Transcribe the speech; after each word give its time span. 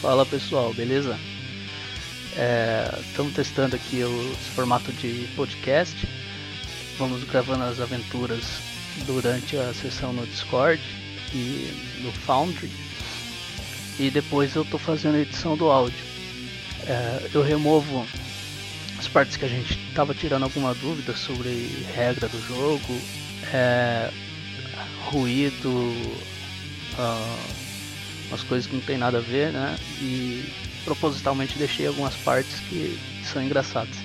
Fala 0.00 0.24
pessoal, 0.24 0.72
beleza? 0.72 1.18
Estamos 3.08 3.32
é, 3.32 3.34
testando 3.34 3.74
aqui 3.74 4.04
o 4.04 4.36
formato 4.54 4.92
de 4.92 5.28
podcast. 5.34 6.08
Vamos 6.96 7.24
gravando 7.24 7.64
as 7.64 7.80
aventuras 7.80 8.44
durante 9.06 9.56
a 9.56 9.74
sessão 9.74 10.12
no 10.12 10.24
Discord 10.24 10.80
e 11.34 12.00
no 12.00 12.12
Foundry. 12.12 12.70
E 13.98 14.08
depois 14.08 14.54
eu 14.54 14.62
estou 14.62 14.78
fazendo 14.78 15.16
a 15.16 15.20
edição 15.20 15.56
do 15.56 15.68
áudio. 15.68 15.98
É, 16.86 17.30
eu 17.34 17.42
removo 17.42 18.06
as 19.00 19.08
partes 19.08 19.36
que 19.36 19.46
a 19.46 19.48
gente 19.48 19.76
estava 19.88 20.14
tirando 20.14 20.44
alguma 20.44 20.74
dúvida 20.74 21.16
sobre 21.16 21.84
regra 21.92 22.28
do 22.28 22.40
jogo, 22.46 23.00
é, 23.52 24.12
ruído, 25.10 25.70
uh, 26.96 27.57
umas 28.28 28.42
coisas 28.42 28.66
que 28.66 28.74
não 28.74 28.82
tem 28.82 28.98
nada 28.98 29.18
a 29.18 29.20
ver, 29.20 29.52
né? 29.52 29.76
E 30.00 30.44
propositalmente 30.84 31.58
deixei 31.58 31.86
algumas 31.86 32.14
partes 32.16 32.60
que 32.68 32.98
são 33.24 33.42
engraçadas. 33.42 33.96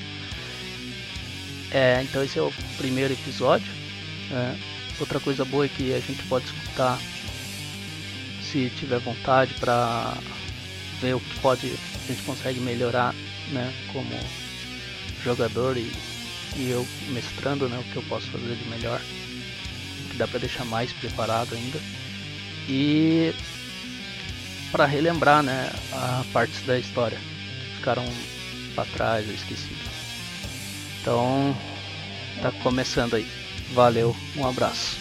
É, 1.72 2.02
então 2.04 2.24
esse 2.24 2.38
é 2.38 2.42
o 2.42 2.54
primeiro 2.78 3.14
episódio. 3.14 3.72
Né? 4.30 4.60
Outra 5.00 5.20
coisa 5.20 5.44
boa 5.44 5.66
é 5.66 5.70
que 5.70 5.94
a 5.94 6.00
gente 6.00 6.24
pode 6.24 6.46
escutar 6.46 7.00
se 8.52 8.70
tiver 8.78 9.00
vontade 9.00 9.54
para 9.56 10.14
ver 11.02 11.16
o 11.16 11.20
que 11.20 11.40
pode 11.40 11.74
a 12.04 12.12
gente 12.12 12.22
consegue 12.24 12.60
melhorar, 12.60 13.16
né? 13.52 13.74
Como 13.92 14.10
jogador 15.24 15.78
e, 15.78 15.92
e 16.58 16.70
eu 16.70 16.86
mestrando, 17.10 17.68
né? 17.70 17.80
O 17.80 17.92
que 17.92 17.96
eu 17.96 18.04
posso 18.04 18.28
fazer 18.28 18.56
de 18.56 18.70
melhor, 18.70 19.00
que 20.12 20.18
dá 20.18 20.28
para 20.28 20.40
deixar 20.40 20.66
mais 20.66 20.92
preparado 20.94 21.56
ainda. 21.56 21.80
E 22.68 23.34
para 24.74 24.88
relembrar, 24.88 25.44
né, 25.44 25.72
a 25.94 26.26
partes 26.34 26.66
da 26.66 26.80
história 26.80 27.20
que 27.20 27.76
ficaram 27.78 28.04
para 28.74 28.86
trás, 28.86 29.28
eu 29.28 29.36
esqueci. 29.36 29.78
Então, 31.00 31.56
tá 32.42 32.52
começando 32.64 33.14
aí. 33.14 33.28
Valeu, 33.76 34.16
um 34.36 34.48
abraço. 34.48 34.98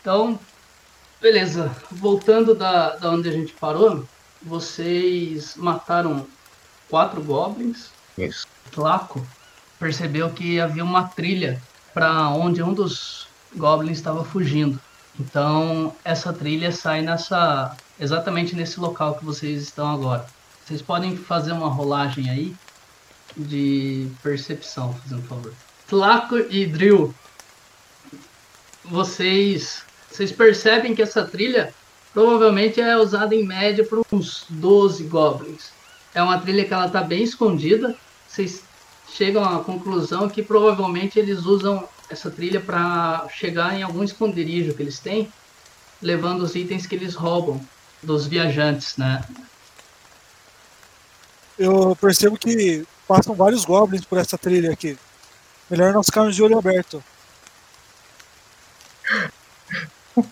Então, 0.00 0.38
beleza. 1.20 1.74
Voltando 1.90 2.54
da, 2.54 2.94
da 2.94 3.10
onde 3.10 3.28
a 3.28 3.32
gente 3.32 3.52
parou, 3.54 4.06
vocês 4.40 5.56
mataram 5.56 6.28
quatro 6.88 7.20
goblins. 7.20 7.88
Isso. 8.16 8.46
Flaco 8.70 9.26
percebeu 9.84 10.30
que 10.30 10.58
havia 10.58 10.82
uma 10.82 11.08
trilha 11.08 11.60
para 11.92 12.30
onde 12.30 12.62
um 12.62 12.72
dos 12.72 13.28
goblins 13.54 13.98
estava 13.98 14.24
fugindo. 14.24 14.80
Então, 15.20 15.94
essa 16.02 16.32
trilha 16.32 16.72
sai 16.72 17.02
nessa 17.02 17.76
exatamente 18.00 18.56
nesse 18.56 18.80
local 18.80 19.16
que 19.16 19.26
vocês 19.26 19.60
estão 19.60 19.92
agora. 19.92 20.24
Vocês 20.64 20.80
podem 20.80 21.14
fazer 21.18 21.52
uma 21.52 21.68
rolagem 21.68 22.30
aí 22.30 22.56
de 23.36 24.08
percepção, 24.22 24.94
fazendo 24.94 25.20
um 25.20 25.26
favor. 25.26 25.52
Tlaco 25.86 26.38
e 26.38 26.64
Drill, 26.64 27.14
vocês 28.86 29.82
vocês 30.10 30.32
percebem 30.32 30.94
que 30.94 31.02
essa 31.02 31.26
trilha 31.26 31.74
provavelmente 32.14 32.80
é 32.80 32.96
usada 32.96 33.34
em 33.34 33.46
média 33.46 33.84
por 33.84 34.02
uns 34.10 34.46
12 34.48 35.04
goblins. 35.04 35.72
É 36.14 36.22
uma 36.22 36.40
trilha 36.40 36.64
que 36.64 36.72
ela 36.72 36.86
está 36.86 37.02
bem 37.02 37.22
escondida. 37.22 37.94
Vocês 38.26 38.64
chegam 39.14 39.44
à 39.44 39.62
conclusão 39.62 40.28
que 40.28 40.42
provavelmente 40.42 41.18
eles 41.18 41.44
usam 41.46 41.88
essa 42.10 42.30
trilha 42.30 42.60
para 42.60 43.26
chegar 43.32 43.74
em 43.74 43.82
algum 43.82 44.02
esconderijo 44.02 44.74
que 44.74 44.82
eles 44.82 44.98
têm, 44.98 45.32
levando 46.02 46.42
os 46.42 46.54
itens 46.54 46.86
que 46.86 46.94
eles 46.94 47.14
roubam 47.14 47.60
dos 48.02 48.26
viajantes, 48.26 48.96
né? 48.96 49.24
Eu 51.56 51.96
percebo 52.00 52.36
que 52.36 52.84
passam 53.06 53.34
vários 53.34 53.64
goblins 53.64 54.04
por 54.04 54.18
essa 54.18 54.36
trilha 54.36 54.72
aqui. 54.72 54.98
Melhor 55.70 55.92
nós 55.92 56.06
ficarmos 56.06 56.34
de 56.34 56.42
olho 56.42 56.58
aberto. 56.58 57.02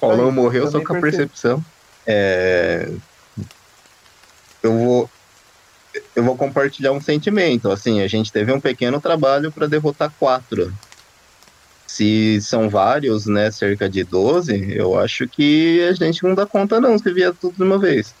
Paulão 0.00 0.32
morreu 0.32 0.68
só 0.68 0.84
com 0.84 0.96
a 0.96 1.00
percepção. 1.00 1.64
É... 2.04 2.90
Eu 4.60 4.76
vou 4.76 5.10
eu 6.14 6.22
vou 6.22 6.36
compartilhar 6.36 6.92
um 6.92 7.00
sentimento. 7.00 7.70
Assim, 7.70 8.00
a 8.00 8.08
gente 8.08 8.32
teve 8.32 8.52
um 8.52 8.60
pequeno 8.60 9.00
trabalho 9.00 9.52
para 9.52 9.66
derrotar 9.66 10.12
quatro. 10.18 10.72
Se 11.86 12.40
são 12.42 12.68
vários, 12.68 13.26
né, 13.26 13.50
cerca 13.50 13.88
de 13.88 14.04
12, 14.04 14.74
eu 14.76 14.98
acho 14.98 15.26
que 15.26 15.86
a 15.88 15.92
gente 15.92 16.22
não 16.22 16.34
dá 16.34 16.44
conta 16.44 16.80
não, 16.80 16.98
se 16.98 17.12
vier 17.12 17.32
tudo 17.34 17.56
de 17.56 17.62
uma 17.62 17.78
vez. 17.78 18.14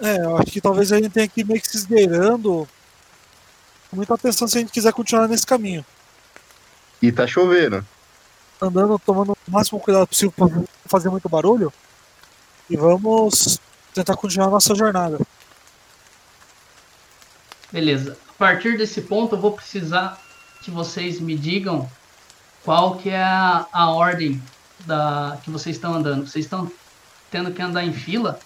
É, 0.00 0.18
eu 0.18 0.36
acho 0.36 0.50
que 0.50 0.60
talvez 0.60 0.92
a 0.92 0.96
gente 0.96 1.10
tenha 1.10 1.28
que 1.28 1.40
ir 1.40 1.44
meio 1.44 1.60
que 1.60 1.68
se 1.68 1.76
esgueirando 1.76 2.68
com 3.90 3.96
muita 3.96 4.14
atenção 4.14 4.46
se 4.46 4.58
a 4.58 4.60
gente 4.60 4.72
quiser 4.72 4.92
continuar 4.92 5.28
nesse 5.28 5.46
caminho. 5.46 5.84
E 7.00 7.12
tá 7.12 7.26
chovendo. 7.26 7.84
Andando, 8.60 8.98
tomando 8.98 9.32
o 9.32 9.50
máximo 9.50 9.80
cuidado 9.80 10.06
possível 10.06 10.32
para 10.32 10.54
não 10.54 10.64
fazer 10.86 11.08
muito 11.10 11.28
barulho. 11.28 11.72
E 12.68 12.76
vamos 12.76 13.60
tentar 13.94 14.16
continuar 14.16 14.48
a 14.48 14.50
nossa 14.50 14.74
jornada. 14.74 15.18
Beleza. 17.72 18.18
A 18.28 18.32
partir 18.32 18.76
desse 18.76 19.00
ponto 19.00 19.36
eu 19.36 19.40
vou 19.40 19.52
precisar 19.52 20.20
que 20.62 20.70
vocês 20.70 21.20
me 21.20 21.36
digam 21.36 21.88
qual 22.64 22.96
que 22.96 23.10
é 23.10 23.22
a, 23.22 23.66
a 23.72 23.90
ordem 23.90 24.42
da 24.80 25.38
que 25.42 25.50
vocês 25.50 25.76
estão 25.76 25.94
andando. 25.94 26.26
Vocês 26.26 26.44
estão 26.44 26.70
tendo 27.30 27.52
que 27.52 27.62
andar 27.62 27.84
em 27.84 27.92
fila? 27.92 28.38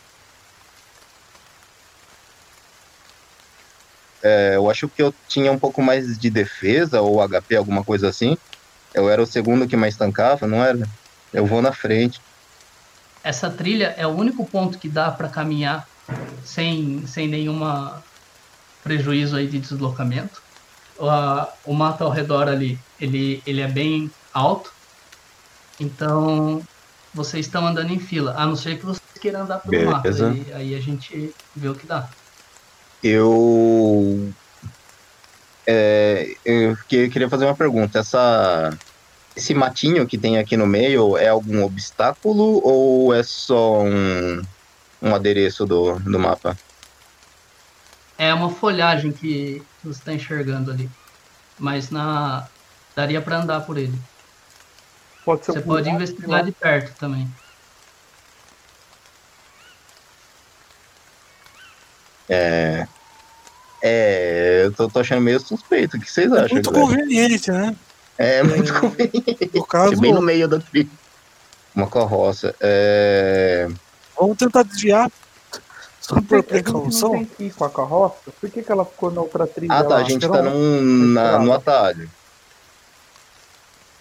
É, 4.23 4.57
eu 4.57 4.69
acho 4.69 4.89
que 4.89 5.01
eu 5.01 5.15
tinha 5.29 5.51
um 5.51 5.59
pouco 5.59 5.81
mais 5.81 6.19
de 6.19 6.29
defesa 6.29 7.01
ou 7.01 7.27
HP, 7.27 7.57
alguma 7.57 7.85
coisa 7.85 8.09
assim. 8.09 8.37
Eu 8.93 9.09
era 9.09 9.23
o 9.23 9.27
segundo 9.27 9.69
que 9.69 9.77
mais 9.77 9.97
tancava, 9.97 10.47
não 10.47 10.63
era? 10.63 10.89
Eu 11.33 11.47
vou 11.47 11.63
na 11.63 11.73
frente 11.73 12.21
essa 13.23 13.51
trilha 13.51 13.95
é 13.97 14.07
o 14.07 14.11
único 14.11 14.47
ponto 14.47 14.79
que 14.79 14.89
dá 14.89 15.11
para 15.11 15.29
caminhar 15.29 15.89
sem, 16.45 17.07
sem 17.07 17.29
nenhuma 17.29 18.03
prejuízo 18.83 19.37
aí 19.37 19.47
de 19.47 19.59
deslocamento. 19.59 20.43
O, 20.99 21.73
o 21.73 21.75
mato 21.75 22.05
ao 22.05 22.11
redor 22.11 22.49
ali, 22.49 22.79
ele, 23.01 23.43
ele 23.47 23.61
é 23.61 23.69
bem 23.69 24.11
alto, 24.33 24.73
então 25.79 26.63
vocês 27.15 27.47
estão 27.47 27.67
andando 27.67 27.93
em 27.93 27.99
fila, 27.99 28.35
a 28.37 28.45
não 28.45 28.57
ser 28.57 28.79
que 28.79 28.87
vocês 28.87 29.03
queiram 29.21 29.43
andar 29.43 29.59
pelo 29.59 29.71
Beleza. 29.71 29.91
mato, 29.91 30.09
aí, 30.25 30.53
aí 30.53 30.75
a 30.75 30.81
gente 30.81 31.35
vê 31.55 31.69
o 31.69 31.75
que 31.75 31.87
dá. 31.87 32.09
Eu 33.03 34.33
é, 35.71 36.35
eu 36.45 36.77
queria 36.89 37.29
fazer 37.29 37.45
uma 37.45 37.55
pergunta. 37.55 37.99
Essa 37.99 38.77
esse 39.39 39.55
matinho 39.55 40.05
que 40.05 40.19
tem 40.19 40.37
aqui 40.37 40.57
no 40.57 40.67
meio 40.67 41.17
é 41.17 41.29
algum 41.29 41.63
obstáculo 41.63 42.61
ou 42.65 43.15
é 43.15 43.23
só 43.23 43.83
um, 43.83 44.43
um 45.01 45.15
adereço 45.15 45.65
do, 45.65 45.97
do 46.01 46.19
mapa? 46.19 46.59
É 48.19 48.35
uma 48.35 48.51
folhagem 48.51 49.13
que 49.13 49.63
você 49.83 50.01
está 50.01 50.13
enxergando 50.13 50.73
ali. 50.73 50.91
Mas 51.57 51.91
na 51.91 52.49
daria 52.97 53.23
para 53.23 53.39
andar 53.39 53.61
por 53.61 53.79
ele. 53.79 53.97
Pode 55.25 55.47
você 55.47 55.61
pode 55.61 55.89
investigar 55.89 56.45
de 56.45 56.51
perto 56.51 56.99
também. 56.99 57.29
É. 62.29 62.89
É, 63.81 64.63
eu 64.65 64.73
tô, 64.73 64.89
tô 64.89 64.99
achando 64.99 65.21
meio 65.21 65.39
suspeito. 65.39 65.97
O 65.97 66.01
que 66.01 66.11
vocês 66.11 66.33
acham? 66.33 66.47
É 66.47 66.53
muito 66.55 66.73
galera? 66.73 66.91
conveniente, 66.91 67.53
né? 67.53 67.77
É 68.19 68.43
muito 68.43 68.75
é, 68.75 68.81
conveniente. 68.81 69.51
No 69.55 69.65
caso, 69.65 69.97
bem 70.01 70.13
no 70.13 70.21
meio 70.21 70.49
da 70.49 70.59
trilha. 70.59 70.91
Uma 71.75 71.89
carroça. 71.89 72.55
É... 72.59 73.69
Vamos 74.19 74.37
tentar 74.37 74.65
desviar. 74.65 75.09
Só 76.01 76.21
por 76.21 76.43
precaução. 76.43 77.13
Não 77.13 77.19
tem 77.19 77.27
que 77.27 77.45
ir 77.45 77.55
com 77.55 77.65
a 77.65 77.71
carroça? 77.71 78.17
Por 78.41 78.51
que, 78.51 78.63
que 78.63 78.73
ela 78.73 78.85
ficou 78.85 79.11
na 79.13 79.21
outra 79.21 79.47
trilha? 79.47 79.73
Ah, 79.73 79.85
tá. 79.85 79.91
Lá? 79.91 79.97
A 80.01 80.03
gente 80.03 80.27
tá 80.27 80.43
num, 80.43 80.81
na, 81.13 81.39
no 81.39 81.53
atalho. 81.53 82.11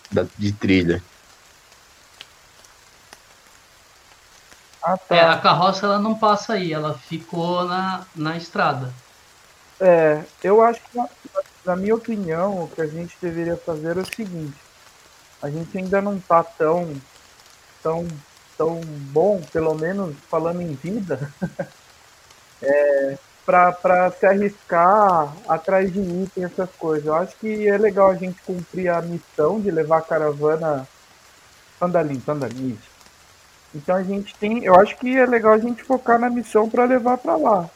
Da, 0.09 0.25
de 0.37 0.51
trilha. 0.53 1.03
Ah, 4.81 4.97
tá. 4.97 5.15
É, 5.15 5.21
a 5.21 5.37
carroça 5.37 5.85
ela 5.85 5.99
não 5.99 6.15
passa 6.15 6.53
aí, 6.53 6.73
ela 6.73 6.97
ficou 6.97 7.65
na, 7.65 8.05
na 8.15 8.37
estrada. 8.37 8.91
É, 9.79 10.23
eu 10.43 10.63
acho 10.63 10.81
que 10.81 10.99
na 11.67 11.75
minha 11.75 11.93
opinião, 11.93 12.63
o 12.63 12.69
que 12.69 12.81
a 12.81 12.87
gente 12.87 13.17
deveria 13.21 13.57
fazer 13.57 13.97
é 13.97 13.99
o 13.99 14.05
seguinte: 14.05 14.57
a 15.41 15.49
gente 15.49 15.77
ainda 15.77 16.01
não 16.01 16.17
tá 16.17 16.41
tão, 16.41 16.95
tão, 17.83 18.07
tão 18.57 18.79
bom, 19.11 19.41
pelo 19.51 19.75
menos 19.75 20.15
falando 20.29 20.61
em 20.61 20.73
vida. 20.73 21.29
é, 22.63 23.17
pra 23.45 24.11
se 24.17 24.25
arriscar 24.25 25.33
atrás 25.47 25.91
de 25.91 25.99
item, 25.99 26.45
essas 26.45 26.69
coisas. 26.71 27.05
Eu 27.05 27.15
acho 27.15 27.35
que 27.37 27.67
é 27.67 27.77
legal 27.77 28.11
a 28.11 28.15
gente 28.15 28.41
cumprir 28.43 28.89
a 28.89 29.01
missão 29.01 29.59
de 29.59 29.69
levar 29.69 29.97
a 29.97 30.01
caravana. 30.01 30.87
Andalim, 31.81 32.21
Andalim. 32.27 32.79
Então 33.75 33.95
a 33.95 34.03
gente 34.03 34.33
tem. 34.35 34.63
Eu 34.63 34.75
acho 34.79 34.97
que 34.97 35.17
é 35.17 35.25
legal 35.25 35.53
a 35.53 35.59
gente 35.59 35.83
focar 35.83 36.17
na 36.17 36.29
missão 36.29 36.69
para 36.69 36.85
levar 36.85 37.17
para 37.17 37.35
lá. 37.35 37.69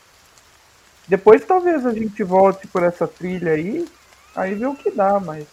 Depois 1.08 1.46
talvez 1.46 1.86
a 1.86 1.94
gente 1.94 2.24
volte 2.24 2.68
por 2.68 2.84
essa 2.84 3.08
trilha 3.08 3.54
aí, 3.54 3.88
aí 4.36 4.56
vê 4.56 4.66
o 4.66 4.76
que 4.76 4.92
dá, 4.92 5.20
mas 5.20 5.46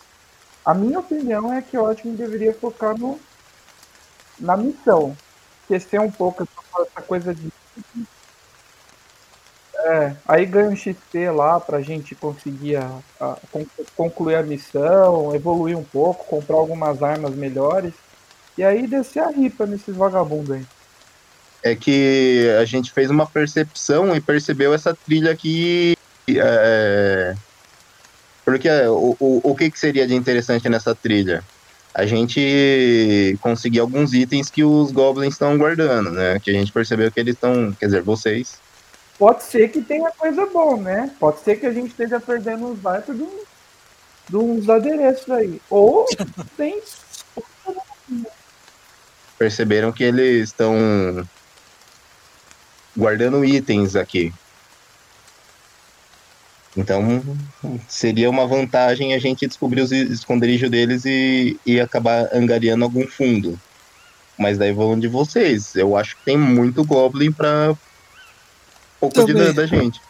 a 0.65 0.75
minha 0.75 1.01
opinião 1.01 1.53
é 1.53 1.63
que 1.63 1.77
acho 1.77 2.03
que 2.03 2.11
deveria 2.11 2.53
focar 2.53 2.97
no, 2.99 3.19
na 4.39 4.57
missão. 4.57 5.17
Esquecer 5.63 6.01
um 6.01 6.11
pouco 6.11 6.43
essa 6.43 7.03
coisa 7.03 7.35
de. 7.35 7.51
É, 9.75 10.15
aí 10.27 10.45
ganha 10.45 10.69
um 10.69 10.77
XP 10.77 11.31
lá 11.31 11.59
pra 11.59 11.81
gente 11.81 12.15
conseguir 12.15 12.77
a, 12.77 12.99
a, 13.21 13.39
concluir 13.97 14.35
a 14.35 14.43
missão, 14.43 15.35
evoluir 15.35 15.79
um 15.79 15.85
pouco, 15.85 16.27
comprar 16.27 16.57
algumas 16.57 17.03
armas 17.03 17.35
melhores. 17.35 17.95
E 18.57 18.65
aí 18.65 18.87
descer 18.87 19.23
a 19.23 19.31
ripa 19.31 19.67
nesses 19.67 19.97
vagabundos 19.97 20.51
aí. 20.51 20.67
É 21.63 21.75
que 21.75 22.49
a 22.61 22.65
gente 22.65 22.93
fez 22.93 23.11
uma 23.11 23.27
percepção 23.27 24.15
e 24.15 24.21
percebeu 24.21 24.73
essa 24.73 24.95
trilha 24.95 25.33
aqui. 25.33 25.97
É... 26.29 27.35
Porque 28.45 28.69
o, 28.69 29.17
o, 29.19 29.41
o 29.51 29.55
que, 29.55 29.71
que 29.71 29.79
seria 29.79 30.07
de 30.07 30.15
interessante 30.15 30.69
nessa 30.69 30.95
trilha? 30.95 31.43
A 31.95 32.07
gente 32.07 33.37
conseguir 33.41 33.81
alguns 33.81 34.15
itens 34.15 34.51
que 34.51 34.63
os 34.63 34.93
goblins 34.93 35.35
estão 35.35 35.59
guardando, 35.59 36.11
né? 36.11 36.39
Que 36.39 36.51
a 36.51 36.55
gente 36.55 36.71
percebeu 36.71 37.11
que 37.11 37.19
eles 37.19 37.35
estão. 37.35 37.73
Quer 37.79 37.87
dizer, 37.87 38.03
vocês. 38.03 38.59
Pode 39.19 39.43
ser 39.43 39.69
que 39.69 39.83
tenha 39.83 40.11
coisa 40.13 40.47
boa, 40.47 40.77
né? 40.77 41.11
Pode 41.19 41.41
ser 41.41 41.57
que 41.57 41.67
a 41.67 41.73
gente 41.73 41.89
esteja 41.89 42.21
perdendo 42.21 42.67
uns 42.69 42.77
vipers 42.77 43.19
de, 43.19 43.23
uns, 43.25 43.45
de 44.29 44.37
uns 44.37 44.69
adereços 44.69 45.29
aí. 45.29 45.61
Ou 45.69 46.07
tem 46.57 46.81
perceberam 49.39 49.93
que 49.93 50.03
eles 50.03 50.49
estão 50.49 50.75
guardando 52.97 53.45
itens 53.45 53.97
aqui. 53.97 54.33
Então, 56.77 57.23
seria 57.89 58.31
uma 58.31 58.47
vantagem 58.47 59.15
a 59.15 59.19
gente 59.19 59.47
descobrir 59.47 59.81
os 59.81 59.91
esconderijos 59.91 60.71
deles 60.71 61.05
e, 61.05 61.59
e 61.67 61.81
acabar 61.81 62.29
angariando 62.33 62.85
algum 62.85 63.07
fundo. 63.07 63.59
Mas 64.39 64.57
daí 64.57 64.73
vão 64.73 64.99
de 64.99 65.09
vocês. 65.09 65.75
Eu 65.75 65.97
acho 65.97 66.17
que 66.17 66.25
tem 66.25 66.37
muito 66.37 66.85
Goblin 66.85 67.33
pra 67.33 67.75
pouco 69.01 69.25
de 69.25 69.53
da 69.53 69.67
gente. 69.67 70.01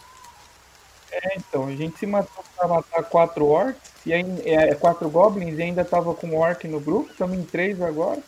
É, 1.11 1.37
então, 1.37 1.67
a 1.67 1.75
gente 1.75 1.99
se 1.99 2.07
matou 2.07 2.45
pra 2.57 2.69
matar 2.69 3.03
quatro 3.05 3.47
orcs, 3.47 3.81
e 4.05 4.13
aí, 4.13 4.25
é, 4.45 4.75
quatro 4.75 5.09
goblins, 5.09 5.59
e 5.59 5.63
ainda 5.63 5.85
tava 5.85 6.15
com 6.15 6.37
orc 6.37 6.69
no 6.69 6.81
grupo, 6.81 7.11
estamos 7.11 7.37
em 7.37 7.43
três 7.43 7.81
agora 7.81 8.23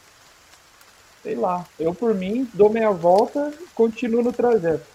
sei 1.22 1.34
lá. 1.34 1.64
Eu, 1.78 1.94
por 1.94 2.14
mim, 2.14 2.48
dou 2.54 2.70
meia 2.70 2.90
volta 2.90 3.52
e 3.60 3.66
continuo 3.74 4.22
no 4.22 4.32
trajeto. 4.32 4.86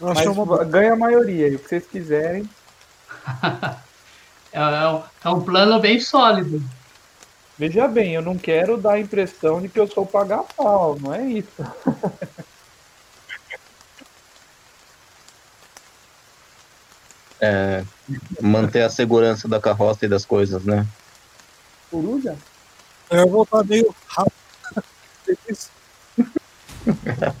Mas 0.00 0.20
é 0.20 0.28
uma... 0.28 0.64
ganha 0.64 0.92
a 0.92 0.96
maioria, 0.96 1.48
e 1.48 1.54
o 1.54 1.58
que 1.58 1.68
vocês 1.68 1.86
quiserem. 1.86 2.48
É, 4.54 4.60
é, 4.60 4.88
um, 4.88 5.02
é 5.24 5.28
um 5.30 5.40
plano 5.40 5.80
bem 5.80 5.98
sólido. 5.98 6.62
Veja 7.58 7.88
bem, 7.88 8.12
eu 8.12 8.20
não 8.20 8.36
quero 8.36 8.76
dar 8.76 8.92
a 8.92 9.00
impressão 9.00 9.62
de 9.62 9.68
que 9.70 9.80
eu 9.80 9.86
sou 9.86 10.04
pagar 10.04 10.44
pau, 10.54 10.98
não 11.00 11.14
é 11.14 11.24
isso. 11.24 11.48
É, 17.44 17.82
manter 18.40 18.82
a 18.82 18.88
segurança 18.88 19.48
da 19.48 19.58
carroça 19.58 20.04
e 20.04 20.08
das 20.08 20.24
coisas, 20.24 20.62
né? 20.64 20.86
Coruja? 21.90 22.36
Eu 23.10 23.22
vou 23.22 23.44
voltar 23.44 23.64
meio 23.64 23.92
rápido 24.06 24.41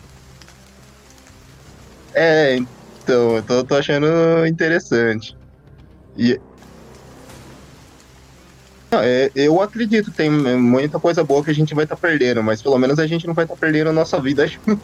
é, 2.14 2.56
então, 2.56 3.36
eu 3.36 3.42
tô, 3.42 3.64
tô 3.64 3.74
achando 3.76 4.06
interessante. 4.46 5.36
E. 6.16 6.40
Não, 8.90 9.00
é, 9.00 9.30
eu 9.34 9.60
acredito, 9.62 10.10
tem 10.10 10.28
muita 10.30 11.00
coisa 11.00 11.24
boa 11.24 11.42
que 11.42 11.50
a 11.50 11.54
gente 11.54 11.74
vai 11.74 11.84
estar 11.84 11.96
tá 11.96 12.00
perdendo, 12.00 12.42
mas 12.42 12.60
pelo 12.60 12.78
menos 12.78 12.98
a 12.98 13.06
gente 13.06 13.26
não 13.26 13.34
vai 13.34 13.44
estar 13.44 13.54
tá 13.54 13.60
perdendo 13.60 13.90
a 13.90 13.92
nossa 13.92 14.20
vida 14.20 14.46
junto. 14.46 14.80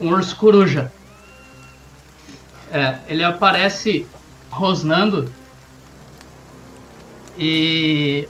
um 0.00 0.08
urso 0.08 0.36
coruja. 0.36 0.92
É, 2.70 2.98
ele 3.08 3.24
aparece 3.24 4.06
rosnando 4.50 5.32
e 7.38 8.28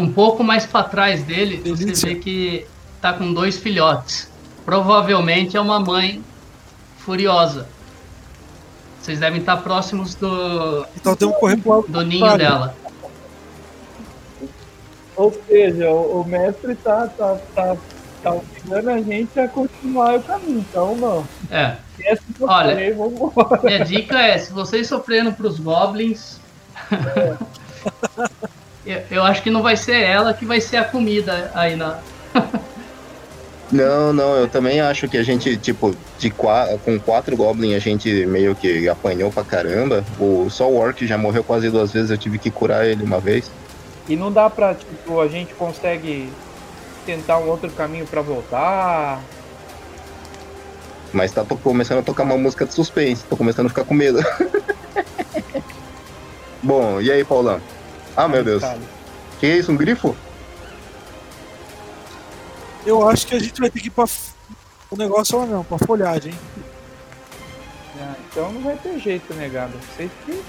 um 0.00 0.12
pouco 0.12 0.42
mais 0.42 0.66
para 0.66 0.84
trás 0.84 1.22
dele, 1.22 1.58
Delícia. 1.58 1.94
você 1.94 2.06
vê 2.06 2.14
que 2.16 2.66
tá 3.00 3.12
com 3.12 3.32
dois 3.32 3.58
filhotes. 3.58 4.30
Provavelmente 4.64 5.56
é 5.56 5.60
uma 5.60 5.80
mãe 5.80 6.22
furiosa. 6.98 7.66
Vocês 9.00 9.18
devem 9.18 9.40
estar 9.40 9.56
próximos 9.58 10.14
do 10.14 10.86
então 10.96 11.16
tem 11.16 11.26
um 11.26 11.32
correndo 11.32 11.84
do 11.88 12.04
ninho 12.04 12.36
dela. 12.36 12.74
Ou 15.16 15.32
seja, 15.46 15.90
o, 15.90 16.20
o 16.20 16.24
mestre 16.24 16.74
tá, 16.76 17.06
tá, 17.08 17.38
tá, 17.54 17.76
tá 18.22 18.32
obrigando 18.32 18.90
a 18.90 19.00
gente 19.00 19.38
a 19.38 19.48
continuar 19.48 20.16
o 20.16 20.22
caminho, 20.22 20.64
então 20.70 20.96
não. 20.96 21.26
É. 21.50 21.76
Olha, 22.40 22.76
minha 23.62 23.84
dica 23.84 24.18
é, 24.18 24.38
se 24.38 24.52
vocês 24.52 24.86
sofreram 24.86 25.32
para 25.32 25.46
os 25.46 25.58
goblins, 25.58 26.38
eu, 28.90 29.02
eu 29.10 29.22
acho 29.24 29.42
que 29.42 29.50
não 29.50 29.62
vai 29.62 29.76
ser 29.76 30.00
ela 30.00 30.34
que 30.34 30.44
vai 30.44 30.60
ser 30.60 30.76
a 30.76 30.84
comida 30.84 31.50
aí 31.54 31.76
na. 31.76 31.98
Não, 33.72 34.12
não, 34.12 34.34
eu 34.34 34.48
também 34.48 34.80
acho 34.80 35.08
que 35.08 35.16
a 35.16 35.22
gente, 35.22 35.56
tipo, 35.56 35.94
de 36.18 36.28
quatro, 36.28 36.76
com 36.78 36.98
quatro 36.98 37.36
Goblins 37.36 37.76
a 37.76 37.78
gente 37.78 38.26
meio 38.26 38.52
que 38.52 38.88
apanhou 38.88 39.30
pra 39.30 39.44
caramba. 39.44 40.04
O, 40.18 40.48
só 40.50 40.68
o 40.68 40.76
Orc 40.76 41.06
já 41.06 41.16
morreu 41.16 41.44
quase 41.44 41.70
duas 41.70 41.92
vezes, 41.92 42.10
eu 42.10 42.18
tive 42.18 42.36
que 42.36 42.50
curar 42.50 42.84
ele 42.84 43.04
uma 43.04 43.20
vez. 43.20 43.48
E 44.08 44.16
não 44.16 44.32
dá 44.32 44.50
pra, 44.50 44.74
tipo, 44.74 45.20
a 45.20 45.28
gente 45.28 45.54
consegue 45.54 46.32
tentar 47.06 47.38
um 47.38 47.48
outro 47.48 47.70
caminho 47.70 48.04
pra 48.06 48.20
voltar. 48.22 49.20
Mas 51.12 51.30
tá 51.30 51.44
começando 51.44 51.98
a 51.98 52.02
tocar 52.02 52.24
uma 52.24 52.36
música 52.36 52.66
de 52.66 52.74
suspense, 52.74 53.24
tô 53.24 53.36
começando 53.36 53.66
a 53.66 53.68
ficar 53.68 53.84
com 53.84 53.94
medo. 53.94 54.18
Bom, 56.60 57.00
e 57.00 57.10
aí, 57.10 57.24
Paulão? 57.24 57.60
Ah, 58.16 58.28
meu 58.28 58.44
Deus. 58.44 58.62
Que 59.38 59.46
é 59.46 59.56
isso, 59.56 59.72
um 59.72 59.76
grifo? 59.76 60.14
Eu 62.84 63.08
acho 63.08 63.26
que 63.26 63.34
a 63.34 63.38
gente 63.38 63.60
vai 63.60 63.70
ter 63.70 63.80
que 63.80 63.88
ir 63.88 63.90
pra. 63.90 64.06
O 64.90 64.96
negócio 64.96 65.38
ou 65.38 65.46
não, 65.46 65.62
pra 65.62 65.78
folhagem. 65.78 66.34
Ah, 68.00 68.14
então 68.30 68.52
não 68.52 68.62
vai 68.62 68.76
ter 68.76 68.98
jeito, 68.98 69.32
negado. 69.34 69.72
Vocês 69.94 70.10
que. 70.24 70.42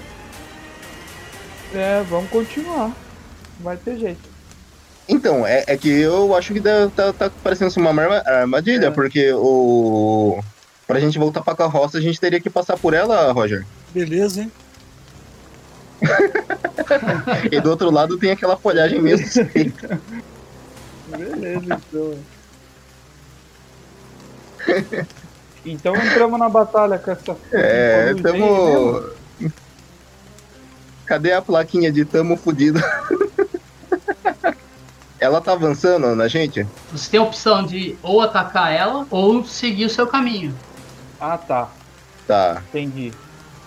É, 1.74 2.03
vamos 2.10 2.30
continuar. 2.30 2.88
Não 2.88 3.63
vai 3.63 3.77
ter 3.77 3.98
jeito. 3.98 4.30
Então, 5.08 5.46
é, 5.46 5.63
é 5.68 5.77
que 5.77 5.89
eu 5.89 6.36
acho 6.36 6.53
que 6.53 6.60
dá, 6.60 6.89
tá, 6.89 7.12
tá 7.12 7.32
parecendo 7.44 7.72
uma 7.80 7.89
armadilha, 8.25 8.88
é. 8.88 8.91
porque 8.91 9.32
o. 9.34 10.41
Pra 10.88 11.00
gente 11.00 11.20
voltar 11.20 11.41
pra 11.41 11.56
carroça, 11.56 11.98
a 11.98 12.01
gente 12.01 12.20
teria 12.20 12.39
que 12.39 12.50
passar 12.50 12.77
por 12.77 12.94
ela, 12.94 13.32
Roger. 13.32 13.65
Beleza, 13.94 14.41
hein? 14.41 14.51
e 17.52 17.60
do 17.60 17.70
outro 17.70 17.92
lado 17.92 18.18
tem 18.18 18.32
aquela 18.32 18.58
folhagem 18.58 19.02
mesmo. 19.02 19.28
Beleza, 21.08 21.82
então. 21.90 22.18
Então 25.66 25.96
entramos 25.96 26.40
na 26.40 26.50
batalha 26.50 26.98
com 26.98 27.12
essa. 27.12 27.38
É, 27.52 28.14
tamo. 28.16 29.04
Cadê 31.06 31.34
a 31.34 31.42
plaquinha 31.42 31.92
de 31.92 32.06
tamo 32.06 32.38
fudido? 32.38 32.80
ela 35.20 35.42
tá 35.42 35.52
avançando 35.52 36.16
na 36.16 36.28
gente? 36.28 36.66
Você 36.92 37.12
tem 37.12 37.20
a 37.20 37.24
opção 37.24 37.64
de 37.66 37.96
ou 38.02 38.22
atacar 38.22 38.74
ela 38.74 39.06
ou 39.12 39.46
seguir 39.46 39.86
o 39.86 39.90
seu 39.90 40.08
caminho. 40.08 40.56
Ah, 41.20 41.38
tá. 41.38 41.70
Tá. 42.26 42.64
Entendi 42.70 43.12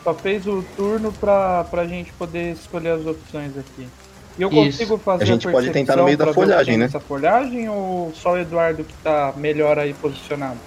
só 0.04 0.14
fez 0.14 0.46
o 0.46 0.62
turno 0.76 1.10
pra, 1.12 1.64
pra 1.64 1.86
gente 1.86 2.12
poder 2.12 2.52
escolher 2.52 2.90
as 2.90 3.06
opções 3.06 3.56
aqui. 3.56 3.88
E 4.36 4.42
eu 4.42 4.50
consigo 4.50 4.98
fazer 4.98 5.24
a 5.24 5.26
gente 5.26 5.48
a 5.48 5.50
pode 5.50 5.70
tentar 5.70 5.96
no 5.96 6.04
meio 6.04 6.18
da 6.18 6.32
folhagem, 6.32 6.76
né? 6.76 6.84
Essa 6.84 7.00
folhagem 7.00 7.68
ou 7.68 8.12
só 8.14 8.32
o 8.32 8.38
Eduardo 8.38 8.84
que 8.84 8.94
tá 9.02 9.32
melhor 9.36 9.78
aí 9.78 9.94
posicionado? 9.94 10.58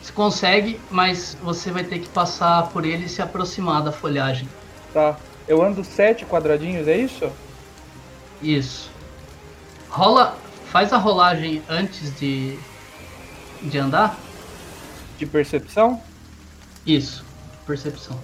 Você 0.00 0.12
consegue, 0.12 0.80
mas 0.90 1.36
você 1.42 1.70
vai 1.70 1.84
ter 1.84 1.98
que 1.98 2.08
passar 2.08 2.68
por 2.68 2.86
ele 2.86 3.04
e 3.04 3.08
se 3.08 3.20
aproximar 3.20 3.82
da 3.82 3.92
folhagem. 3.92 4.48
Tá. 4.94 5.16
Eu 5.46 5.62
ando 5.62 5.84
sete 5.84 6.24
quadradinhos, 6.24 6.88
é 6.88 6.96
isso? 6.96 7.30
Isso. 8.40 8.90
Rola. 9.90 10.36
Faz 10.70 10.90
a 10.90 10.96
rolagem 10.96 11.62
antes 11.68 12.18
de 12.18 12.58
de 13.60 13.78
andar? 13.78 14.18
De 15.18 15.26
percepção? 15.26 16.00
Isso, 16.86 17.24
percepção. 17.66 18.18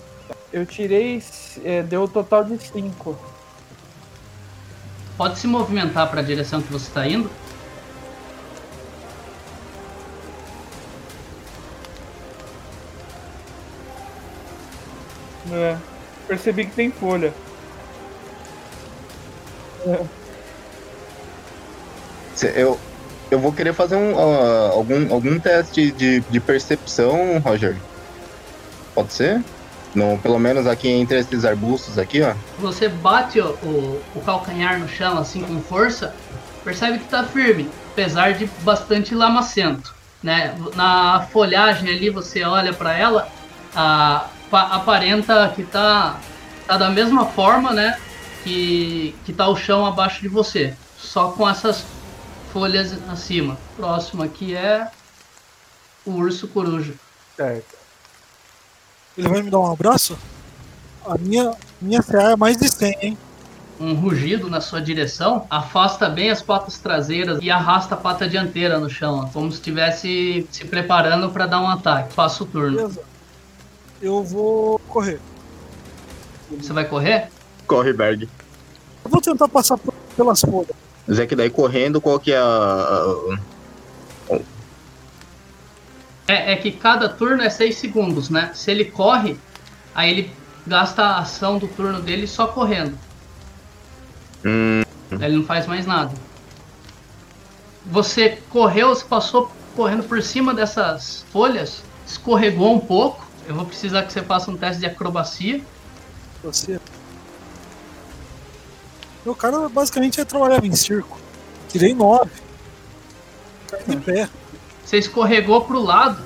Eu 0.53 0.65
tirei. 0.65 1.23
É, 1.65 1.83
deu 1.83 2.03
o 2.03 2.09
total 2.09 2.45
de 2.45 2.59
5. 2.59 3.19
Pode 5.17 5.39
se 5.39 5.47
movimentar 5.47 6.09
para 6.09 6.21
a 6.21 6.23
direção 6.23 6.63
que 6.63 6.73
você 6.73 6.89
está 6.89 7.07
indo? 7.07 7.31
É, 15.51 15.77
percebi 16.27 16.67
que 16.67 16.73
tem 16.73 16.91
folha. 16.91 17.33
É. 19.87 20.05
Eu, 22.55 22.79
eu 23.31 23.39
vou 23.39 23.53
querer 23.53 23.73
fazer 23.73 23.97
um, 23.97 24.15
uh, 24.15 24.73
algum, 24.73 25.13
algum 25.13 25.41
teste 25.41 25.91
de, 25.91 26.21
de 26.21 26.41
percepção, 26.41 27.39
Roger. 27.41 27.77
Pode 28.99 29.13
ser? 29.13 29.45
No, 29.95 30.19
pelo 30.19 30.41
menos 30.41 30.67
aqui 30.67 30.89
entre 30.89 31.21
esses 31.21 31.45
arbustos 31.45 31.99
aqui, 31.99 32.21
ó. 32.21 32.35
Você 32.59 32.89
bate 32.89 33.41
o, 33.41 33.51
o, 33.63 34.03
o 34.17 34.21
calcanhar 34.23 34.77
no 34.81 34.89
chão 34.89 35.17
assim 35.19 35.41
com 35.41 35.61
força, 35.63 36.13
percebe 36.65 36.99
que 36.99 37.05
tá 37.05 37.23
firme, 37.23 37.71
apesar 37.93 38.33
de 38.33 38.47
bastante 38.63 39.15
lamacento. 39.15 39.95
Né? 40.21 40.53
Na 40.75 41.29
folhagem 41.31 41.89
ali 41.89 42.11
você 42.11 42.43
olha 42.43 42.73
para 42.73 42.93
ela, 42.93 43.29
a, 43.73 44.27
aparenta 44.51 45.53
que 45.55 45.63
tá, 45.63 46.19
tá 46.67 46.77
da 46.77 46.91
mesma 46.91 47.27
forma, 47.27 47.73
né? 47.73 47.97
Que, 48.43 49.15
que 49.25 49.33
tá 49.33 49.47
o 49.47 49.57
chão 49.57 49.87
abaixo 49.87 50.21
de 50.21 50.29
você. 50.29 50.75
Só 50.99 51.31
com 51.31 51.49
essas 51.49 51.85
folhas 52.53 52.99
acima. 53.09 53.57
Próximo 53.77 54.25
aqui 54.25 54.57
é 54.57 54.91
o 56.05 56.11
urso 56.15 56.49
coruja. 56.49 56.95
Certo. 57.37 57.78
Ele 59.19 59.29
vai 59.29 59.43
me 59.43 59.51
dar 59.51 59.59
um 59.59 59.73
abraço? 59.73 60.17
A 61.05 61.19
minha, 61.19 61.53
minha 61.83 62.01
CA 62.01 62.31
é 62.31 62.37
mais 62.37 62.57
de 62.57 62.69
100, 62.69 62.97
hein? 63.03 63.19
Um 63.81 63.95
rugido 63.95 64.49
na 64.49 64.61
sua 64.61 64.81
direção 64.81 65.45
afasta 65.51 66.09
bem 66.09 66.31
as 66.31 66.41
patas 66.41 66.79
traseiras 66.79 67.41
e 67.43 67.51
arrasta 67.51 67.97
a 67.97 67.99
pata 67.99 68.29
dianteira 68.29 68.79
no 68.79 68.89
chão, 68.89 69.29
como 69.33 69.51
se 69.51 69.59
estivesse 69.59 70.47
se 70.53 70.65
preparando 70.65 71.31
para 71.31 71.47
dar 71.47 71.61
um 71.61 71.69
ataque. 71.69 72.15
Faça 72.15 72.45
o 72.45 72.47
turno. 72.47 72.77
Beleza. 72.77 73.01
Eu 74.01 74.23
vou 74.23 74.81
correr. 74.89 75.21
Você 76.57 76.73
vai 76.73 76.85
correr? 76.85 77.29
Corre, 77.67 77.93
Berg. 77.93 78.29
Eu 79.05 79.11
vou 79.11 79.21
tentar 79.21 79.49
passar 79.49 79.79
pelas 80.17 80.41
folhas. 80.41 80.77
Mas 81.07 81.19
é 81.19 81.27
que 81.27 81.35
daí 81.35 81.51
correndo, 81.51 82.01
qual 82.01 82.21
que 82.21 82.33
é 82.33 82.39
a. 82.39 83.39
É, 86.29 86.53
é 86.53 86.57
que 86.57 86.71
cada 86.71 87.09
turno 87.09 87.43
é 87.43 87.49
6 87.49 87.75
segundos, 87.75 88.29
né? 88.29 88.51
Se 88.55 88.71
ele 88.71 88.85
corre, 88.85 89.37
aí 89.95 90.11
ele 90.11 90.31
gasta 90.67 91.03
a 91.03 91.19
ação 91.21 91.59
do 91.59 91.67
turno 91.67 92.03
dele 92.03 92.27
só 92.27 92.47
correndo. 92.47 92.99
Hum. 94.45 94.83
Ele 95.11 95.39
não 95.39 95.45
faz 95.45 95.67
mais 95.67 95.87
nada. 95.87 96.13
Você 97.87 98.39
correu, 98.51 98.91
você 98.91 99.05
passou 99.05 99.51
correndo 99.75 100.03
por 100.03 100.23
cima 100.23 100.53
dessas 100.53 101.25
folhas, 101.33 101.83
escorregou 102.07 102.75
um 102.75 102.81
pouco. 102.81 103.27
Eu 103.47 103.55
vou 103.55 103.65
precisar 103.65 104.03
que 104.03 104.13
você 104.13 104.21
faça 104.21 104.51
um 104.51 104.57
teste 104.57 104.81
de 104.81 104.87
acrobacia. 104.87 105.63
Você. 106.43 106.79
Meu 109.25 109.35
cara 109.35 109.67
basicamente 109.71 110.21
é 110.21 110.25
trabalhava 110.25 110.67
em 110.67 110.75
circo. 110.75 111.19
Tirei 111.69 111.95
9. 111.95 112.31
Cai 113.69 113.83
de 113.87 113.97
pé. 113.97 114.29
Você 114.89 114.97
escorregou 114.97 115.61
pro 115.67 115.83
lado. 115.83 116.23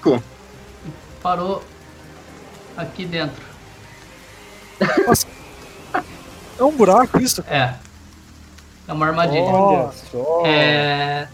Com. 0.00 0.22
Parou 1.20 1.64
aqui 2.76 3.04
dentro. 3.04 3.42
Nossa. 5.04 5.26
É 6.60 6.62
um 6.62 6.70
buraco 6.70 7.20
isso? 7.20 7.42
É. 7.48 7.74
É 8.86 8.92
uma 8.92 9.06
armadilha. 9.06 9.90
Só. 10.12 10.44
É... 10.46 11.26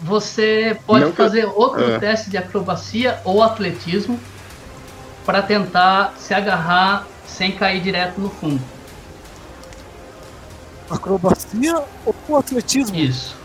Você 0.00 0.80
pode 0.86 1.04
Não 1.04 1.12
fazer 1.12 1.42
que... 1.42 1.58
outro 1.58 1.84
é. 1.84 1.98
teste 1.98 2.30
de 2.30 2.38
acrobacia 2.38 3.20
ou 3.22 3.42
atletismo 3.42 4.18
para 5.26 5.42
tentar 5.42 6.14
se 6.16 6.32
agarrar 6.32 7.06
sem 7.26 7.52
cair 7.52 7.82
direto 7.82 8.18
no 8.18 8.30
fundo. 8.30 8.62
Acrobacia 10.88 11.84
ou 12.06 12.38
atletismo? 12.38 12.96
Isso. 12.96 13.37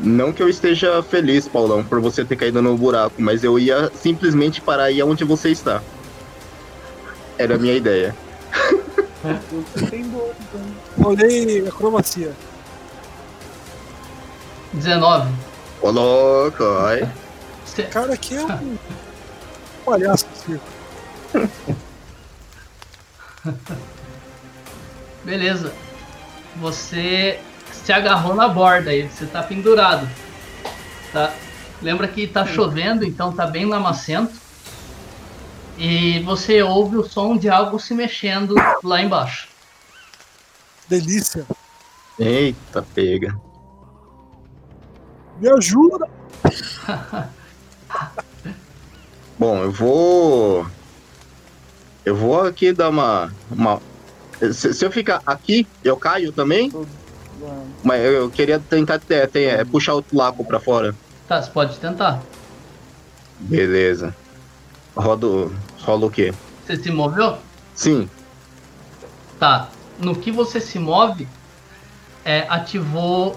Não 0.00 0.32
que 0.32 0.42
eu 0.42 0.48
esteja 0.48 1.02
feliz, 1.02 1.46
Paulão, 1.48 1.84
por 1.84 2.00
você 2.00 2.24
ter 2.24 2.36
caído 2.36 2.60
no 2.60 2.76
buraco, 2.76 3.14
mas 3.18 3.44
eu 3.44 3.58
ia 3.58 3.90
simplesmente 3.94 4.60
parar 4.60 4.84
aí 4.84 5.02
onde 5.02 5.24
você 5.24 5.50
está. 5.50 5.80
Era 7.38 7.54
a 7.54 7.58
minha 7.58 7.74
ideia. 7.74 8.14
Você 9.74 9.86
tem 9.86 10.00
então. 10.02 10.24
Rolei 11.00 11.66
acrobacia. 11.66 12.32
19. 14.72 15.32
Ô 15.80 15.90
louco, 15.90 16.64
ai. 16.80 17.08
Você- 17.64 17.84
Cara, 17.84 18.12
aqui 18.14 18.36
é 18.36 18.44
um 18.44 18.78
palhaço 19.84 20.26
circo. 20.44 20.64
Beleza. 25.24 25.72
Você 26.60 27.38
se 27.84 27.92
agarrou 27.92 28.34
na 28.34 28.48
borda 28.48 28.90
aí, 28.90 29.06
você 29.06 29.26
tá 29.26 29.42
pendurado. 29.42 30.08
Tá? 31.12 31.34
Lembra 31.82 32.08
que 32.08 32.26
tá 32.26 32.46
chovendo, 32.46 33.04
então 33.04 33.30
tá 33.30 33.46
bem 33.46 33.66
lamacento. 33.66 34.32
E 35.76 36.20
você 36.20 36.62
ouve 36.62 36.96
o 36.96 37.04
som 37.04 37.36
de 37.36 37.48
algo 37.50 37.78
se 37.78 37.92
mexendo 37.94 38.54
lá 38.82 39.02
embaixo. 39.02 39.48
Delícia. 40.88 41.46
Eita, 42.18 42.82
pega. 42.94 43.38
Me 45.38 45.50
ajuda. 45.50 46.08
Bom, 49.38 49.62
eu 49.62 49.70
vou. 49.72 50.66
Eu 52.04 52.16
vou 52.16 52.40
aqui 52.40 52.72
dar 52.72 52.88
uma. 52.88 53.32
uma... 53.50 53.82
Se, 54.52 54.72
se 54.72 54.84
eu 54.84 54.90
ficar 54.90 55.20
aqui, 55.26 55.66
eu 55.82 55.96
caio 55.96 56.32
também? 56.32 56.70
Mas 57.82 58.00
eu, 58.04 58.12
eu 58.12 58.30
queria 58.30 58.58
tentar 58.58 58.98
ter, 58.98 59.28
ter- 59.28 59.60
é, 59.60 59.64
puxar 59.64 59.94
o 59.94 60.04
laco 60.12 60.44
pra 60.44 60.58
fora. 60.60 60.94
Tá, 61.28 61.40
você 61.42 61.50
pode 61.50 61.76
tentar. 61.78 62.20
Beleza. 63.40 64.14
Rodo. 64.96 65.52
Rola 65.82 66.06
o 66.06 66.10
quê? 66.10 66.32
Você 66.66 66.76
se 66.76 66.90
moveu? 66.90 67.36
Sim. 67.74 68.08
Tá. 69.38 69.68
No 69.98 70.14
que 70.14 70.30
você 70.30 70.60
se 70.60 70.78
move, 70.78 71.28
é, 72.24 72.46
ativou 72.48 73.36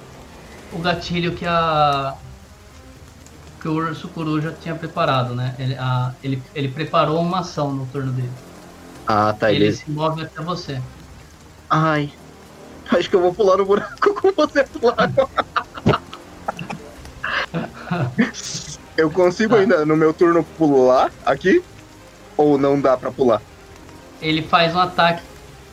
o 0.71 0.79
gatilho 0.79 1.33
que 1.35 1.45
a 1.45 2.15
que 3.59 3.67
o 3.67 3.73
urso 3.73 4.07
coruja 4.09 4.55
tinha 4.61 4.75
preparado, 4.75 5.33
né? 5.35 5.55
Ele, 5.57 5.75
a- 5.75 6.13
ele, 6.23 6.41
ele 6.53 6.67
preparou 6.69 7.19
uma 7.19 7.39
ação 7.39 7.71
no 7.73 7.85
turno 7.87 8.11
dele. 8.11 8.31
Ah, 9.07 9.33
tá. 9.33 9.51
ele 9.51 9.65
Ele... 9.65 9.73
se 9.73 9.89
move 9.89 10.21
até 10.21 10.41
você. 10.43 10.79
Ai. 11.69 12.11
Acho 12.91 13.09
que 13.09 13.15
eu 13.15 13.21
vou 13.21 13.33
pular 13.33 13.57
no 13.57 13.65
buraco 13.65 14.13
com 14.21 14.31
você 14.33 14.63
pularam. 14.63 15.29
eu 18.95 19.09
consigo 19.11 19.55
Tá. 19.55 19.61
ainda 19.61 19.85
no 19.85 19.95
meu 19.95 20.13
turno 20.13 20.43
pular 20.57 21.11
aqui? 21.25 21.63
Ou 22.35 22.57
não 22.57 22.79
dá 22.79 22.95
pra 22.97 23.11
pular? 23.11 23.41
Ele 24.21 24.41
faz 24.41 24.75
um 24.75 24.79
ataque. 24.79 25.21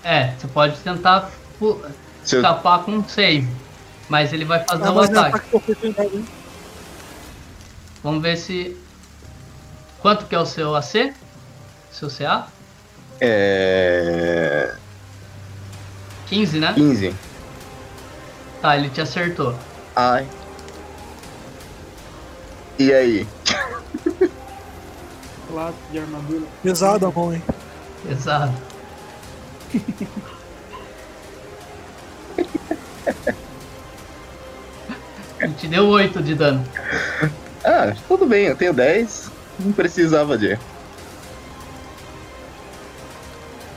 É, 0.02 0.32
você 0.38 0.46
pode 0.48 0.76
tentar 0.80 1.30
pu- 1.58 1.80
eu- 1.82 1.90
escapar 2.24 2.84
com 2.84 2.92
um 2.92 3.08
save. 3.08 3.48
Mas 4.08 4.32
ele 4.32 4.44
vai 4.44 4.62
fazer 4.64 4.84
Ah, 4.86 4.92
um 4.92 4.98
ataque. 5.00 5.36
ataque 5.36 5.56
oportunidade, 5.56 6.16
hein? 6.16 6.26
Vamos 8.02 8.22
ver 8.22 8.36
se. 8.36 8.76
Quanto 10.00 10.26
que 10.26 10.34
é 10.34 10.38
o 10.38 10.44
seu 10.44 10.74
AC? 10.76 11.14
Seu 11.90 12.10
CA? 12.10 12.46
É. 13.20 14.74
15, 16.28 16.58
né? 16.58 16.72
15. 16.74 17.14
Tá, 18.60 18.76
ele 18.76 18.88
te 18.90 19.00
acertou. 19.00 19.54
Ai. 19.94 20.26
E 22.78 22.92
aí? 22.92 23.26
Classe 25.48 25.76
de 25.92 25.98
armadura. 25.98 26.42
Pesado 26.62 27.06
a 27.06 27.10
mão, 27.10 27.32
hein? 27.32 27.42
Exato. 28.10 28.54
Ele 35.40 35.52
te 35.54 35.68
deu 35.68 35.86
8 35.86 36.22
de 36.22 36.34
dano. 36.34 36.64
Ah, 37.62 37.94
tudo 38.08 38.26
bem, 38.26 38.46
eu 38.46 38.56
tenho 38.56 38.72
10. 38.72 39.30
Não 39.58 39.72
precisava 39.72 40.36
de 40.36 40.58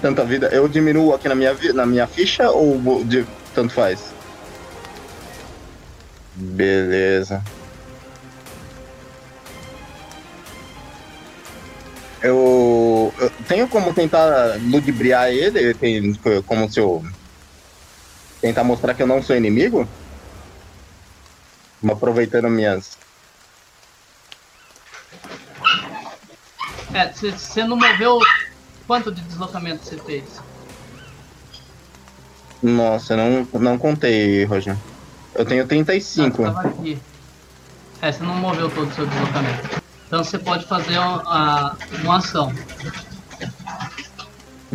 tanta 0.02 0.24
vida, 0.24 0.48
eu 0.48 0.68
diminuo 0.68 1.14
aqui 1.14 1.28
na 1.28 1.36
minha, 1.36 1.56
na 1.74 1.86
minha 1.86 2.08
ficha 2.08 2.50
ou 2.50 3.04
de, 3.04 3.26
tanto 3.54 3.74
faz? 3.74 4.14
Beleza. 6.36 7.44
Eu, 12.22 13.14
eu, 13.20 13.30
tenho 13.48 13.68
como 13.68 13.94
tentar 13.94 14.58
ludibriar 14.60 15.30
ele, 15.30 15.74
tem 15.74 16.14
como 16.46 16.70
se 16.70 16.80
eu 16.80 17.04
tentar 18.42 18.64
mostrar 18.64 18.94
que 18.94 19.04
eu 19.04 19.08
não 19.08 19.22
sou 19.22 19.36
inimigo? 19.36 19.88
Aproveitando 21.88 22.50
minhas. 22.50 22.98
É, 26.94 27.12
você 27.14 27.64
não 27.64 27.78
moveu 27.78 28.20
Quanto 28.88 29.12
de 29.12 29.22
deslocamento 29.22 29.84
você 29.86 29.98
fez? 29.98 30.24
Nossa, 32.64 33.14
eu 33.14 33.18
não, 33.18 33.60
não 33.60 33.78
contei, 33.78 34.46
Roger. 34.46 34.78
Eu 35.36 35.46
tenho 35.46 35.68
35. 35.68 36.46
Ah, 36.46 36.52
tava 36.54 36.68
aqui. 36.70 36.98
É, 38.02 38.12
você 38.12 38.24
não 38.24 38.36
moveu 38.36 38.70
todo 38.72 38.90
o 38.90 38.94
seu 38.94 39.06
deslocamento. 39.06 39.82
Então 40.08 40.24
você 40.24 40.40
pode 40.40 40.66
fazer 40.66 40.98
uma, 40.98 41.76
uma 42.02 42.18
ação. 42.18 42.52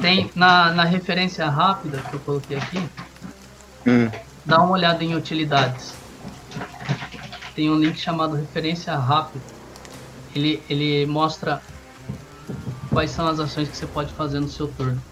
Tem 0.00 0.30
na, 0.34 0.72
na 0.72 0.84
referência 0.84 1.48
rápida 1.48 1.98
que 1.98 2.14
eu 2.14 2.20
coloquei 2.20 2.56
aqui, 2.56 2.82
Hum. 3.84 4.08
dá 4.44 4.58
uma 4.60 4.70
olhada 4.72 5.02
em 5.02 5.14
utilidades. 5.16 5.94
Tem 7.54 7.68
um 7.70 7.76
link 7.76 7.98
chamado 7.98 8.36
referência 8.36 8.94
rápida. 8.94 9.44
Ele, 10.34 10.62
ele 10.70 11.04
mostra 11.06 11.60
quais 12.92 13.10
são 13.10 13.26
as 13.26 13.40
ações 13.40 13.68
que 13.68 13.76
você 13.76 13.86
pode 13.86 14.12
fazer 14.14 14.40
no 14.40 14.48
seu 14.48 14.68
turno. 14.68 15.02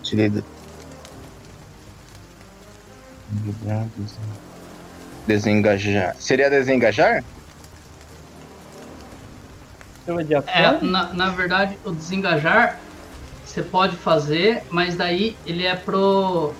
Utilidade. 0.00 0.44
Desengajar. 5.26 6.16
Seria 6.16 6.50
desengajar? 6.50 7.24
É, 10.48 10.84
na, 10.84 11.12
na 11.12 11.28
verdade, 11.30 11.78
o 11.84 11.92
desengajar 11.92 12.80
você 13.44 13.62
pode 13.62 13.96
fazer, 13.96 14.62
mas 14.70 14.96
daí 14.96 15.36
ele 15.46 15.66
é 15.66 15.74
pro. 15.74 16.52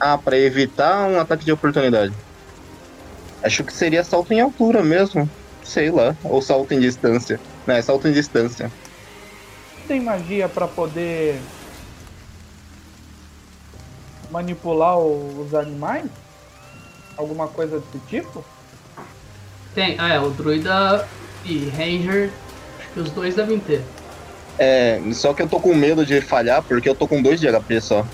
Ah, 0.00 0.18
pra 0.18 0.38
evitar 0.38 1.08
um 1.08 1.18
ataque 1.18 1.44
de 1.44 1.52
oportunidade. 1.52 2.14
Acho 3.42 3.64
que 3.64 3.72
seria 3.72 4.04
salto 4.04 4.32
em 4.32 4.40
altura 4.40 4.82
mesmo. 4.82 5.28
Sei 5.64 5.90
lá. 5.90 6.14
Ou 6.24 6.40
salto 6.42 6.72
em 6.72 6.80
distância. 6.80 7.40
Não, 7.66 7.74
é 7.74 7.82
salto 7.82 8.08
em 8.08 8.12
distância. 8.12 8.70
Tem 9.86 10.00
magia 10.00 10.48
pra 10.48 10.66
poder 10.66 11.40
manipular 14.30 14.98
os 14.98 15.54
animais? 15.54 16.06
Alguma 17.16 17.46
coisa 17.46 17.78
desse 17.78 17.98
tipo? 18.08 18.44
Tem, 19.74 19.96
ah, 19.98 20.14
é, 20.14 20.20
o 20.20 20.30
druida 20.30 21.06
e 21.44 21.68
ranger, 21.70 22.30
acho 22.78 22.88
que 22.90 23.00
os 23.00 23.10
dois 23.10 23.34
devem 23.34 23.58
ter. 23.58 23.82
É, 24.58 25.00
só 25.12 25.32
que 25.32 25.42
eu 25.42 25.48
tô 25.48 25.58
com 25.58 25.74
medo 25.74 26.04
de 26.04 26.20
falhar 26.20 26.62
porque 26.62 26.88
eu 26.88 26.94
tô 26.94 27.08
com 27.08 27.22
2 27.22 27.40
de 27.40 27.48
HP 27.48 27.80
só. 27.80 28.06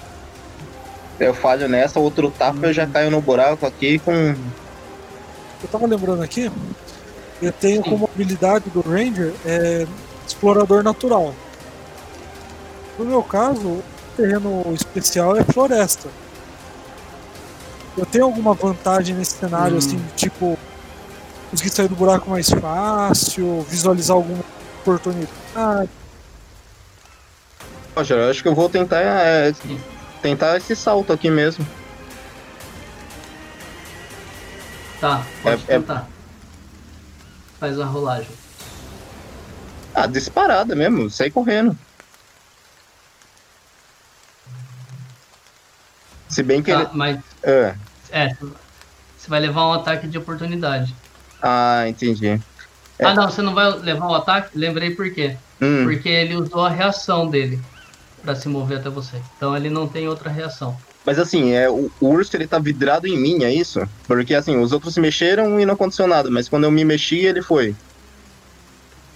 Eu 1.18 1.34
falho 1.34 1.68
nessa, 1.68 1.98
outro 1.98 2.30
tapa 2.30 2.66
eu 2.66 2.72
já 2.72 2.86
caio 2.86 3.10
no 3.10 3.20
buraco 3.20 3.66
aqui 3.66 3.98
com. 3.98 4.12
Eu 4.12 5.68
tava 5.70 5.86
lembrando 5.86 6.22
aqui, 6.22 6.50
eu 7.40 7.52
tenho 7.52 7.82
Sim. 7.82 7.90
como 7.90 8.10
habilidade 8.12 8.68
do 8.70 8.80
Ranger 8.80 9.32
é, 9.46 9.86
explorador 10.26 10.82
natural. 10.82 11.34
No 12.98 13.04
meu 13.04 13.22
caso, 13.22 13.60
o 13.68 13.82
terreno 14.16 14.64
especial 14.74 15.36
é 15.36 15.44
floresta. 15.44 16.08
Eu 17.96 18.04
tenho 18.06 18.24
alguma 18.24 18.54
vantagem 18.54 19.14
nesse 19.14 19.32
cenário, 19.38 19.74
Hum. 19.74 19.78
assim, 19.78 20.04
tipo, 20.16 20.58
conseguir 21.50 21.70
sair 21.70 21.88
do 21.88 21.96
buraco 21.96 22.28
mais 22.30 22.48
fácil, 22.50 23.62
visualizar 23.68 24.16
alguma 24.16 24.42
oportunidade. 24.80 25.90
Roger, 27.96 28.18
eu 28.18 28.30
acho 28.30 28.42
que 28.42 28.48
eu 28.48 28.54
vou 28.54 28.68
tentar. 28.68 29.00
é, 29.00 29.52
tentar 30.22 30.56
esse 30.56 30.74
salto 30.76 31.12
aqui 31.12 31.30
mesmo. 31.30 31.66
Tá, 35.00 35.24
pode 35.42 35.62
É- 35.68 35.74
é- 35.74 35.78
tentar. 35.78 36.08
Faz 37.58 37.78
a 37.78 37.84
rolagem. 37.84 38.30
Ah, 39.94 40.06
disparada 40.06 40.76
mesmo, 40.76 41.10
sair 41.10 41.30
correndo. 41.30 41.76
Se 46.30 46.42
bem 46.42 46.62
que 46.62 46.70
Tá, 46.70 46.80
ele. 46.80 46.90
mas 46.94 47.16
Ah, 47.44 47.74
é, 48.10 48.28
você 49.16 49.28
vai 49.28 49.40
levar 49.40 49.66
um 49.68 49.72
ataque 49.72 50.06
de 50.08 50.18
oportunidade. 50.18 50.94
ah, 51.42 51.88
entendi. 51.88 52.28
É. 52.28 52.40
Ah, 53.06 53.14
não, 53.14 53.28
você 53.30 53.42
não 53.42 53.54
vai 53.54 53.70
levar 53.78 54.06
o 54.06 54.14
ataque? 54.14 54.50
Lembrei 54.56 54.94
por 54.94 55.12
quê. 55.12 55.36
Hum, 55.60 55.84
Porque 55.84 56.08
ele 56.08 56.36
usou 56.36 56.64
a 56.64 56.70
reação 56.70 57.28
dele 57.28 57.58
pra 58.20 58.34
se 58.34 58.48
mover 58.48 58.78
até 58.78 58.90
você. 58.90 59.20
Então 59.36 59.56
ele 59.56 59.70
não 59.70 59.88
tem 59.88 60.08
outra 60.08 60.30
reação. 60.30 60.76
Mas 61.04 61.18
assim, 61.18 61.52
é, 61.52 61.70
o, 61.70 61.90
o 62.00 62.06
urso 62.08 62.36
ele 62.36 62.46
tá 62.46 62.58
vidrado 62.58 63.06
em 63.06 63.16
mim, 63.18 63.42
é 63.44 63.52
isso? 63.52 63.80
Porque 64.06 64.34
assim, 64.34 64.58
os 64.58 64.72
outros 64.72 64.92
se 64.94 65.00
mexeram 65.00 65.58
e 65.58 65.64
não 65.64 65.74
aconteceu 65.74 66.06
nada, 66.06 66.30
mas 66.30 66.48
quando 66.48 66.64
eu 66.64 66.70
me 66.70 66.84
mexi, 66.84 67.18
ele 67.18 67.40
foi. 67.42 67.74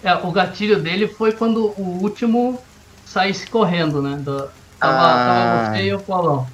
É, 0.03 0.14
o 0.14 0.33
gatilho 0.33 0.81
dele 0.81 1.07
foi 1.07 1.33
quando 1.33 1.73
o 1.79 1.99
último 2.03 2.59
saísse 3.07 3.47
correndo, 3.47 4.01
né? 4.01 4.16
Do- 4.16 4.49
tava, 4.79 4.99
Ah. 4.99 5.66
tava 5.68 5.77
você 5.77 5.83
e 5.85 5.95
o 5.95 6.01
Paulão. 6.01 6.47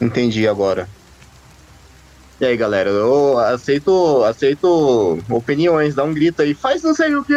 Entendi 0.00 0.48
agora. 0.48 0.88
E 2.40 2.44
aí, 2.46 2.56
galera, 2.56 2.88
eu 2.88 3.38
aceito, 3.38 4.24
aceito 4.24 5.18
opiniões, 5.28 5.94
dá 5.94 6.02
um 6.04 6.14
grito 6.14 6.40
aí, 6.40 6.54
faz 6.54 6.82
não 6.82 6.94
sei 6.94 7.14
o 7.14 7.22
que, 7.22 7.34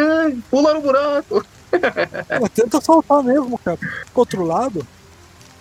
pula 0.50 0.72
no 0.72 0.80
buraco. 0.80 1.44
Tenta 2.54 2.80
saltar 2.80 3.22
mesmo, 3.22 3.58
cara. 3.58 3.78
Outro 4.14 4.44
lado, 4.46 4.86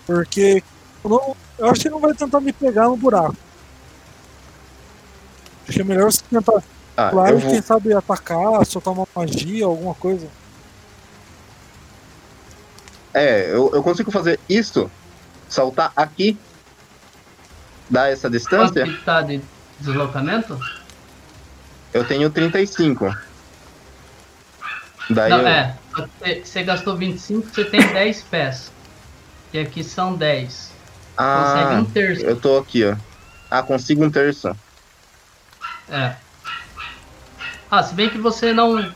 porque 0.08 0.64
não- 1.10 1.36
eu 1.58 1.70
acho 1.70 1.82
que 1.82 1.88
ele 1.88 1.94
não 1.96 2.02
vai 2.02 2.14
tentar 2.14 2.40
me 2.40 2.52
pegar 2.54 2.86
no 2.88 2.98
buraco. 2.98 3.36
Acho 5.64 5.74
que 5.74 5.82
é 5.82 5.84
melhor 5.84 6.12
você 6.12 6.22
tentar 6.30 6.62
Ah, 6.98 7.12
eu 7.30 7.38
e 7.38 7.42
vou, 7.42 7.52
quem 7.52 7.62
sabe 7.62 7.94
atacar, 7.94 8.66
soltar 8.66 8.94
uma 8.94 9.08
magia, 9.16 9.66
alguma 9.66 9.94
coisa. 9.96 10.28
é, 13.14 13.52
eu, 13.52 13.72
eu 13.74 13.84
consigo 13.84 14.12
fazer 14.12 14.40
isso, 14.50 14.90
saltar 15.48 15.92
aqui, 15.96 16.38
dar 17.90 18.10
essa 18.12 18.24
Quanto 18.30 18.34
distância, 18.34 18.84
que 18.86 19.04
tá 19.04 19.22
de 19.22 19.42
deslocamento? 19.80 20.60
eu 21.94 22.04
tenho 22.06 22.30
35. 22.30 23.16
Daí 25.10 25.30
Não, 25.30 25.40
eu, 25.42 25.48
é. 25.48 25.76
você 26.44 26.64
gastou 26.64 26.96
25, 26.98 27.48
você 27.54 27.66
tem 27.66 27.82
10 27.94 28.24
pés. 28.24 28.72
E 29.52 29.60
aqui 29.60 29.84
são 29.84 30.16
10. 30.16 30.72
Consegue 31.16 31.76
ah, 31.76 31.80
um 31.80 31.86
terço. 31.86 32.26
eu 32.26 32.36
tô 32.40 32.58
aqui, 32.58 32.84
ó. 32.86 32.96
Ah, 33.50 33.62
consigo 33.62 34.04
um 34.04 34.10
terço. 34.10 34.50
É. 35.90 36.16
Ah, 37.70 37.84
se 37.84 37.94
bem 37.94 38.10
que 38.10 38.18
você 38.18 38.52
não. 38.54 38.92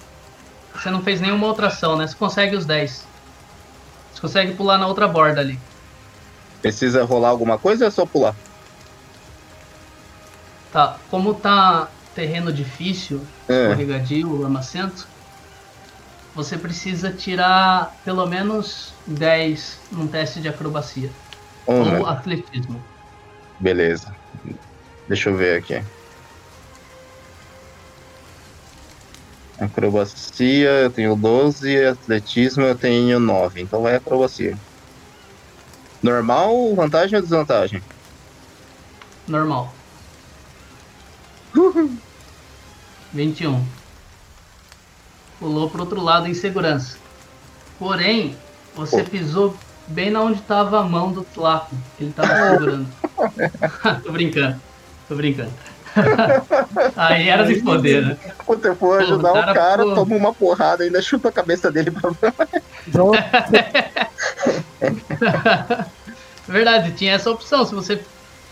Você 0.73 0.89
não 0.89 1.01
fez 1.01 1.21
nenhuma 1.21 1.47
outra 1.47 1.67
ação, 1.67 1.95
né? 1.95 2.07
Você 2.07 2.15
consegue 2.15 2.55
os 2.55 2.65
10. 2.65 3.05
Você 4.13 4.21
consegue 4.21 4.53
pular 4.53 4.77
na 4.77 4.87
outra 4.87 5.07
borda 5.07 5.41
ali. 5.41 5.59
Precisa 6.61 7.03
rolar 7.03 7.29
alguma 7.29 7.57
coisa 7.57 7.85
ou 7.85 7.87
é 7.87 7.91
só 7.91 8.05
pular? 8.05 8.35
Tá. 10.71 10.97
Como 11.09 11.35
tá 11.35 11.87
terreno 12.15 12.51
difícil, 12.51 13.21
É. 13.47 13.63
escorregadio, 13.63 14.41
lamacento, 14.41 15.07
você 16.35 16.57
precisa 16.57 17.11
tirar 17.11 17.95
pelo 18.03 18.25
menos 18.25 18.93
10 19.05 19.79
num 19.91 20.07
teste 20.07 20.39
de 20.39 20.47
acrobacia. 20.47 21.09
Um, 21.67 21.99
Ou 21.99 22.05
atletismo. 22.05 22.81
Beleza. 23.59 24.15
Deixa 25.07 25.29
eu 25.29 25.35
ver 25.35 25.57
aqui. 25.57 25.83
Acrobacia, 29.59 30.69
eu 30.69 30.89
tenho 30.91 31.15
12, 31.15 31.85
atletismo 31.87 32.63
eu 32.63 32.75
tenho 32.75 33.19
9, 33.19 33.61
então 33.61 33.81
vai 33.81 33.95
acrobacia. 33.95 34.55
Normal, 36.01 36.75
vantagem 36.75 37.15
ou 37.15 37.21
desvantagem? 37.21 37.81
Normal. 39.27 39.73
21. 43.11 43.65
Pulou 45.39 45.69
pro 45.69 45.81
outro 45.81 46.01
lado 46.01 46.27
em 46.27 46.33
segurança. 46.35 46.97
Porém, 47.79 48.35
você 48.75 49.03
Pô. 49.03 49.09
pisou 49.09 49.57
bem 49.87 50.09
na 50.09 50.21
onde 50.21 50.41
tava 50.41 50.79
a 50.79 50.83
mão 50.83 51.11
do 51.11 51.23
Tlaco, 51.23 51.75
que 51.97 52.03
ele 52.03 52.13
tava 52.13 52.51
segurando. 52.51 52.87
tô 54.03 54.11
brincando. 54.11 54.61
Tô 55.07 55.15
brincando. 55.15 55.53
Aí 56.95 57.29
era 57.29 57.45
de 57.45 57.61
poder, 57.61 58.05
né? 58.05 58.17
Quando 58.45 58.61
você 58.61 58.75
for 58.75 58.99
Pô, 58.99 59.03
ajudar 59.03 59.31
o 59.31 59.33
cara 59.33 59.51
o 59.51 59.55
cara, 59.55 59.83
toma 59.95 60.15
uma 60.15 60.33
porrada, 60.33 60.83
ainda 60.83 61.01
chuta 61.01 61.29
a 61.29 61.31
cabeça 61.31 61.71
dele 61.71 61.89
pra 61.91 62.11
Então, 62.87 63.11
Verdade, 66.47 66.91
tinha 66.91 67.13
essa 67.13 67.31
opção. 67.31 67.65
Se 67.65 67.73
você 67.73 68.01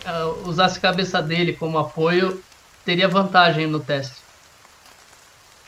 ah, 0.06 0.34
usasse 0.46 0.78
a 0.78 0.82
cabeça 0.82 1.22
dele 1.22 1.54
como 1.54 1.78
apoio, 1.78 2.42
teria 2.84 3.08
vantagem 3.08 3.68
no 3.68 3.80
teste. 3.80 4.16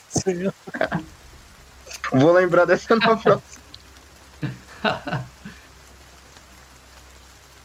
seria- 0.09 0.53
Vou 2.11 2.33
lembrar 2.33 2.65
dessa 2.65 2.95
na 2.95 3.17
próxima. 3.17 3.41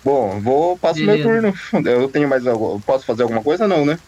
Bom, 0.05 0.41
vou 0.41 0.77
passo 0.77 1.01
meu 1.01 1.17
Beleza. 1.17 1.55
turno. 1.73 1.89
Eu 1.89 2.09
tenho 2.09 2.29
mais 2.29 2.47
algo. 2.47 2.81
Posso 2.85 3.05
fazer 3.07 3.23
alguma 3.23 3.43
coisa? 3.43 3.69
Não, 3.69 3.85
né? 3.85 3.99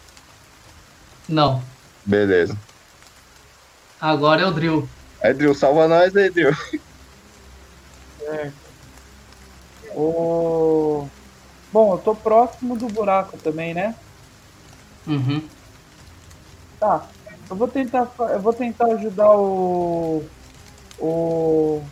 Não. 1.27 1.61
Beleza. 2.05 2.57
Agora 3.99 4.41
é 4.41 4.45
o 4.45 4.51
drill. 4.51 4.87
Aí, 5.21 5.33
Drill, 5.33 5.55
salva 5.55 5.87
nós 5.87 6.15
aí, 6.15 6.29
Drill. 6.29 6.55
O... 9.95 11.07
Bom, 11.71 11.93
eu 11.93 11.97
tô 11.97 12.13
próximo 12.13 12.77
do 12.77 12.87
buraco 12.87 13.37
também, 13.37 13.73
né? 13.73 13.95
Uhum. 15.07 15.41
Tá. 16.79 17.05
Eu 17.49 17.55
vou 17.55 17.67
tentar, 17.67 18.11
eu 18.19 18.39
vou 18.39 18.53
tentar 18.53 18.85
ajudar 18.93 19.31
o 19.31 20.23
o 20.99 21.83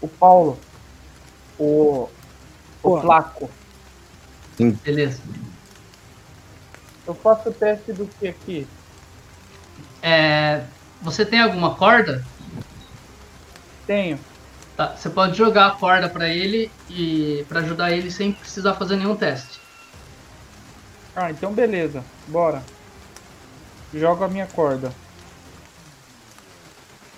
o 0.00 0.08
Paulo, 0.08 0.58
o 1.58 2.08
o. 2.82 3.00
Flaco. 3.00 3.50
Beleza. 4.58 5.20
Eu 7.06 7.14
faço 7.14 7.48
o 7.48 7.52
teste 7.52 7.92
do 7.92 8.06
que 8.06 8.28
aqui? 8.28 8.66
É, 10.02 10.64
você 11.00 11.24
tem 11.24 11.40
alguma 11.40 11.74
corda? 11.74 12.24
Tenho. 13.86 14.18
Tá, 14.76 14.94
você 14.96 15.10
pode 15.10 15.36
jogar 15.36 15.66
a 15.66 15.70
corda 15.72 16.08
pra 16.08 16.28
ele 16.28 16.70
e 16.88 17.44
para 17.48 17.60
ajudar 17.60 17.92
ele 17.92 18.10
sem 18.10 18.32
precisar 18.32 18.74
fazer 18.74 18.96
nenhum 18.96 19.16
teste. 19.16 19.60
Ah, 21.14 21.30
então 21.30 21.52
beleza. 21.52 22.02
Bora. 22.26 22.62
Jogo 23.92 24.24
a 24.24 24.28
minha 24.28 24.46
corda. 24.46 24.92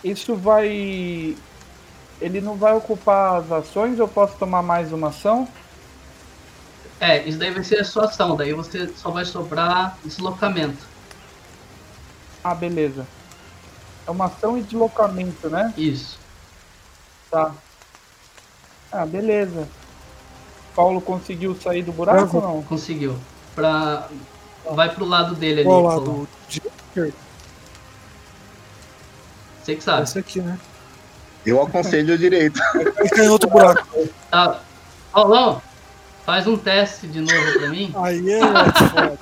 Isso 0.02 0.34
vai 0.34 1.36
ele 2.24 2.40
não 2.40 2.56
vai 2.56 2.72
ocupar 2.72 3.36
as 3.42 3.52
ações, 3.52 3.98
eu 3.98 4.08
posso 4.08 4.34
tomar 4.38 4.62
mais 4.62 4.90
uma 4.92 5.08
ação? 5.08 5.46
É, 6.98 7.22
isso 7.28 7.38
daí 7.38 7.50
vai 7.50 7.62
ser 7.62 7.80
a 7.80 7.84
sua 7.84 8.06
ação, 8.06 8.34
daí 8.34 8.54
você 8.54 8.88
só 8.96 9.10
vai 9.10 9.26
sobrar 9.26 9.98
deslocamento. 10.02 10.86
Ah, 12.42 12.54
beleza. 12.54 13.06
É 14.06 14.10
uma 14.10 14.24
ação 14.24 14.56
e 14.56 14.62
deslocamento, 14.62 15.50
né? 15.50 15.74
Isso. 15.76 16.18
Tá. 17.30 17.52
Ah, 18.90 19.04
beleza. 19.04 19.68
Paulo 20.74 21.02
conseguiu 21.02 21.54
sair 21.54 21.82
do 21.82 21.92
buraco 21.92 22.38
ou 22.38 22.42
não? 22.42 22.62
Conseguiu. 22.62 23.18
Pra... 23.54 24.08
Vai 24.70 24.94
pro 24.94 25.04
lado 25.04 25.34
dele 25.34 25.60
ali. 25.60 25.68
Qual 25.68 25.82
Paulo. 25.82 26.28
lado? 26.96 27.14
Você 29.62 29.76
que 29.76 29.82
sabe. 29.82 30.04
Esse 30.04 30.18
aqui, 30.18 30.40
né? 30.40 30.58
Eu 31.44 31.62
aconselho 31.62 32.16
direito. 32.16 32.60
Ele 32.74 33.08
caiu 33.10 33.24
em 33.24 33.28
outro 33.28 33.50
buraco. 33.50 34.08
Tá. 34.30 34.60
Paulão, 35.12 35.62
faz 36.24 36.46
um 36.46 36.56
teste 36.56 37.06
de 37.06 37.20
novo 37.20 37.58
pra 37.58 37.68
mim. 37.68 37.92
Aí 37.96 38.32
é 38.32 38.40
foda. 38.88 39.18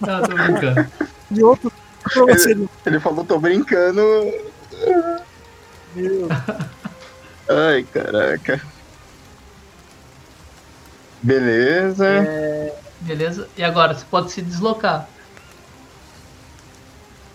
Não, 0.00 0.22
tô 0.22 0.34
brincando. 0.34 0.88
E 1.30 1.42
outro. 1.42 1.72
Meu. 2.14 2.68
Ele 2.86 3.00
falou, 3.00 3.24
tô 3.24 3.38
brincando. 3.38 4.00
Ai, 7.48 7.82
caraca. 7.92 8.60
Beleza. 11.22 12.06
Beleza? 13.00 13.48
E 13.56 13.64
agora, 13.64 13.94
você 13.94 14.04
pode 14.08 14.30
se 14.30 14.42
deslocar. 14.42 15.08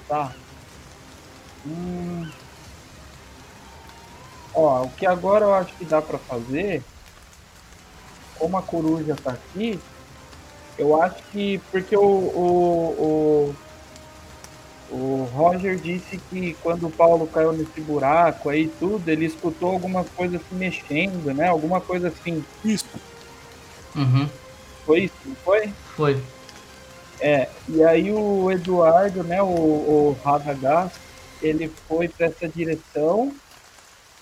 Tá. 0.08 0.32
Hum. 1.66 2.30
Ó, 4.54 4.84
o 4.84 4.90
que 4.90 5.06
agora 5.06 5.46
eu 5.46 5.54
acho 5.54 5.74
que 5.76 5.86
dá 5.86 6.02
pra 6.02 6.18
fazer, 6.18 6.84
como 8.38 8.58
a 8.58 8.62
coruja 8.62 9.16
tá 9.16 9.32
aqui, 9.32 9.80
eu 10.78 11.02
acho 11.02 11.24
que 11.32 11.60
porque 11.72 11.96
o, 11.96 12.02
o, 12.02 13.56
o, 14.90 14.96
o 14.96 15.30
Roger 15.34 15.78
disse 15.78 16.18
que 16.30 16.54
quando 16.62 16.88
o 16.88 16.92
Paulo 16.92 17.28
caiu 17.28 17.54
nesse 17.54 17.80
buraco 17.80 18.50
aí 18.50 18.64
e 18.64 18.68
tudo, 18.68 19.08
ele 19.08 19.26
escutou 19.26 19.72
algumas 19.72 20.10
coisas 20.10 20.42
se 20.42 20.56
mexendo, 20.56 21.34
né? 21.34 21.48
Alguma 21.48 21.80
coisa 21.80 22.10
assim. 22.10 22.44
Isso. 22.66 22.86
Uhum. 23.96 24.28
Foi 24.86 25.02
isso, 25.02 25.16
não 25.26 25.36
foi? 25.36 25.74
Foi. 25.96 26.24
É, 27.20 27.48
e 27.70 27.84
aí 27.84 28.12
o 28.12 28.52
Eduardo, 28.52 29.24
né, 29.24 29.42
o, 29.44 29.46
o 29.46 30.18
Radagast, 30.26 30.98
ele 31.42 31.72
foi 31.88 32.08
para 32.08 32.28
essa 32.28 32.48
direção 32.48 33.34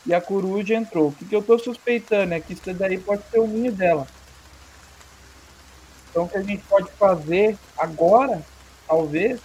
e 0.05 0.13
a 0.13 0.21
coruja 0.21 0.73
entrou. 0.75 1.09
O 1.09 1.11
que, 1.11 1.25
que 1.25 1.35
eu 1.35 1.41
tô 1.41 1.57
suspeitando 1.59 2.33
é 2.33 2.39
que 2.39 2.53
isso 2.53 2.73
daí 2.73 2.97
pode 2.97 3.21
ser 3.29 3.39
o 3.39 3.47
ninho 3.47 3.71
dela. 3.71 4.07
Então 6.09 6.23
o 6.23 6.29
que 6.29 6.37
a 6.37 6.41
gente 6.41 6.63
pode 6.67 6.89
fazer 6.97 7.57
agora, 7.77 8.41
talvez, 8.87 9.39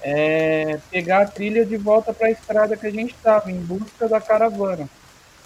é 0.00 0.78
pegar 0.90 1.22
a 1.22 1.26
trilha 1.26 1.64
de 1.64 1.76
volta 1.76 2.12
para 2.12 2.28
a 2.28 2.30
estrada 2.30 2.76
que 2.76 2.86
a 2.86 2.90
gente 2.90 3.14
estava, 3.14 3.50
em 3.50 3.60
busca 3.60 4.08
da 4.08 4.20
caravana. 4.20 4.88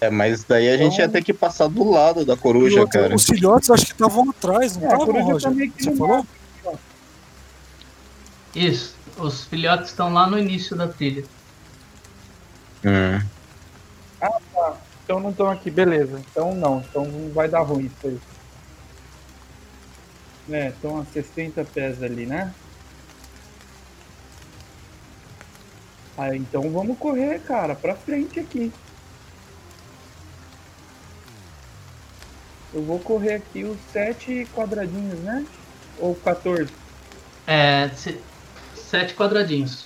É, 0.01 0.09
mas 0.09 0.45
daí 0.45 0.69
a 0.69 0.77
gente 0.77 0.97
ia 0.97 1.09
ter 1.09 1.21
que 1.23 1.33
passar 1.33 1.67
do 1.67 1.83
lado 1.89 2.23
da 2.23 2.37
coruja, 2.37 2.81
outro, 2.81 2.99
cara. 3.01 3.13
os 3.15 3.25
filhotes 3.25 3.69
acho 3.69 3.85
que 3.87 3.91
estavam 3.91 4.29
atrás, 4.29 4.77
não 4.77 4.83
É, 4.83 4.85
estavam, 4.85 5.05
coruja 5.07 5.25
tá 5.25 5.33
Roger? 5.33 5.51
meio 5.51 5.71
que 5.71 5.83
Você 5.83 5.95
falou? 5.95 6.25
Isso. 8.55 8.95
Os 9.19 9.45
filhotes 9.45 9.89
estão 9.91 10.11
lá 10.11 10.27
no 10.27 10.37
início 10.39 10.75
da 10.75 10.87
trilha. 10.91 11.29
Hum. 12.83 13.31
Então 15.03 15.19
não 15.19 15.31
estão 15.31 15.49
aqui, 15.49 15.69
beleza. 15.71 16.23
Então 16.29 16.55
não, 16.55 16.81
então 16.81 17.05
não 17.05 17.33
vai 17.33 17.49
dar 17.49 17.63
ruim 17.63 17.87
isso 17.87 18.07
aí. 18.07 18.21
É, 20.49 20.69
estão 20.69 20.97
a 20.99 21.05
60 21.05 21.63
pés 21.63 22.01
ali, 22.01 22.25
né? 22.25 22.53
Ah, 26.15 26.35
então 26.35 26.71
vamos 26.71 26.97
correr, 26.99 27.39
cara, 27.39 27.75
pra 27.75 27.97
frente 27.97 28.39
aqui. 28.39 28.71
Eu 32.71 32.83
vou 32.85 32.99
correr 33.03 33.33
aqui 33.35 33.63
os 33.65 33.91
7 33.91 34.47
quadradinhos, 34.47 35.21
né? 35.23 35.47
Ou 35.95 36.15
14. 36.15 36.75
É. 37.45 37.89
se- 37.95 38.28
Sete 38.89 39.13
quadradinhos. 39.13 39.85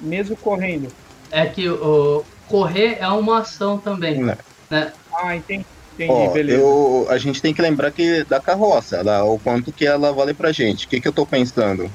Mesmo 0.00 0.36
correndo. 0.36 0.88
É 1.30 1.46
que 1.46 1.68
o 1.68 2.24
correr 2.48 2.98
é 3.00 3.08
uma 3.08 3.38
ação 3.40 3.78
também. 3.78 4.22
Né. 4.22 4.36
Né? 4.70 4.92
Ah, 5.12 5.34
entendi. 5.34 5.64
Entendi, 5.94 6.10
Ó, 6.10 6.30
beleza. 6.30 6.58
eu, 6.58 7.06
a 7.10 7.18
gente 7.18 7.42
tem 7.42 7.52
que 7.52 7.60
lembrar 7.60 7.90
que 7.90 8.24
da 8.24 8.40
carroça, 8.40 9.04
da, 9.04 9.24
o 9.24 9.38
quanto 9.38 9.70
que 9.70 9.86
ela 9.86 10.10
vale 10.12 10.32
pra 10.32 10.50
gente. 10.50 10.86
O 10.86 10.88
que, 10.88 11.00
que 11.00 11.06
eu 11.06 11.12
tô 11.12 11.26
pensando? 11.26 11.90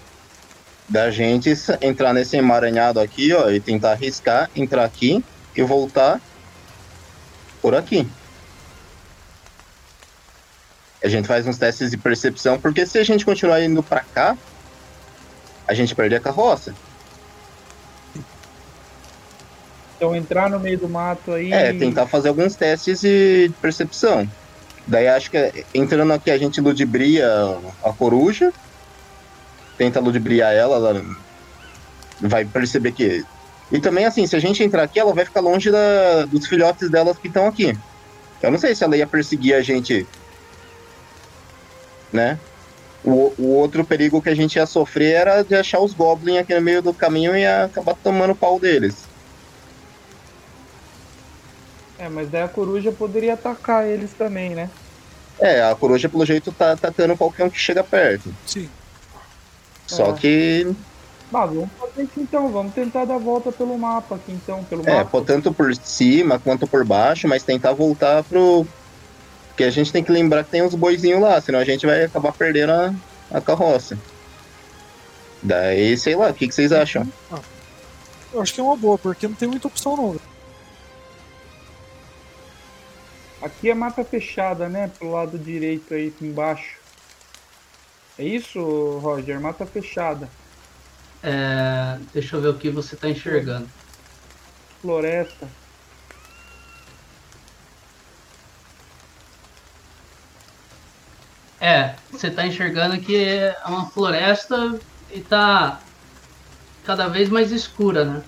Da 0.87 1.09
gente 1.09 1.51
entrar 1.81 2.13
nesse 2.13 2.37
emaranhado 2.37 2.99
aqui, 2.99 3.33
ó, 3.33 3.49
e 3.49 3.59
tentar 3.59 3.93
arriscar, 3.93 4.49
entrar 4.55 4.85
aqui 4.85 5.23
e 5.55 5.63
voltar 5.63 6.21
por 7.61 7.73
aqui. 7.73 8.07
A 11.03 11.07
gente 11.07 11.27
faz 11.27 11.47
uns 11.47 11.57
testes 11.57 11.89
de 11.91 11.97
percepção, 11.97 12.59
porque 12.59 12.85
se 12.85 12.97
a 12.99 13.03
gente 13.03 13.25
continuar 13.25 13.61
indo 13.63 13.81
pra 13.81 14.01
cá, 14.01 14.37
a 15.67 15.73
gente 15.73 15.93
perde 15.93 16.15
a 16.15 16.19
carroça. 16.19 16.73
Então 19.97 20.15
entrar 20.15 20.49
no 20.49 20.59
meio 20.59 20.77
do 20.77 20.87
mato 20.87 21.33
aí. 21.33 21.51
É, 21.51 21.73
tentar 21.73 22.05
fazer 22.05 22.29
alguns 22.29 22.55
testes 22.55 23.01
de 23.01 23.51
percepção. 23.61 24.27
Daí 24.87 25.07
acho 25.07 25.29
que 25.29 25.65
entrando 25.73 26.13
aqui 26.13 26.31
a 26.31 26.37
gente 26.37 26.61
ludibria 26.61 27.27
a 27.83 27.91
coruja. 27.91 28.53
Tenta 29.77 29.99
ludibriar 29.99 30.53
ela, 30.53 30.75
ela 30.75 31.05
vai 32.21 32.45
perceber 32.45 32.91
que. 32.91 33.23
E 33.71 33.79
também 33.81 34.05
assim, 34.05 34.25
se 34.25 34.35
a 34.35 34.39
gente 34.39 34.63
entrar 34.63 34.83
aqui, 34.83 34.99
ela 34.99 35.13
vai 35.13 35.25
ficar 35.25 35.41
longe 35.41 35.69
da- 35.69 36.25
dos 36.25 36.47
filhotes 36.47 36.89
delas 36.89 37.17
que 37.17 37.27
estão 37.27 37.47
aqui. 37.47 37.77
Eu 38.41 38.51
não 38.51 38.57
sei 38.57 38.73
se 38.75 38.83
ela 38.83 38.95
ia 38.95 39.05
perseguir 39.05 39.55
a 39.55 39.61
gente. 39.61 40.07
Né? 42.13 42.39
O, 43.09 43.33
o 43.37 43.47
outro 43.53 43.85
perigo 43.85 44.21
que 44.21 44.27
a 44.29 44.35
gente 44.35 44.57
ia 44.57 44.65
sofrer 44.65 45.13
era 45.13 45.41
de 45.41 45.55
achar 45.55 45.79
os 45.79 45.93
goblins 45.93 46.39
aqui 46.39 46.53
no 46.53 46.61
meio 46.61 46.81
do 46.81 46.93
caminho 46.93 47.33
e 47.37 47.39
ia 47.39 47.63
acabar 47.63 47.95
tomando 47.95 48.35
pau 48.35 48.59
deles. 48.59 49.05
É, 51.97 52.09
mas 52.09 52.29
daí 52.29 52.43
a 52.43 52.47
coruja 52.49 52.91
poderia 52.91 53.33
atacar 53.35 53.87
eles 53.87 54.11
também, 54.11 54.49
né? 54.51 54.69
É, 55.39 55.63
a 55.63 55.73
coruja 55.73 56.09
pelo 56.09 56.25
jeito 56.25 56.51
tá 56.51 56.73
atacando 56.73 57.15
qualquer 57.15 57.45
um 57.45 57.49
que 57.49 57.57
chega 57.57 57.83
perto. 57.83 58.33
Sim. 58.45 58.69
Só 59.85 60.07
É. 60.09 60.13
que, 60.13 60.75
Mas 61.31 61.49
vamos 61.49 61.69
fazer 61.79 62.03
isso 62.03 62.11
então, 62.19 62.51
vamos 62.51 62.73
tentar 62.73 63.05
dar 63.05 63.15
a 63.15 63.19
volta 63.19 63.51
pelo 63.51 63.77
mapa 63.77 64.15
aqui 64.15 64.31
então, 64.33 64.63
pelo 64.65 64.87
é, 64.87 64.95
mapa. 64.97 65.09
pô, 65.09 65.21
tanto 65.21 65.53
por 65.53 65.73
cima 65.75 66.39
quanto 66.39 66.67
por 66.67 66.83
baixo, 66.85 67.27
mas 67.27 67.43
tentar 67.43 67.71
voltar 67.73 68.23
pro. 68.23 68.67
Porque 69.57 69.63
a 69.63 69.71
gente 69.71 69.91
tem 69.91 70.03
que 70.03 70.11
lembrar 70.11 70.43
que 70.43 70.51
tem 70.51 70.61
uns 70.61 70.75
boizinhos 70.75 71.19
lá, 71.19 71.41
senão 71.41 71.57
a 71.57 71.63
gente 71.63 71.83
vai 71.83 72.03
acabar 72.03 72.31
perdendo 72.31 72.73
a, 72.73 72.93
a 73.31 73.41
carroça. 73.41 73.97
Daí, 75.41 75.97
sei 75.97 76.15
lá, 76.15 76.29
o 76.29 76.33
que, 76.35 76.47
que 76.47 76.53
vocês 76.53 76.71
acham? 76.71 77.11
Eu 78.31 78.39
acho 78.39 78.53
que 78.53 78.59
é 78.59 78.63
uma 78.63 78.77
boa, 78.77 78.99
porque 78.99 79.27
não 79.27 79.33
tem 79.33 79.47
muita 79.47 79.67
opção 79.67 79.97
não. 79.97 80.15
Aqui 83.41 83.71
é 83.71 83.73
mata 83.73 84.03
fechada, 84.03 84.69
né? 84.69 84.91
Pro 84.99 85.09
lado 85.09 85.39
direito 85.39 85.91
aí, 85.91 86.13
embaixo. 86.21 86.77
É 88.19 88.23
isso, 88.23 88.99
Roger? 88.99 89.41
Mata 89.41 89.65
fechada. 89.65 90.29
É, 91.23 91.97
deixa 92.13 92.35
eu 92.35 92.41
ver 92.43 92.49
o 92.49 92.59
que 92.59 92.69
você 92.69 92.95
tá 92.95 93.09
enxergando. 93.09 93.67
Floresta. 94.83 95.49
É, 101.59 101.95
você 102.11 102.29
tá 102.29 102.45
enxergando 102.45 102.99
que 103.01 103.15
é 103.15 103.53
uma 103.65 103.89
floresta 103.91 104.79
e 105.09 105.21
tá 105.21 105.83
cada 106.83 107.07
vez 107.07 107.29
mais 107.29 107.51
escura, 107.51 108.05
né? 108.05 108.23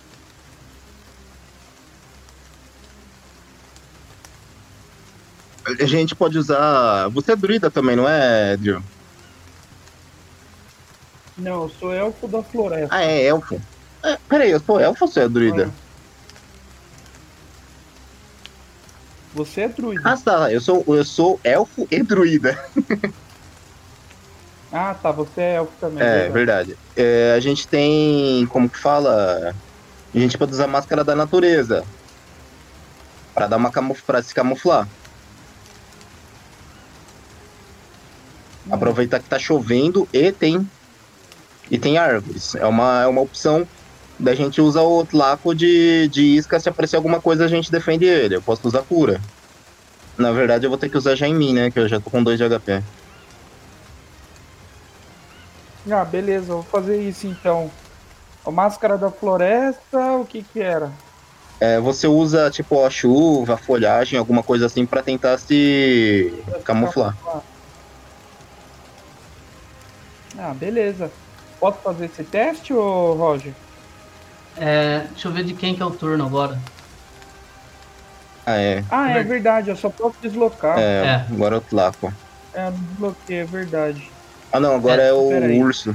A 5.79 5.85
gente 5.85 6.15
pode 6.15 6.37
usar. 6.37 7.09
Você 7.09 7.33
é 7.33 7.35
druida 7.35 7.69
também, 7.69 7.95
não 7.95 8.07
é, 8.07 8.57
Drew? 8.57 8.81
Não, 11.37 11.63
eu 11.63 11.69
sou 11.69 11.93
elfo 11.93 12.27
da 12.27 12.43
floresta. 12.43 12.95
Ah, 12.95 13.03
é 13.03 13.25
elfo. 13.27 13.55
É, 14.03 14.17
peraí, 14.27 14.51
eu 14.51 14.59
sou 14.59 14.79
elfo 14.79 15.05
ou 15.05 15.11
você 15.11 15.21
é 15.21 15.29
druida? 15.29 15.73
Você 19.33 19.61
é 19.61 19.67
druida. 19.67 20.01
Ah, 20.03 20.17
tá. 20.17 20.51
Eu 20.51 20.61
sou, 20.61 20.83
eu 20.87 21.05
sou 21.05 21.39
elfo 21.43 21.87
e 21.89 22.01
druida. 22.03 22.57
Ah, 24.71 24.93
tá. 24.93 25.11
Você 25.11 25.41
é 25.41 25.55
elfo 25.55 25.73
também. 25.79 26.03
É, 26.03 26.29
verdade. 26.29 26.77
É, 26.95 27.33
a 27.35 27.39
gente 27.39 27.67
tem. 27.67 28.45
Como 28.47 28.69
que 28.69 28.77
fala? 28.77 29.55
A 30.13 30.17
gente 30.19 30.37
pode 30.37 30.51
usar 30.51 30.67
máscara 30.67 31.03
da 31.03 31.15
natureza. 31.15 31.83
Pra 33.33 33.47
dar 33.47 33.57
uma 33.57 33.71
camuf 33.71 34.03
pra 34.03 34.21
se 34.21 34.31
camuflar. 34.31 34.87
Aproveitar 38.69 39.19
que 39.19 39.27
tá 39.27 39.39
chovendo 39.39 40.07
e 40.13 40.31
tem. 40.31 40.69
E 41.71 41.79
tem 41.79 41.97
árvores. 41.97 42.53
É 42.55 42.65
uma, 42.65 43.03
é 43.03 43.07
uma 43.07 43.21
opção. 43.21 43.67
Da 44.19 44.35
gente 44.35 44.59
usa 44.59 44.81
o 44.81 45.05
laco 45.13 45.55
de, 45.55 46.07
de 46.09 46.23
isca. 46.35 46.59
Se 46.59 46.67
aparecer 46.67 46.97
alguma 46.97 47.21
coisa, 47.21 47.45
a 47.45 47.47
gente 47.47 47.71
defende 47.71 48.05
ele. 48.05 48.35
Eu 48.35 48.41
posso 48.41 48.67
usar 48.67 48.83
cura. 48.83 49.19
Na 50.17 50.31
verdade, 50.31 50.65
eu 50.65 50.69
vou 50.69 50.77
ter 50.77 50.89
que 50.89 50.97
usar 50.97 51.15
já 51.15 51.27
em 51.27 51.33
mim, 51.33 51.53
né? 51.53 51.71
Que 51.71 51.79
eu 51.79 51.87
já 51.87 51.99
tô 51.99 52.09
com 52.09 52.21
2 52.21 52.37
de 52.37 52.43
HP. 52.43 52.83
Ah, 55.89 56.03
beleza. 56.03 56.53
Vou 56.53 56.63
fazer 56.63 57.01
isso 57.01 57.25
então. 57.27 57.71
A 58.45 58.51
máscara 58.51 58.97
da 58.97 59.09
floresta, 59.09 60.17
o 60.17 60.25
que 60.25 60.43
que 60.43 60.59
era? 60.59 60.91
É, 61.61 61.79
você 61.79 62.07
usa, 62.07 62.49
tipo, 62.49 62.83
a 62.85 62.89
chuva, 62.89 63.53
a 63.53 63.57
folhagem, 63.57 64.17
alguma 64.17 64.41
coisa 64.41 64.65
assim, 64.65 64.85
pra 64.85 65.01
tentar 65.01 65.37
se 65.37 66.43
camuflar. 66.63 67.15
Ah, 70.37 70.53
beleza. 70.53 71.11
Posso 71.59 71.81
fazer 71.81 72.05
esse 72.05 72.23
teste, 72.23 72.73
ô 72.73 73.13
Roger? 73.13 73.53
É, 74.59 75.07
deixa 75.09 75.27
eu 75.27 75.33
ver 75.33 75.43
de 75.45 75.55
quem 75.55 75.75
que 75.75 75.81
é 75.81 75.85
o 75.85 75.95
turno 75.97 76.25
agora. 76.25 76.61
Ah, 78.45 78.57
é. 78.57 78.83
Ah, 78.89 79.11
é 79.11 79.23
verdade. 79.23 79.69
Eu 79.69 79.75
só 79.75 79.89
posso 79.91 80.17
deslocar. 80.21 80.91
É, 81.01 81.01
É. 81.01 81.27
agora 81.31 81.55
é 81.55 81.59
o 81.59 81.61
Tlaco. 81.61 82.07
É, 82.53 82.71
desbloqueei, 82.71 83.39
é 83.39 83.45
verdade. 83.45 84.15
Ah, 84.51 84.59
não, 84.59 84.73
agora 84.75 85.01
É, 85.01 85.09
é, 85.09 85.13
o 85.13 85.17
peraí. 85.27 85.59
urso. 85.59 85.91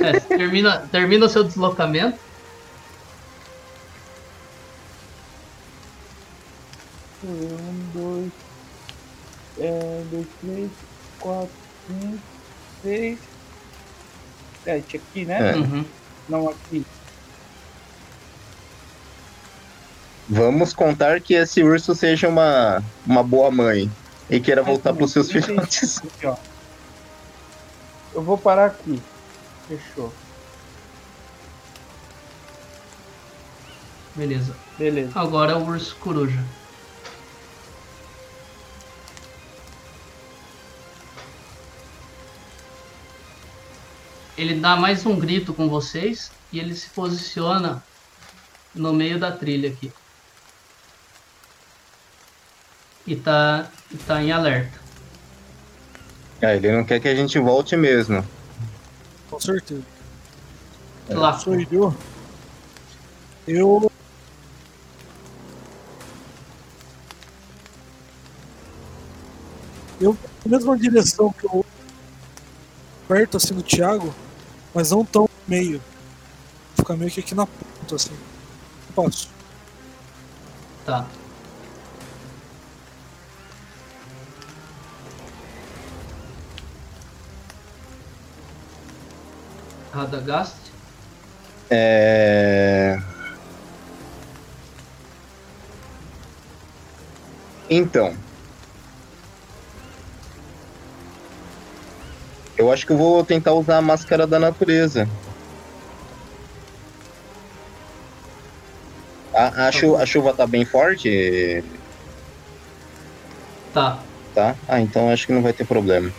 É, 0.00 0.12
termina, 0.36 0.88
termina 0.90 1.26
o 1.26 1.28
seu 1.28 1.44
deslocamento. 1.44 2.18
Um, 7.22 7.90
dois, 7.90 8.32
é, 9.58 10.04
dois, 10.04 10.28
três, 10.40 10.72
quatro, 11.18 11.56
cinco, 11.86 12.24
seis, 12.82 13.20
sete 14.66 14.96
aqui, 14.96 15.24
né? 15.26 15.44
É. 15.50 15.54
Uhum. 15.56 15.94
Não 16.28 16.48
aqui. 16.48 16.86
Vamos 20.28 20.72
contar 20.72 21.20
que 21.20 21.34
esse 21.34 21.62
urso 21.62 21.94
seja 21.94 22.28
uma, 22.28 22.82
uma 23.06 23.22
boa 23.22 23.50
mãe 23.50 23.90
e 24.30 24.40
queira 24.40 24.62
voltar 24.62 24.90
Aqui, 24.90 24.98
pros 24.98 25.12
seus 25.12 25.30
filhotes. 25.30 26.00
Eu 28.14 28.22
vou 28.22 28.38
parar 28.38 28.66
aqui. 28.66 29.02
Fechou. 29.68 30.12
Beleza. 34.14 34.56
Beleza. 34.78 35.12
Agora 35.14 35.52
é 35.52 35.54
o 35.56 35.66
urso 35.66 35.96
coruja. 35.96 36.42
Ele 44.36 44.54
dá 44.54 44.74
mais 44.74 45.04
um 45.04 45.16
grito 45.18 45.52
com 45.52 45.68
vocês 45.68 46.32
e 46.52 46.58
ele 46.58 46.74
se 46.74 46.88
posiciona 46.90 47.82
no 48.74 48.92
meio 48.92 49.18
da 49.18 49.30
trilha 49.30 49.68
aqui. 49.68 49.92
E 53.06 53.16
tá, 53.16 53.68
e 53.90 53.96
tá 53.98 54.22
em 54.22 54.32
alerta. 54.32 54.80
Ah, 56.40 56.54
ele 56.54 56.72
não 56.72 56.84
quer 56.84 57.00
que 57.00 57.08
a 57.08 57.14
gente 57.14 57.38
volte 57.38 57.76
mesmo. 57.76 58.24
Com 59.30 59.40
certeza. 59.40 59.82
Lá. 61.08 61.38
Sou 61.38 61.54
eu. 61.54 61.94
Eu. 63.46 63.92
Eu, 70.00 70.18
na 70.44 70.56
mesma 70.56 70.76
direção 70.76 71.32
que 71.32 71.46
eu. 71.46 71.64
Perto 73.06 73.36
assim 73.36 73.54
do 73.54 73.62
Thiago, 73.62 74.14
mas 74.74 74.90
não 74.90 75.04
tão 75.04 75.22
no 75.22 75.30
meio. 75.46 75.80
Fica 76.74 76.96
meio 76.96 77.10
que 77.10 77.20
aqui 77.20 77.34
na 77.34 77.46
ponta 77.46 77.94
assim. 77.94 78.16
Passo. 78.94 79.28
Tá. 80.86 81.06
Radagast. 89.94 90.56
É... 91.70 92.96
Então. 97.70 98.14
Eu 102.58 102.70
acho 102.72 102.86
que 102.86 102.92
eu 102.92 102.98
vou 102.98 103.24
tentar 103.24 103.52
usar 103.52 103.78
a 103.78 103.82
máscara 103.82 104.26
da 104.26 104.38
natureza. 104.38 105.08
A, 109.34 109.66
a, 109.68 109.72
chu- 109.72 109.96
a 109.96 110.06
chuva 110.06 110.32
tá 110.32 110.46
bem 110.46 110.64
forte, 110.64 111.62
Tá. 113.72 113.98
tá? 114.32 114.54
Ah, 114.68 114.80
então 114.80 115.10
acho 115.10 115.26
que 115.26 115.32
não 115.32 115.42
vai 115.42 115.52
ter 115.52 115.66
problema. 115.66 116.12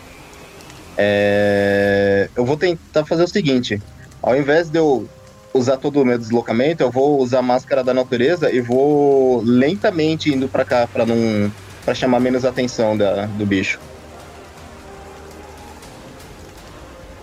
É, 0.98 1.85
Eu 2.34 2.44
vou 2.44 2.56
tentar 2.56 3.04
fazer 3.04 3.22
o 3.24 3.28
seguinte: 3.28 3.80
ao 4.22 4.36
invés 4.36 4.68
de 4.68 4.78
eu 4.78 5.08
usar 5.56 5.76
todo 5.76 6.00
o 6.00 6.04
meu 6.04 6.18
deslocamento, 6.18 6.82
eu 6.82 6.90
vou 6.90 7.20
usar 7.20 7.38
a 7.38 7.42
máscara 7.42 7.82
da 7.82 7.94
natureza 7.94 8.50
e 8.50 8.60
vou 8.60 9.42
lentamente 9.42 10.32
indo 10.32 10.48
pra 10.48 10.64
cá 10.64 10.86
pra 10.86 11.06
não 11.06 11.50
para 11.84 11.94
chamar 11.94 12.18
menos 12.18 12.44
atenção 12.44 12.96
da, 12.96 13.26
do 13.26 13.46
bicho. 13.46 13.78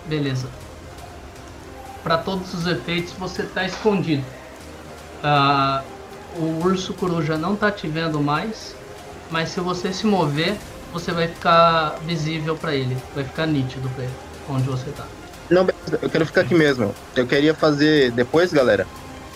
Beleza. 0.06 0.48
Para 2.02 2.18
todos 2.18 2.52
os 2.54 2.66
efeitos, 2.66 3.12
você 3.12 3.42
tá 3.42 3.64
escondido. 3.64 4.24
Ah, 5.22 5.82
o 6.36 6.64
urso 6.64 6.94
coruja 6.94 7.36
não 7.36 7.54
tá 7.56 7.70
te 7.70 7.86
vendo 7.86 8.20
mais, 8.20 8.74
mas 9.30 9.50
se 9.50 9.60
você 9.60 9.92
se 9.92 10.06
mover, 10.06 10.56
você 10.92 11.12
vai 11.12 11.28
ficar 11.28 11.98
visível 12.06 12.56
para 12.56 12.74
ele, 12.74 12.96
vai 13.14 13.24
ficar 13.24 13.46
nítido 13.46 13.88
para 13.90 14.04
ele 14.04 14.23
onde 14.48 14.64
você 14.68 14.90
tá. 14.90 15.04
Não, 15.50 15.64
beleza, 15.64 15.98
eu 16.00 16.08
quero 16.10 16.26
ficar 16.26 16.40
aqui 16.42 16.54
mesmo. 16.54 16.94
Eu 17.14 17.26
queria 17.26 17.54
fazer 17.54 18.10
depois, 18.12 18.52
galera, 18.52 18.86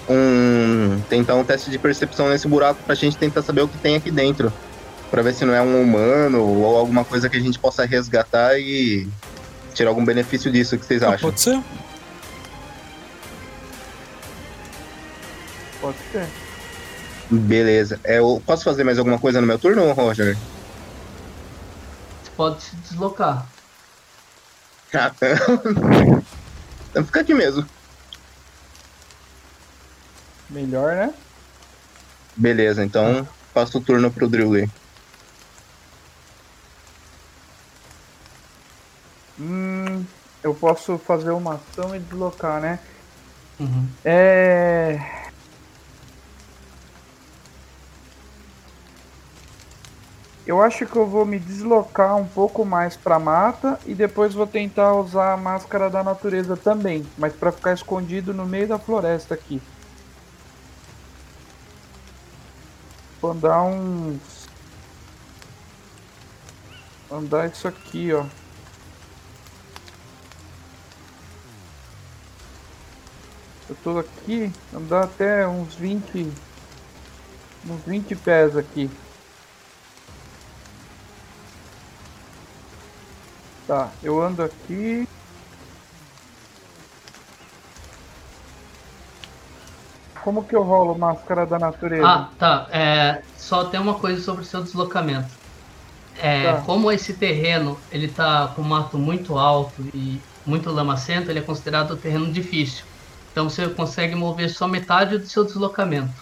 um 0.08 1.00
tentar 1.08 1.34
um 1.34 1.44
teste 1.44 1.70
de 1.70 1.78
percepção 1.78 2.28
nesse 2.30 2.48
buraco 2.48 2.82
pra 2.84 2.94
gente 2.94 3.16
tentar 3.16 3.42
saber 3.42 3.60
o 3.62 3.68
que 3.68 3.78
tem 3.78 3.96
aqui 3.96 4.10
dentro. 4.10 4.52
Pra 5.10 5.22
ver 5.22 5.32
se 5.34 5.44
não 5.44 5.54
é 5.54 5.60
um 5.62 5.80
humano 5.82 6.42
ou 6.42 6.76
alguma 6.76 7.04
coisa 7.04 7.28
que 7.28 7.36
a 7.36 7.40
gente 7.40 7.58
possa 7.58 7.84
resgatar 7.86 8.58
e 8.58 9.08
tirar 9.74 9.90
algum 9.90 10.04
benefício 10.04 10.50
disso. 10.50 10.76
O 10.76 10.78
que 10.78 10.84
vocês 10.84 11.02
Ah, 11.02 11.10
acham? 11.10 11.30
pode 11.30 11.40
ser? 11.40 11.60
Pode 15.80 15.96
ser. 16.12 16.26
Beleza. 17.30 18.00
É, 18.04 18.18
eu 18.18 18.42
posso 18.44 18.64
fazer 18.64 18.84
mais 18.84 18.98
alguma 18.98 19.18
coisa 19.18 19.40
no 19.40 19.46
meu 19.46 19.58
turno, 19.58 19.90
Roger? 19.92 20.36
Você 22.22 22.30
pode 22.36 22.62
se 22.62 22.76
deslocar. 22.76 23.46
tá, 24.92 25.12
Fica 27.04 27.20
aqui 27.20 27.34
mesmo. 27.34 27.66
Melhor, 30.48 30.96
né? 30.96 31.14
Beleza, 32.34 32.84
então 32.84 33.28
passo 33.52 33.78
o 33.78 33.80
turno 33.80 34.10
pro 34.10 34.28
Drilley. 34.28 34.70
Hum, 39.38 40.04
eu 40.42 40.54
posso 40.54 40.98
fazer 40.98 41.30
uma 41.30 41.54
ação 41.54 41.94
e 41.94 41.98
deslocar, 41.98 42.60
né? 42.60 42.78
Uhum. 43.60 43.88
É. 44.04 45.27
Eu 50.48 50.62
acho 50.62 50.86
que 50.86 50.96
eu 50.96 51.06
vou 51.06 51.26
me 51.26 51.38
deslocar 51.38 52.16
um 52.16 52.26
pouco 52.26 52.64
mais 52.64 52.96
pra 52.96 53.18
mata 53.18 53.78
e 53.84 53.94
depois 53.94 54.32
vou 54.32 54.46
tentar 54.46 54.94
usar 54.94 55.34
a 55.34 55.36
máscara 55.36 55.90
da 55.90 56.02
natureza 56.02 56.56
também, 56.56 57.06
mas 57.18 57.34
pra 57.34 57.52
ficar 57.52 57.74
escondido 57.74 58.32
no 58.32 58.46
meio 58.46 58.66
da 58.66 58.78
floresta 58.78 59.34
aqui. 59.34 59.60
Vou 63.20 63.32
andar 63.32 63.62
uns. 63.62 64.48
Andar 67.12 67.50
isso 67.50 67.68
aqui, 67.68 68.14
ó. 68.14 68.24
Eu 73.68 73.76
tô 73.84 73.98
aqui, 73.98 74.50
andar 74.72 75.04
até 75.04 75.46
uns 75.46 75.74
20. 75.74 76.32
Uns 77.68 77.82
20 77.86 78.16
pés 78.16 78.56
aqui. 78.56 78.90
Tá, 83.68 83.96
eu 84.02 84.20
ando 84.20 84.42
aqui. 84.42 85.04
Como 90.22 90.46
que 90.46 90.54
eu 90.54 90.62
rolo 90.62 90.96
máscara 90.96 91.44
da 91.46 91.58
natureza? 91.58 92.06
Ah, 92.06 92.34
tá. 92.38 92.68
É, 92.72 93.20
só 93.34 93.68
tem 93.70 93.80
uma 93.80 94.00
coisa 94.00 94.22
sobre 94.22 94.42
o 94.42 94.46
seu 94.46 94.62
deslocamento. 94.62 95.34
É, 96.14 96.54
Tá. 96.54 96.62
Como 96.62 96.90
esse 96.92 97.18
terreno 97.18 97.82
ele 97.90 98.12
tá 98.14 98.54
com 98.54 98.62
mato 98.62 98.98
muito 98.98 99.36
alto 99.38 99.84
e 99.94 100.24
muito 100.46 100.70
lamacento, 100.70 101.30
ele 101.30 101.40
é 101.40 101.42
considerado 101.42 101.94
um 101.94 102.00
terreno 102.00 102.32
difícil. 102.32 102.84
Então 103.30 103.48
você 103.48 103.68
consegue 103.74 104.14
mover 104.16 104.50
só 104.50 104.68
metade 104.68 105.18
do 105.18 105.26
seu 105.26 105.44
deslocamento, 105.46 106.20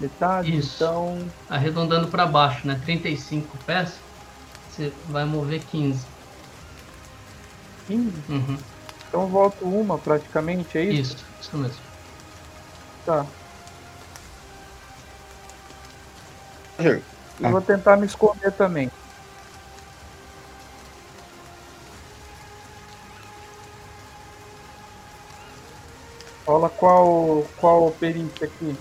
Metade? 0.00 0.48
Isso. 0.56 0.74
Então. 0.74 1.32
arredondando 1.48 2.10
para 2.10 2.26
baixo, 2.26 2.66
né? 2.66 2.78
35 2.80 3.62
pés, 3.64 4.02
você 4.70 4.90
vai 5.06 5.24
mover 5.24 5.64
15. 5.66 6.06
15? 7.86 8.24
Uhum. 8.28 8.56
Então 9.08 9.22
eu 9.22 9.28
volto 9.28 9.64
uma 9.64 9.98
praticamente, 9.98 10.78
é 10.78 10.84
isso? 10.84 11.14
Isso, 11.14 11.26
isso 11.40 11.58
mesmo. 11.58 11.84
Tá. 13.04 13.26
E 17.38 17.44
Ah. 17.46 17.50
vou 17.50 17.62
tentar 17.62 17.96
me 17.96 18.06
esconder 18.06 18.52
também. 18.56 18.88
Rola 26.46 26.68
qual, 26.68 27.48
qual 27.56 27.92
perícia 27.98 28.46
aqui? 28.46 28.76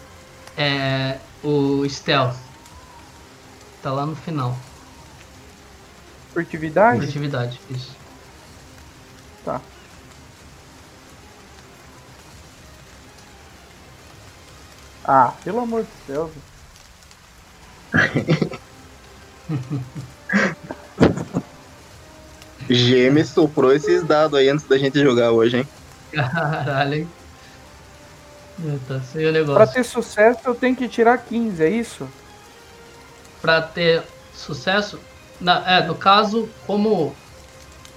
É 0.58 1.22
o 1.42 1.88
stealth. 1.88 2.38
Tá 3.82 3.92
lá 3.92 4.06
no 4.06 4.16
final. 4.16 4.69
Furtividade? 6.34 7.02
Furtividade, 7.02 7.60
isso. 7.70 7.96
Tá. 9.44 9.62
Ah, 15.04 15.34
pelo 15.44 15.60
amor 15.60 15.84
de 15.84 15.90
Deus. 16.08 16.32
GM 22.70 23.24
soprou 23.26 23.74
esses 23.74 24.04
dados 24.04 24.38
aí 24.38 24.50
antes 24.50 24.66
da 24.66 24.78
gente 24.78 25.00
jogar 25.02 25.32
hoje, 25.32 25.58
hein? 25.58 25.68
Caralho, 26.14 26.94
hein? 26.96 27.10
Tá 28.88 29.00
feio 29.00 29.30
o 29.30 29.34
Pra 29.34 29.40
negócio. 29.40 29.74
ter 29.74 29.84
sucesso 29.84 30.40
eu 30.46 30.54
tenho 30.54 30.76
que 30.76 30.88
tirar 30.88 31.18
15, 31.18 31.64
é 31.64 31.70
isso? 31.70 32.08
Pra 33.42 33.62
ter 33.62 34.04
sucesso, 34.34 35.00
na- 35.40 35.64
é, 35.70 35.86
no 35.86 35.96
caso, 35.96 36.50
como 36.66 37.16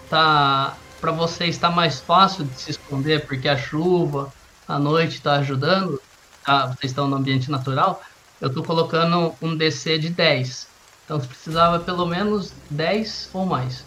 tá 0.09 0.77
para 1.01 1.11
você 1.11 1.47
está 1.47 1.69
mais 1.69 1.99
fácil 1.99 2.45
de 2.45 2.61
se 2.61 2.71
esconder 2.71 3.27
porque 3.27 3.49
a 3.49 3.57
chuva, 3.57 4.33
a 4.69 4.79
noite 4.79 5.21
tá 5.21 5.35
ajudando, 5.35 6.01
tá? 6.45 6.67
Vocês 6.67 6.93
estão 6.93 7.09
no 7.09 7.17
ambiente 7.17 7.51
natural. 7.51 8.01
Eu 8.41 8.53
tô 8.53 8.63
colocando 8.63 9.35
um 9.43 9.57
DC 9.57 9.99
de 9.99 10.11
10. 10.11 10.69
Então 11.05 11.19
você 11.19 11.27
precisava 11.27 11.81
pelo 11.81 12.07
menos 12.07 12.53
10 12.71 13.31
ou 13.33 13.45
mais. 13.45 13.85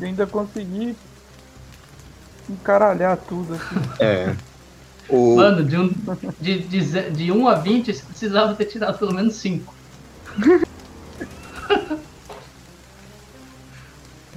E 0.00 0.04
ainda 0.04 0.26
consegui 0.26 0.96
encaralhar 2.48 3.16
tudo 3.16 3.54
aqui. 3.54 3.74
É. 4.02 4.34
O... 5.08 5.36
Mano, 5.36 5.64
de 5.64 5.76
1 5.76 5.82
um, 5.84 5.94
de, 6.40 6.58
de, 6.64 7.10
de 7.10 7.30
um 7.30 7.46
a 7.46 7.54
20, 7.54 7.94
você 7.94 8.02
precisava 8.02 8.56
ter 8.56 8.64
tirado 8.64 8.98
pelo 8.98 9.14
menos 9.14 9.36
5. 9.36 9.72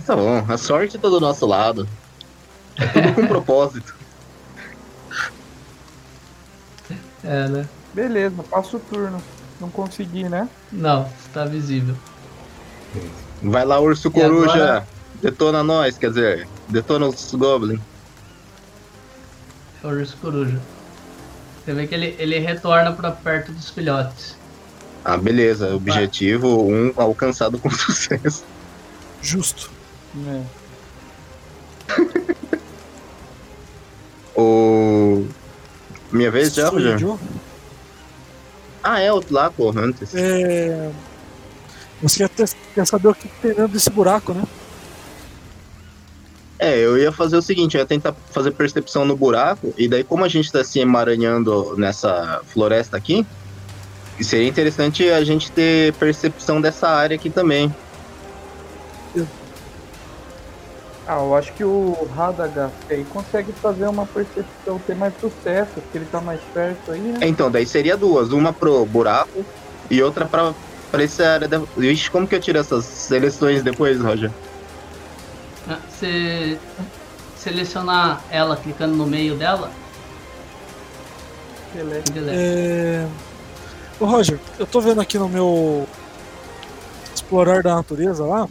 Tá 0.06 0.15
bom, 0.15 0.44
a 0.48 0.58
sorte 0.58 0.98
tá 0.98 1.08
do 1.08 1.20
nosso 1.20 1.46
lado. 1.46 1.88
É 2.78 2.88
tudo 2.88 3.13
com 3.13 3.28
propósito. 3.30 3.94
É, 7.24 7.48
né? 7.48 7.70
Beleza, 7.94 8.42
passo 8.50 8.78
o 8.78 8.80
turno. 8.80 9.22
Não 9.62 9.70
consegui, 9.70 10.24
né? 10.24 10.50
Não, 10.72 11.08
está 11.28 11.46
visível. 11.46 11.96
Vai 13.44 13.63
lá, 13.63 13.80
urso 13.80 14.10
coruja. 14.10 14.52
agora? 14.52 14.88
Detona 15.22 15.63
nós, 15.63 15.96
quer 15.96 16.10
dizer, 16.10 16.48
detona 16.70 17.06
os 17.06 17.32
goblins. 17.36 17.80
É 19.84 19.86
o 19.88 19.92
urso 19.92 20.18
coruja. 20.18 20.60
Você 21.63 21.74
vê 21.76 21.86
que 21.86 21.94
ele, 21.94 22.15
ele 22.18 22.39
retorna 22.39 22.94
para 22.94 23.12
perto 23.12 23.52
dos 23.52 23.70
filhotes. 23.70 24.38
Ah, 25.10 25.17
beleza. 25.17 25.76
Objetivo 25.76 26.63
1 26.65 26.72
um 26.72 26.93
alcançado 26.98 27.58
com 27.58 27.69
sucesso. 27.72 28.43
Justo. 29.22 29.72
É. 30.28 30.41
O. 34.36 35.26
Minha 36.12 36.32
vez 36.32 36.54
já, 36.54 36.69
Roger? 36.69 36.98
Ah, 38.82 39.02
é 39.02 39.12
o 39.12 39.22
lá, 39.30 39.52
pô, 39.52 39.69
antes. 39.76 40.15
É... 40.15 40.89
Você 42.02 42.19
quer, 42.19 42.30
ter- 42.30 42.56
quer 42.74 42.88
saber 42.88 43.10
o 43.10 43.13
que 43.15 43.28
tem 43.28 43.52
dentro 43.52 43.67
desse 43.67 43.89
buraco, 43.89 44.34
né? 44.34 44.43
É, 46.58 46.78
eu 46.78 46.98
ia 46.98 47.12
fazer 47.12 47.36
o 47.36 47.41
seguinte, 47.41 47.76
eu 47.76 47.80
ia 47.82 47.86
tentar 47.86 48.13
fazer 48.32 48.52
percepção 48.52 49.04
no 49.04 49.17
buraco, 49.17 49.74
e 49.78 49.89
daí 49.89 50.04
como 50.06 50.24
a 50.24 50.30
gente 50.30 50.50
tá 50.52 50.63
se 50.63 50.80
emaranhando 50.80 51.76
nessa 51.78 52.41
floresta 52.45 52.95
aqui, 52.95 53.26
seria 54.23 54.47
interessante 54.47 55.10
a 55.10 55.23
gente 55.23 55.51
ter 55.51 55.93
percepção 55.93 56.60
dessa 56.62 56.88
área 56.89 57.15
aqui 57.15 57.29
também. 57.29 57.73
Ah, 61.08 61.15
eu 61.21 61.36
acho 61.36 61.51
que 61.53 61.63
o 61.63 62.08
Radagast 62.15 62.75
aí 62.88 63.03
consegue 63.05 63.51
fazer 63.53 63.88
uma 63.88 64.05
percepção, 64.05 64.77
ter 64.86 64.95
mais 64.95 65.12
sucesso, 65.19 65.71
porque 65.73 65.97
ele 65.97 66.05
tá 66.05 66.21
mais 66.21 66.39
perto 66.53 66.91
aí, 66.91 66.99
né? 66.99 67.19
Então, 67.23 67.49
daí 67.49 67.65
seria 67.65 67.97
duas, 67.97 68.32
uma 68.32 68.53
pro 68.53 68.86
buraco 68.86 69.44
e 69.89 70.04
outra 70.04 70.27
pra, 70.27 70.54
pra 70.91 71.02
essa 71.04 71.27
área 71.27 71.48
da... 71.48 71.60
Ixi, 71.77 72.12
como 72.12 72.27
que 72.27 72.35
eu 72.35 72.39
tiro 72.39 72.60
essas 72.60 72.85
seleções 72.85 73.63
depois, 73.63 74.00
Roger? 74.00 74.29
Ah, 75.67 75.79
Você 75.89 76.60
selecionar 77.35 78.21
ela 78.29 78.56
clicando 78.56 78.96
no 78.96 79.08
meio 79.08 79.35
dela, 79.35 79.71
Beleza. 81.73 82.04
deleta. 82.13 82.37
É... 82.39 83.08
Ô 84.00 84.06
Roger, 84.06 84.39
eu 84.58 84.65
tô 84.65 84.79
vendo 84.79 85.02
aqui 85.02 85.17
no 85.17 85.27
meu 85.27 85.85
explorar 87.13 87.62
da 87.62 87.75
natureza 87.75 88.23
lá. 88.23 88.47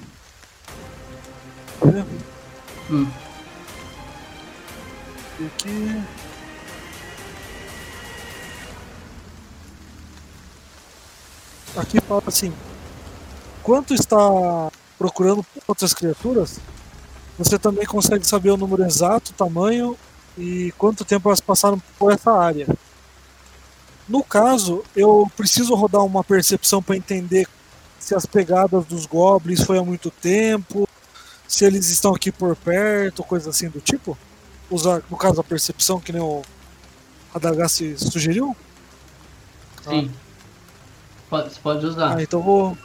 Hum. 2.91 3.07
E 5.41 5.47
Aqui. 5.47 6.03
Aqui 11.77 12.01
fala 12.01 12.23
assim: 12.27 12.53
quanto 13.63 13.95
está 13.95 14.17
procurando 14.99 15.47
outras 15.67 15.95
criaturas, 15.95 16.61
você 17.39 17.59
também 17.59 17.87
consegue 17.87 18.27
saber 18.27 18.51
o 18.51 18.57
número 18.59 18.85
exato, 18.85 19.31
o 19.31 19.35
tamanho 19.35 19.97
e 20.37 20.73
quanto 20.77 21.07
tempo 21.07 21.29
elas 21.31 21.41
passaram 21.41 21.81
por 21.99 22.13
essa 22.13 22.33
área. 22.33 22.67
No 24.09 24.23
caso, 24.23 24.83
eu 24.97 25.31
preciso 25.37 25.75
rodar 25.75 26.05
uma 26.05 26.25
percepção 26.25 26.83
para 26.83 26.97
entender 26.97 27.47
se 27.99 28.15
as 28.15 28.25
pegadas 28.25 28.87
dos 28.87 29.05
goblins 29.05 29.63
foi 29.63 29.79
há 29.79 29.85
muito 29.85 30.11
tempo, 30.11 30.89
se 31.47 31.65
eles 31.65 31.91
estão 31.91 32.15
aqui 32.15 32.33
por 32.33 32.57
perto, 32.57 33.23
coisa 33.23 33.51
assim 33.51 33.69
do 33.69 33.81
tipo? 33.81 34.17
Usar, 34.71 35.03
no 35.11 35.17
caso, 35.17 35.41
a 35.41 35.45
percepção, 35.45 36.01
que 36.01 36.13
nem 36.13 36.23
o 36.23 36.43
Radagast 37.33 37.99
sugeriu? 37.99 38.57
Sim. 39.83 40.11
Pode, 41.29 41.53
você 41.53 41.61
pode 41.61 41.87
usar. 41.87 42.17
Ah, 42.17 42.23
então 42.23 42.41
vou. 42.41 42.77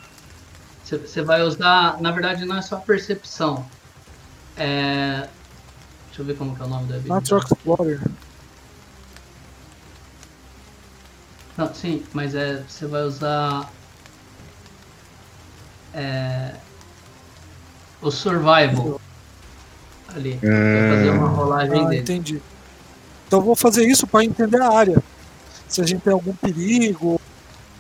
Você, 0.84 1.22
vai 1.22 1.42
usar. 1.42 2.02
Na 2.02 2.12
verdade, 2.12 2.46
não 2.46 2.58
é 2.58 2.62
só 2.62 2.78
percepção. 2.78 3.66
É. 4.58 5.28
Deixa 6.08 6.22
eu 6.22 6.26
ver 6.26 6.38
como 6.38 6.56
que 6.56 6.62
é 6.62 6.66
o 6.66 6.68
nome 6.68 6.88
da 6.88 6.96
habilidade. 6.96 7.32
Natural 7.32 7.44
Explorer. 7.44 8.02
Não, 11.58 11.74
sim, 11.74 12.04
mas 12.14 12.34
é. 12.36 12.64
Você 12.68 12.86
vai 12.88 13.04
usar. 13.04 13.72
É. 15.94 16.56
O 18.02 18.10
Survival. 18.12 19.00
Ali. 20.16 20.40
Vai 20.42 20.98
fazer 20.98 21.10
uma 21.12 21.28
rolagem 21.28 21.80
Ah, 21.86 21.90
dele. 21.90 22.02
entendi. 22.02 22.42
Então 23.28 23.40
eu 23.40 23.46
vou 23.46 23.56
fazer 23.56 23.88
isso 23.88 24.06
para 24.06 24.24
entender 24.26 24.62
a 24.62 24.70
área. 24.72 25.02
Se 25.68 25.82
a 25.82 25.86
gente 25.86 26.02
tem 26.02 26.14
algum 26.14 26.36
perigo, 26.36 27.20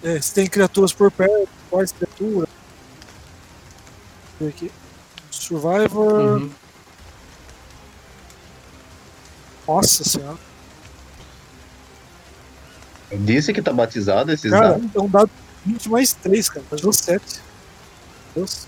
é, 0.01 0.19
se 0.19 0.34
tem 0.34 0.47
criaturas 0.47 0.91
por 0.93 1.11
perto, 1.11 1.47
quais 1.69 1.91
criaturas. 1.91 2.49
Deixa 4.39 4.43
eu 4.43 4.47
ver 4.47 4.49
aqui. 4.49 4.71
Survivor. 5.30 6.13
Uhum. 6.41 6.51
Nossa 9.67 10.03
senhora. 10.03 10.38
Disse 13.12 13.54
que 13.54 13.62
tá 13.62 13.72
batizado 13.72 14.32
esses 14.32 14.49
Cara, 14.51 14.70
dados? 14.74 14.89
é 14.95 14.99
um 14.99 15.08
dado 15.10 15.30
20 15.66 15.89
mais 15.89 16.14
3, 16.14 16.49
cara. 16.49 16.66
Tá 16.70 16.76
17. 16.76 17.39
Deus. 18.36 18.68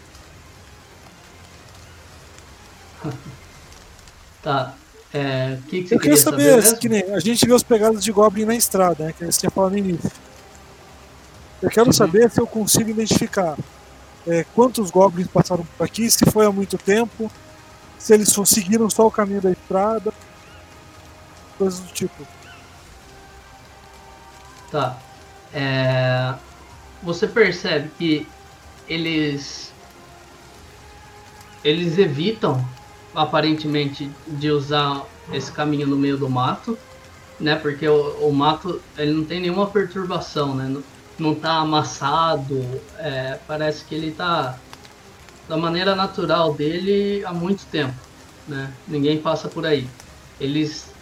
Tá. 4.42 4.74
É. 5.14 5.58
O 5.60 5.64
que, 5.64 5.82
que 5.84 5.88
você 5.90 5.96
Eu 5.96 6.00
queria 6.00 6.18
saber, 6.18 6.44
saber 6.50 6.56
mesmo? 6.62 6.78
que 6.78 6.90
nem 6.90 7.04
a 7.14 7.20
gente 7.20 7.46
vê 7.48 7.54
os 7.54 7.64
pegadas 7.64 8.04
de 8.04 8.12
Goblin 8.12 8.46
na 8.46 8.56
estrada, 8.56 9.06
né? 9.06 9.14
Que 9.14 9.24
eles 9.24 9.38
tinham 9.38 9.52
falado 9.52 9.72
no 9.72 9.78
início. 9.78 10.12
Eu 11.62 11.70
quero 11.70 11.88
Uhum. 11.88 11.94
saber 11.94 12.30
se 12.30 12.40
eu 12.40 12.46
consigo 12.46 12.90
identificar 12.90 13.58
é, 14.28 14.44
quantos 14.56 14.92
Goblins 14.92 15.28
passaram 15.28 15.66
por 15.78 15.84
aqui, 15.84 16.10
se 16.10 16.26
foi 16.32 16.46
há 16.46 16.52
muito 16.52 16.78
tempo, 16.78 17.32
se 17.98 18.14
eles 18.14 18.36
seguiram 18.46 18.90
só 18.90 19.08
o 19.08 19.12
caminho 19.12 19.42
da 19.42 19.52
estrada, 19.52 20.14
coisas 21.58 21.80
do 21.80 21.94
tipo. 21.94 22.28
Tá. 24.76 25.08
É, 25.52 26.38
Você 27.02 27.28
percebe 27.30 27.92
que 27.96 28.36
eles. 28.88 29.78
Eles 31.64 31.98
evitam, 31.98 32.78
aparentemente, 33.14 34.22
de 34.26 34.52
usar 34.52 35.10
esse 35.32 35.52
caminho 35.52 35.88
no 35.88 35.98
meio 35.98 36.18
do 36.18 36.30
mato, 36.30 36.84
né? 37.40 37.58
Porque 37.58 37.88
o, 37.88 38.30
o 38.30 38.34
mato 38.34 38.90
ele 38.96 39.14
não 39.14 39.28
tem 39.28 39.42
nenhuma 39.42 39.72
perturbação, 39.74 40.56
né? 40.56 40.70
Não, 40.70 40.86
não 41.18 41.40
tá 41.40 41.60
amassado. 41.62 42.90
é, 42.96 43.38
parece 43.48 43.86
que 43.86 43.96
ele 43.96 44.16
tá 44.16 44.64
da 45.48 45.58
maneira 45.58 45.96
natural 45.96 46.56
dele 46.56 47.24
há 47.26 47.34
muito 47.34 47.70
tempo, 47.70 48.02
né? 48.48 48.82
Ninguém 48.88 49.22
passa 49.22 49.50
por 49.52 49.66
aí. 49.66 49.98
Eles 50.40 50.98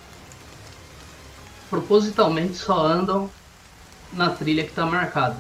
propositalmente 1.70 2.56
só 2.58 2.86
andam 2.86 3.34
na 4.14 4.30
trilha 4.30 4.64
que 4.64 4.70
está 4.70 4.86
marcada. 4.86 5.38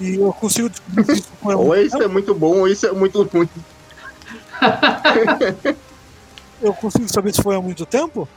E 0.00 0.16
eu 0.16 0.32
consigo 0.32 0.68
descobrir 0.68 1.12
isso 1.12 1.28
foi 1.40 1.54
há 1.54 1.56
Ou 1.56 1.76
isso 1.76 2.02
é 2.02 2.08
muito 2.08 2.34
bom, 2.34 2.58
ou 2.60 2.68
isso 2.68 2.86
é 2.86 2.92
muito 2.92 3.22
ruim. 3.22 3.48
Eu 6.62 6.72
consigo 6.74 7.08
saber 7.12 7.34
se 7.34 7.42
foi 7.42 7.56
há 7.56 7.60
muito 7.60 7.84
tempo? 7.84 8.28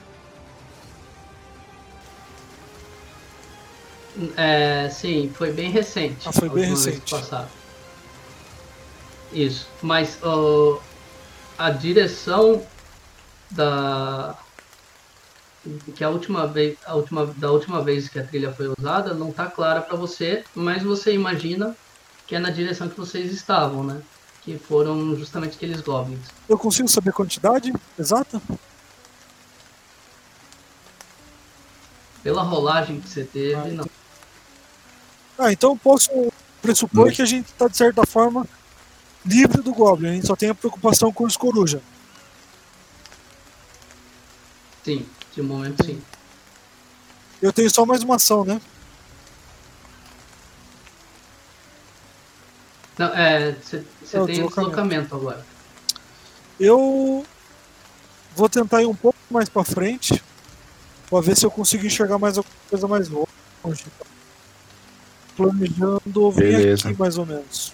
É, 4.35 4.89
sim, 4.89 5.31
foi 5.35 5.51
bem 5.51 5.69
recente. 5.69 6.27
Ah, 6.27 6.31
foi 6.31 6.49
bem 6.49 6.65
recente. 6.65 7.11
passada. 7.11 7.47
Isso, 9.31 9.67
mas 9.81 10.17
ó, 10.23 10.79
a 11.57 11.69
direção 11.69 12.65
da 13.51 14.35
que 15.95 16.03
a 16.03 16.09
última 16.09 16.45
vez, 16.47 16.77
a 16.85 16.95
última 16.95 17.25
da 17.25 17.51
última 17.51 17.81
vez 17.81 18.07
que 18.07 18.19
a 18.19 18.23
trilha 18.23 18.51
foi 18.51 18.71
usada 18.77 19.13
não 19.13 19.29
está 19.29 19.47
clara 19.47 19.81
para 19.81 19.95
você, 19.95 20.43
mas 20.53 20.83
você 20.83 21.13
imagina 21.13 21.75
que 22.27 22.35
é 22.35 22.39
na 22.39 22.49
direção 22.49 22.89
que 22.89 22.97
vocês 22.97 23.31
estavam, 23.31 23.83
né? 23.83 24.01
Que 24.41 24.57
foram 24.57 25.15
justamente 25.15 25.55
aqueles 25.55 25.81
goblins. 25.81 26.27
Eu 26.47 26.57
consigo 26.57 26.87
saber 26.87 27.09
a 27.09 27.13
quantidade 27.13 27.73
exata? 27.97 28.41
Pela 32.23 32.41
rolagem 32.43 32.99
que 32.99 33.09
você 33.09 33.23
teve, 33.23 33.55
Ah, 33.55 33.65
não. 33.65 33.85
Ah, 35.37 35.51
então 35.51 35.71
eu 35.71 35.77
posso 35.77 36.09
pressupor 36.61 37.11
que 37.11 37.21
a 37.21 37.25
gente 37.25 37.47
está, 37.47 37.67
de 37.67 37.75
certa 37.75 38.05
forma, 38.05 38.47
livre 39.25 39.61
do 39.61 39.73
Goblin. 39.73 40.09
A 40.09 40.13
gente 40.13 40.27
só 40.27 40.35
tem 40.35 40.49
a 40.49 40.55
preocupação 40.55 41.11
com 41.11 41.25
os 41.25 41.35
coruja. 41.35 41.81
Sim, 44.83 45.05
de 45.35 45.41
momento 45.41 45.83
sim. 45.85 46.01
Eu 47.41 47.51
tenho 47.51 47.69
só 47.69 47.85
mais 47.85 48.01
uma 48.01 48.15
ação, 48.15 48.45
né? 48.45 48.59
Não, 52.97 53.07
é, 53.07 53.51
você 53.51 53.77
É 54.13 54.21
o 54.21 54.25
tem 54.25 54.35
o 54.35 54.47
deslocamento. 54.47 54.55
deslocamento 54.55 55.15
agora. 55.15 55.45
Eu 56.59 57.25
vou 58.35 58.47
tentar 58.47 58.81
ir 58.81 58.85
um 58.85 58.95
pouco 58.95 59.17
mais 59.29 59.49
pra 59.49 59.63
frente 59.65 60.23
pra 61.09 61.19
ver 61.19 61.35
se 61.35 61.45
eu 61.45 61.51
consigo 61.51 61.85
enxergar 61.85 62.17
mais 62.17 62.37
alguma 62.37 62.55
coisa 62.69 62.87
mais 62.87 63.09
longe. 63.09 63.85
Planejando 65.35 66.31
vir 66.31 66.57
Beleza. 66.57 66.87
aqui 66.89 66.97
mais 66.97 67.17
ou 67.17 67.25
menos. 67.25 67.73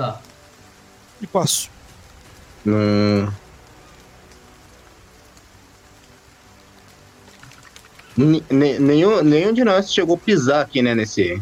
Tá. 0.00 0.18
E 1.20 1.26
passo. 1.26 1.68
Hum. 2.66 3.30
Ne- 8.16 8.78
Nenhum, 8.78 9.22
nenhum 9.22 9.52
de 9.52 9.62
nós 9.62 9.92
chegou 9.92 10.16
a 10.16 10.18
pisar 10.18 10.62
aqui, 10.62 10.80
né, 10.80 10.94
nesse, 10.94 11.40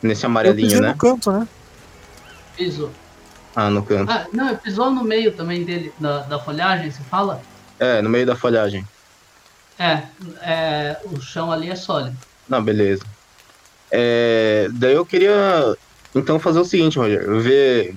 nesse 0.00 0.24
amarelinho, 0.24 0.80
né? 0.80 0.90
no 0.90 0.96
canto, 0.96 1.32
né? 1.32 1.48
Pisou. 2.56 2.92
Ah, 3.56 3.68
no 3.68 3.84
canto. 3.84 4.10
Ah, 4.12 4.26
não, 4.32 4.56
pisou 4.56 4.90
no 4.92 5.02
meio 5.02 5.32
também 5.32 5.64
dele, 5.64 5.92
da, 5.98 6.20
da 6.20 6.38
folhagem, 6.38 6.88
você 6.90 7.02
fala? 7.02 7.42
É, 7.80 8.00
no 8.00 8.08
meio 8.08 8.24
da 8.24 8.36
folhagem. 8.36 8.86
É, 9.76 10.04
é, 10.42 10.96
o 11.04 11.20
chão 11.20 11.50
ali 11.50 11.68
é 11.68 11.74
sólido. 11.74 12.16
Não, 12.48 12.62
beleza. 12.62 13.04
É, 13.90 14.68
daí 14.72 14.94
eu 14.94 15.04
queria 15.04 15.76
então 16.14 16.38
fazer 16.38 16.60
o 16.60 16.64
seguinte, 16.64 16.98
Roger, 16.98 17.40
ver 17.40 17.94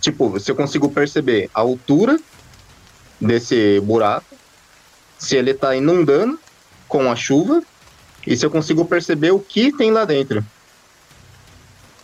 tipo, 0.00 0.38
se 0.40 0.50
eu 0.50 0.56
consigo 0.56 0.90
perceber 0.90 1.50
a 1.54 1.60
altura 1.60 2.18
desse 3.20 3.80
buraco, 3.80 4.36
se 5.18 5.36
ele 5.36 5.52
tá 5.52 5.76
inundando 5.76 6.38
com 6.88 7.10
a 7.10 7.14
chuva 7.14 7.62
e 8.26 8.36
se 8.36 8.44
eu 8.44 8.50
consigo 8.50 8.84
perceber 8.84 9.30
o 9.30 9.38
que 9.38 9.72
tem 9.76 9.90
lá 9.90 10.04
dentro. 10.04 10.44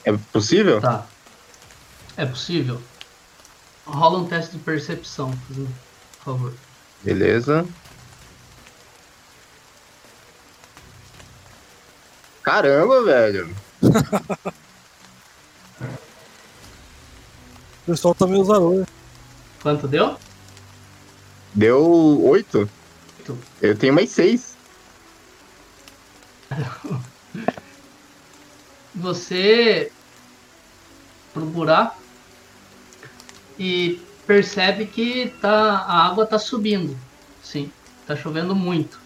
É 0.04 0.12
possível? 0.32 0.80
Tá. 0.80 1.06
É 2.16 2.24
possível? 2.24 2.80
Rola 3.84 4.18
um 4.18 4.26
teste 4.26 4.56
de 4.56 4.62
percepção, 4.62 5.30
por 5.48 5.66
favor. 6.24 6.54
Beleza. 7.02 7.66
Caramba, 12.42 13.02
velho. 13.04 13.65
O 17.86 17.92
pessoal 17.92 18.14
tá 18.16 18.26
meio 18.26 18.44
zarolho. 18.44 18.84
Quanto 19.62 19.86
deu? 19.86 20.16
Deu 21.54 22.20
oito. 22.24 22.68
Eu 23.62 23.78
tenho 23.78 23.94
mais 23.94 24.10
seis. 24.10 24.56
Você 28.92 29.92
pro 31.32 31.44
buraco 31.46 32.02
e 33.58 34.00
percebe 34.26 34.86
que 34.86 35.32
tá, 35.40 35.76
a 35.86 36.06
água 36.06 36.26
tá 36.26 36.38
subindo. 36.40 36.98
Sim, 37.42 37.70
tá 38.06 38.16
chovendo 38.16 38.54
muito. 38.54 38.98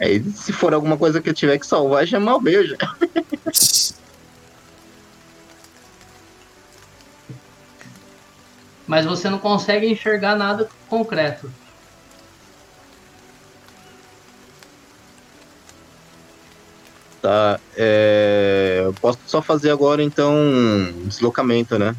Aí, 0.00 0.24
se 0.32 0.52
for 0.52 0.72
alguma 0.72 0.96
coisa 0.96 1.20
que 1.20 1.28
eu 1.28 1.34
tiver 1.34 1.58
que 1.58 1.66
salvar, 1.66 2.06
já 2.06 2.18
mal 2.18 2.40
beijo. 2.40 2.74
Mas 8.86 9.04
você 9.04 9.28
não 9.30 9.38
consegue 9.38 9.86
enxergar 9.86 10.34
nada 10.34 10.68
concreto. 10.88 11.52
Tá. 17.22 17.60
É... 17.76 18.80
Eu 18.84 18.94
posso 18.94 19.18
só 19.26 19.42
fazer 19.42 19.70
agora, 19.70 20.02
então, 20.02 20.34
um 20.34 21.06
deslocamento, 21.06 21.78
né? 21.78 21.94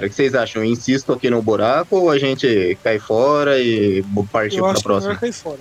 Galera, 0.00 0.06
o 0.06 0.10
que 0.10 0.16
vocês 0.16 0.34
acham? 0.34 0.64
Eu 0.64 0.70
insisto 0.70 1.12
aqui 1.12 1.28
no 1.28 1.42
buraco 1.42 1.96
ou 1.96 2.10
a 2.10 2.18
gente 2.18 2.78
cai 2.82 2.98
fora 2.98 3.58
e 3.58 4.02
pra 4.30 4.42
acho 4.42 4.56
que 4.56 4.82
próxima? 4.82 5.08
melhor 5.08 5.20
cair 5.20 5.32
fora. 5.32 5.58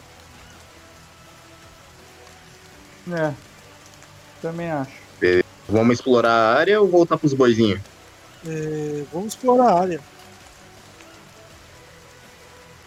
É. 3.12 3.34
Também 4.42 4.72
acho. 4.72 4.92
Vamos 5.68 5.94
explorar 5.96 6.32
a 6.32 6.56
área 6.56 6.82
ou 6.82 6.88
voltar 6.88 7.18
pros 7.18 7.34
boizinhos? 7.34 7.80
É, 8.48 9.04
vamos 9.12 9.34
explorar 9.34 9.72
a 9.72 9.80
área. 9.80 10.00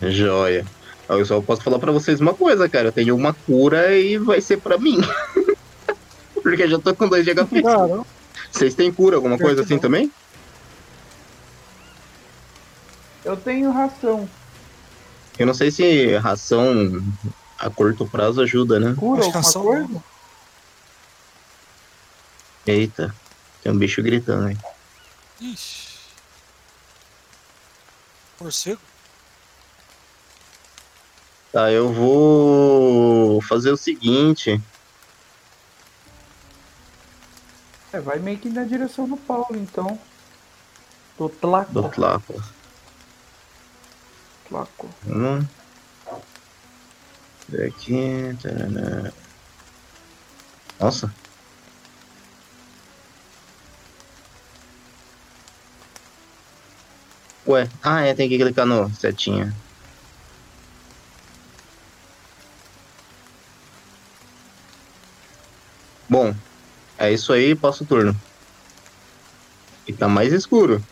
Joia. 0.00 0.64
Eu 1.08 1.24
só 1.26 1.40
posso 1.40 1.62
falar 1.62 1.78
pra 1.78 1.92
vocês 1.92 2.20
uma 2.20 2.32
coisa, 2.32 2.68
cara. 2.68 2.88
Eu 2.88 2.92
tenho 2.92 3.14
uma 3.14 3.34
cura 3.34 3.94
e 3.94 4.16
vai 4.16 4.40
ser 4.40 4.58
pra 4.58 4.78
mim. 4.78 5.00
Porque 6.42 6.62
eu 6.62 6.70
já 6.70 6.78
tô 6.78 6.94
com 6.94 7.08
dois 7.08 7.24
de 7.24 7.34
HP. 7.34 7.62
Vocês 8.50 8.74
têm 8.74 8.92
cura, 8.92 9.16
alguma 9.16 9.38
coisa 9.38 9.56
que 9.56 9.72
assim 9.72 9.78
também? 9.78 10.10
Eu 13.24 13.36
tenho 13.36 13.70
ração. 13.70 14.28
Eu 15.38 15.46
não 15.46 15.54
sei 15.54 15.70
se 15.70 16.16
ração 16.16 17.02
a 17.58 17.70
curto 17.70 18.06
prazo 18.06 18.42
ajuda, 18.42 18.80
né? 18.80 18.94
Cura 18.98 19.22
alguma 19.22 19.40
ração 19.40 19.62
coisa? 19.62 20.04
Eita, 22.66 23.14
tem 23.62 23.72
um 23.72 23.78
bicho 23.78 24.02
gritando 24.02 24.46
aí. 24.48 24.58
Ixi. 25.40 25.92
Morcego? 28.40 28.80
Tá, 31.52 31.70
eu 31.70 31.92
vou 31.92 33.40
fazer 33.42 33.70
o 33.70 33.76
seguinte. 33.76 34.60
É, 37.92 38.00
vai 38.00 38.18
meio 38.18 38.38
que 38.38 38.48
na 38.48 38.64
direção 38.64 39.06
do 39.06 39.16
Paulo, 39.16 39.48
então. 39.52 39.98
Do 41.18 41.28
Tlaco. 41.28 41.72
Do 41.72 41.88
Tlaco. 41.90 42.42
Tlaco. 44.52 44.86
Vamos 45.06 45.46
ver 47.48 47.68
aqui. 47.68 48.36
tarará. 48.42 49.10
Nossa. 50.78 51.10
Ué, 57.46 57.66
ah 57.82 58.02
é, 58.02 58.14
tem 58.14 58.28
que 58.28 58.38
clicar 58.38 58.66
no 58.66 58.92
setinha. 58.94 59.52
Bom, 66.08 66.34
é 66.98 67.10
isso 67.10 67.32
aí, 67.32 67.54
passo 67.54 67.84
o 67.84 67.86
turno. 67.86 68.14
E 69.88 69.94
tá 69.94 70.08
mais 70.08 70.30
escuro. 70.32 70.84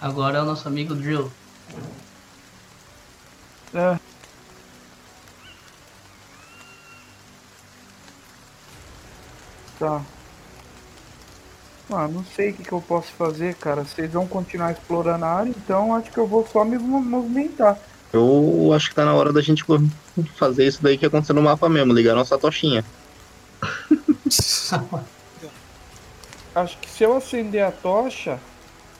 Agora 0.00 0.38
é 0.38 0.42
o 0.42 0.44
nosso 0.44 0.68
amigo 0.68 0.94
Drill. 0.94 1.30
É. 3.74 3.98
Tá. 9.78 10.02
Ah, 11.90 12.06
não 12.06 12.24
sei 12.24 12.50
o 12.50 12.54
que, 12.54 12.64
que 12.64 12.72
eu 12.72 12.80
posso 12.82 13.10
fazer, 13.12 13.54
cara. 13.54 13.82
Vocês 13.84 14.12
vão 14.12 14.26
continuar 14.26 14.72
explorando 14.72 15.24
a 15.24 15.28
área, 15.28 15.50
então 15.50 15.94
acho 15.94 16.10
que 16.10 16.18
eu 16.18 16.26
vou 16.26 16.46
só 16.46 16.64
me 16.64 16.76
mo- 16.78 17.00
movimentar. 17.00 17.78
Eu 18.12 18.70
acho 18.74 18.88
que 18.90 18.94
tá 18.94 19.04
na 19.04 19.14
hora 19.14 19.32
da 19.32 19.40
gente 19.40 19.64
fazer 20.36 20.66
isso 20.66 20.82
daí 20.82 20.96
que 20.98 21.06
aconteceu 21.06 21.34
no 21.34 21.42
mapa 21.42 21.68
mesmo, 21.68 21.92
ligar 21.92 22.14
nossa 22.14 22.38
tochinha. 22.38 22.84
Acho 26.54 26.78
que 26.78 26.88
se 26.90 27.04
eu 27.04 27.16
acender 27.16 27.62
a 27.64 27.70
tocha, 27.70 28.38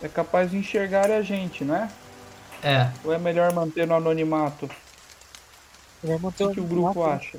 é 0.02 0.08
capaz 0.08 0.50
de 0.50 0.56
enxergar 0.56 1.10
a 1.10 1.22
gente, 1.22 1.64
né? 1.64 1.90
É, 2.62 2.90
Ou 3.04 3.12
é 3.12 3.18
melhor 3.18 3.52
manter 3.52 3.86
no 3.86 3.94
anonimato? 3.94 4.68
Vai 6.02 6.18
manter 6.18 6.44
O 6.44 6.48
que 6.48 6.54
que 6.54 6.60
o 6.60 6.64
grupo 6.64 7.00
mapa, 7.00 7.14
acha? 7.14 7.38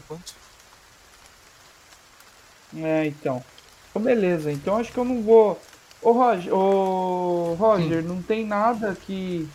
É, 2.78 3.06
então. 3.06 3.44
Então, 3.90 4.02
beleza. 4.02 4.52
Então 4.52 4.78
acho 4.78 4.92
que 4.92 4.98
eu 4.98 5.06
não 5.06 5.22
vou. 5.22 5.60
Ô 6.02 6.12
Roger, 6.12 6.54
ô, 6.54 7.56
Roger 7.56 8.04
não 8.04 8.22
tem 8.22 8.46
nada 8.46 8.96
que 8.96 9.50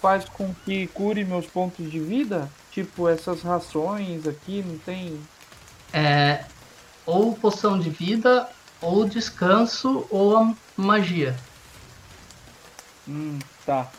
faz 0.00 0.26
com 0.26 0.54
que 0.64 0.86
cure 0.88 1.24
meus 1.24 1.46
pontos 1.46 1.90
de 1.90 1.98
vida? 1.98 2.50
Tipo, 2.70 3.08
essas 3.08 3.40
rações 3.42 4.26
aqui, 4.26 4.62
não 4.66 4.76
tem. 4.78 5.18
é 5.92 6.44
ou 7.06 7.34
poção 7.34 7.78
de 7.78 7.90
vida, 7.90 8.48
ou 8.80 9.06
descanso, 9.06 10.06
ou 10.10 10.36
a 10.36 10.54
magia. 10.76 11.36
Hum, 13.08 13.38
tá. 13.66 13.90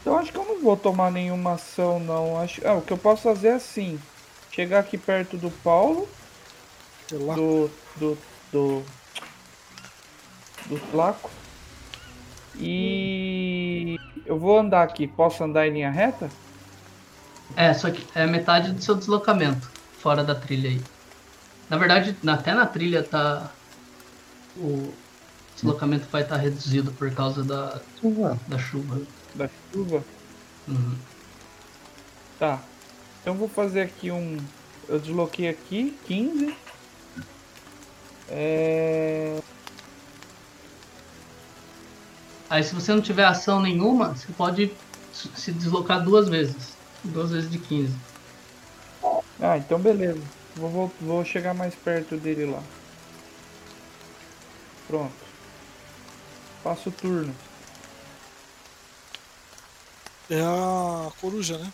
Então 0.00 0.16
acho 0.16 0.32
que 0.32 0.38
eu 0.38 0.44
não 0.44 0.62
vou 0.62 0.76
tomar 0.76 1.10
nenhuma 1.10 1.52
ação, 1.54 1.98
não. 1.98 2.40
Acho... 2.40 2.66
Ah, 2.66 2.74
o 2.74 2.82
que 2.82 2.92
eu 2.92 2.98
posso 2.98 3.22
fazer 3.22 3.48
é 3.48 3.54
assim: 3.54 3.98
chegar 4.50 4.80
aqui 4.80 4.96
perto 4.96 5.36
do 5.36 5.50
Paulo, 5.50 6.08
sei 7.08 7.18
lá. 7.18 7.34
do. 7.34 7.70
do. 7.96 8.18
do. 8.52 8.82
do 10.66 10.76
Flaco. 10.90 11.30
E. 12.56 13.98
Eu 14.24 14.38
vou 14.38 14.58
andar 14.58 14.82
aqui. 14.82 15.06
Posso 15.06 15.42
andar 15.42 15.66
em 15.66 15.72
linha 15.72 15.90
reta? 15.90 16.30
É, 17.56 17.72
só 17.74 17.90
que 17.90 18.06
é 18.14 18.26
metade 18.26 18.72
do 18.72 18.82
seu 18.82 18.94
deslocamento, 18.94 19.70
fora 19.98 20.22
da 20.22 20.34
trilha 20.34 20.70
aí. 20.70 20.80
Na 21.68 21.76
verdade, 21.76 22.16
até 22.26 22.54
na 22.54 22.66
trilha 22.66 23.02
tá. 23.02 23.50
O 24.56 24.92
deslocamento 25.58 26.06
vai 26.10 26.22
estar 26.22 26.36
reduzido 26.36 26.92
por 26.92 27.10
causa 27.10 27.42
da, 27.42 27.80
da 28.46 28.58
chuva. 28.58 29.02
Da 29.34 29.50
chuva? 29.72 30.04
Uhum. 30.68 30.96
Tá. 32.38 32.62
Então 33.20 33.34
vou 33.34 33.48
fazer 33.48 33.82
aqui 33.82 34.10
um. 34.10 34.38
Eu 34.88 35.00
desloquei 35.00 35.48
aqui, 35.48 35.98
15. 36.06 36.56
É. 38.28 39.40
Aí 42.48 42.62
se 42.62 42.74
você 42.74 42.94
não 42.94 43.02
tiver 43.02 43.24
ação 43.24 43.60
nenhuma, 43.60 44.14
você 44.14 44.32
pode 44.32 44.72
se 45.12 45.50
deslocar 45.52 46.02
duas 46.02 46.28
vezes. 46.28 46.76
Duas 47.04 47.32
vezes 47.32 47.50
de 47.50 47.58
15. 47.58 47.92
Ah, 49.40 49.58
então 49.58 49.78
beleza. 49.78 50.22
Vou, 50.56 50.70
vou, 50.70 50.92
vou 51.00 51.24
chegar 51.24 51.52
mais 51.52 51.74
perto 51.74 52.16
dele 52.16 52.46
lá. 52.46 52.62
Pronto. 54.86 55.27
Passo 56.68 56.90
o 56.90 56.92
turno. 56.92 57.34
É 60.28 60.42
a 60.42 61.10
coruja, 61.18 61.56
né? 61.56 61.72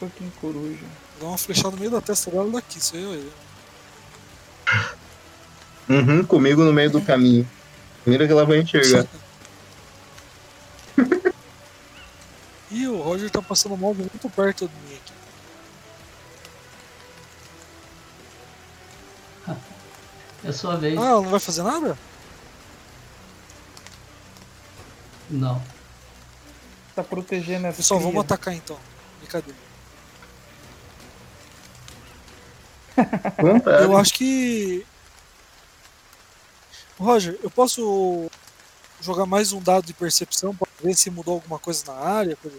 Fucking 0.00 0.32
coruja. 0.40 0.86
Dá 1.20 1.26
uma 1.26 1.36
flechada 1.36 1.72
no 1.72 1.76
meio 1.76 1.90
da 1.90 2.00
testa 2.00 2.30
dela 2.30 2.50
daqui, 2.50 2.78
isso 2.78 2.96
aí, 2.96 3.04
aí. 3.04 3.30
Uhum, 5.90 6.24
comigo 6.24 6.64
no 6.64 6.72
meio 6.72 6.90
do 6.90 7.02
caminho. 7.02 7.46
Primeiro 8.00 8.26
que 8.26 8.32
ela 8.32 8.46
vai 8.46 8.60
enxergar. 8.60 9.06
Ih, 12.70 12.88
o 12.88 13.02
Roger 13.02 13.30
tá 13.30 13.42
passando 13.42 13.76
mal 13.76 13.92
muito 13.92 14.30
perto 14.30 14.66
de 14.66 14.74
mim 14.76 14.96
aqui. 14.96 15.12
É 20.44 20.52
sua 20.52 20.76
vez. 20.76 20.98
Ah, 20.98 21.06
ela 21.06 21.22
não 21.22 21.30
vai 21.30 21.40
fazer 21.40 21.62
nada? 21.62 21.96
Não. 25.30 25.62
Tá 26.94 27.02
protegendo 27.02 27.66
essa. 27.68 27.76
Pessoal, 27.78 28.00
vamos 28.00 28.20
atacar 28.20 28.52
então. 28.54 28.78
Brincadeira. 29.18 29.58
Vontade. 33.40 33.84
Eu 33.84 33.96
acho 33.96 34.12
que. 34.14 34.86
Roger, 36.98 37.38
eu 37.42 37.50
posso 37.50 38.30
jogar 39.00 39.26
mais 39.26 39.52
um 39.52 39.60
dado 39.60 39.86
de 39.86 39.94
percepção 39.94 40.54
pra 40.54 40.68
ver 40.82 40.94
se 40.94 41.10
mudou 41.10 41.34
alguma 41.34 41.58
coisa 41.58 41.84
na 41.86 41.94
área? 41.98 42.36
coisa- 42.36 42.58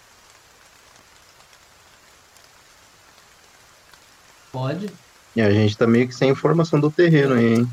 Pode. 4.52 4.90
E 5.36 5.42
a 5.42 5.50
gente 5.50 5.76
tá 5.76 5.86
meio 5.86 6.06
que 6.06 6.14
sem 6.14 6.30
informação 6.30 6.78
do 6.78 6.90
terreno 6.90 7.34
aí, 7.34 7.54
hein? 7.54 7.72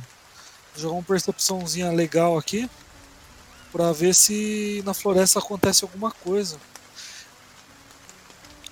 Jogar 0.76 0.96
uma 0.96 1.04
percepçãozinha 1.04 1.92
legal 1.92 2.38
aqui 2.38 2.70
pra 3.72 3.92
ver 3.92 4.14
se 4.14 4.82
na 4.86 4.94
floresta 4.94 5.40
acontece 5.40 5.84
alguma 5.84 6.12
coisa. 6.12 6.58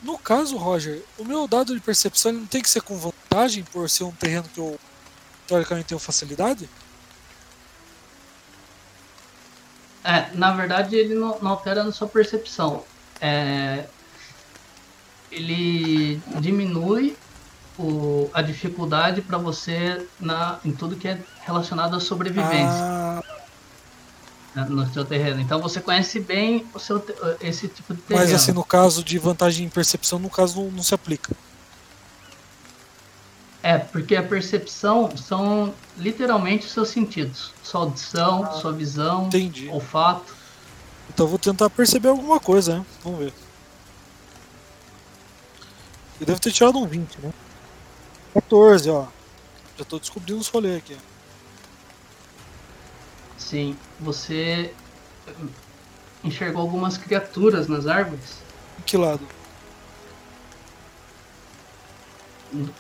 No 0.02 0.18
caso, 0.18 0.58
Roger, 0.58 1.04
o 1.18 1.26
meu 1.26 1.48
dado 1.48 1.74
de 1.74 1.82
percepção 1.82 2.32
ele 2.32 2.40
não 2.40 2.48
tem 2.48 2.62
que 2.62 2.70
ser 2.70 2.82
com 2.82 2.98
vantagem 2.98 3.64
por 3.64 3.90
ser 3.90 4.06
um 4.06 4.12
terreno 4.12 4.48
que 4.54 4.60
eu 4.60 4.80
teoricamente 5.46 5.88
tenho 5.88 6.00
facilidade? 6.00 6.70
É, 10.04 10.32
na 10.34 10.54
verdade 10.54 10.96
ele 10.96 11.14
não, 11.14 11.38
não 11.42 11.52
altera 11.52 11.84
na 11.84 11.92
sua 11.92 12.08
percepção. 12.08 12.84
É, 13.20 13.86
ele 15.30 16.22
diminui 16.40 17.18
o, 17.80 18.30
a 18.34 18.42
dificuldade 18.42 19.22
para 19.22 19.38
você 19.38 20.06
na, 20.20 20.60
em 20.66 20.72
tudo 20.72 20.98
que 20.98 21.08
é 21.08 21.18
relacionado 21.46 21.96
à 21.96 22.00
sobrevivência 22.00 22.58
Ah, 22.84 23.24
né, 24.54 24.66
no 24.70 24.92
seu 24.94 25.06
terreno. 25.06 25.40
Então 25.40 25.62
você 25.62 25.80
conhece 25.80 26.20
bem 26.20 26.68
o 26.74 26.80
seu, 26.80 27.04
esse 27.40 27.70
tipo 27.70 27.94
de 27.94 28.02
terreno. 28.02 28.26
mas 28.26 28.34
assim, 28.36 28.52
no 28.52 28.64
caso 28.66 29.02
de 29.04 29.18
vantagem 29.18 29.66
em 29.66 29.70
percepção, 29.70 30.20
no 30.20 30.30
caso 30.30 30.62
não, 30.62 30.72
não 30.72 30.84
se 30.84 30.94
aplica. 30.94 31.34
É, 33.64 33.78
porque 33.78 34.16
a 34.16 34.24
percepção 34.24 35.16
são 35.18 35.74
literalmente 35.98 36.66
os 36.66 36.72
seus 36.72 36.90
sentidos. 36.90 37.54
Sua 37.64 37.82
audição, 37.82 38.44
Ah. 38.46 38.52
sua 38.54 38.72
visão, 38.72 39.28
Entendi. 39.28 39.70
olfato. 39.70 40.34
Então 41.10 41.26
eu 41.26 41.30
vou 41.30 41.40
tentar 41.40 41.70
perceber 41.70 42.10
alguma 42.10 42.40
coisa, 42.40 42.80
né? 42.80 42.86
Vamos 43.04 43.20
ver. 43.20 43.34
Eu 46.20 46.26
devo 46.26 46.40
ter 46.40 46.52
tirado 46.52 46.78
um 46.78 46.86
20, 46.88 47.18
né? 47.22 47.32
14, 48.42 48.90
ó. 48.90 49.08
Já 49.78 49.86
tô 49.86 50.00
descobrindo 50.00 50.40
os 50.40 50.48
rolês 50.48 50.78
aqui. 50.78 50.98
Sim, 53.38 53.78
você 54.00 54.74
enxergou 56.24 56.62
algumas 56.62 56.98
criaturas 56.98 57.68
nas 57.68 57.88
árvores. 57.88 58.38
Em 58.80 58.82
que 58.84 58.98
lado? 58.98 59.26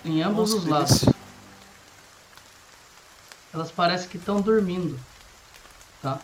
Em 0.03 0.21
ambos 0.21 0.51
Nossa, 0.51 0.63
os 0.63 0.69
lados. 0.69 0.89
delícia. 0.99 1.15
Elas 3.53 3.71
parecem 3.71 4.09
que 4.09 4.17
estão 4.17 4.41
dormindo. 4.41 4.99
Tá? 6.01 6.19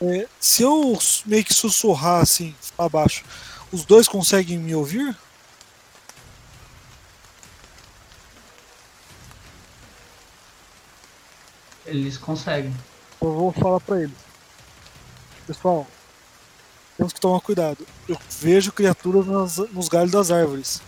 É, 0.00 0.26
se 0.38 0.62
eu 0.62 0.98
meio 1.24 1.44
que 1.44 1.54
sussurrar 1.54 2.22
assim, 2.22 2.54
pra 2.76 2.88
baixo, 2.88 3.24
os 3.72 3.84
dois 3.84 4.08
conseguem 4.08 4.58
me 4.58 4.74
ouvir? 4.74 5.16
Eles 11.86 12.16
conseguem. 12.18 12.74
Eu 13.20 13.32
vou 13.32 13.52
falar 13.52 13.80
pra 13.80 14.02
eles. 14.02 14.16
Pessoal, 15.46 15.86
temos 16.96 17.12
que 17.12 17.20
tomar 17.20 17.40
cuidado. 17.40 17.86
Eu 18.08 18.18
vejo 18.40 18.72
criaturas 18.72 19.26
nas- 19.26 19.56
nos 19.72 19.88
galhos 19.88 20.10
das 20.12 20.30
árvores. 20.30 20.82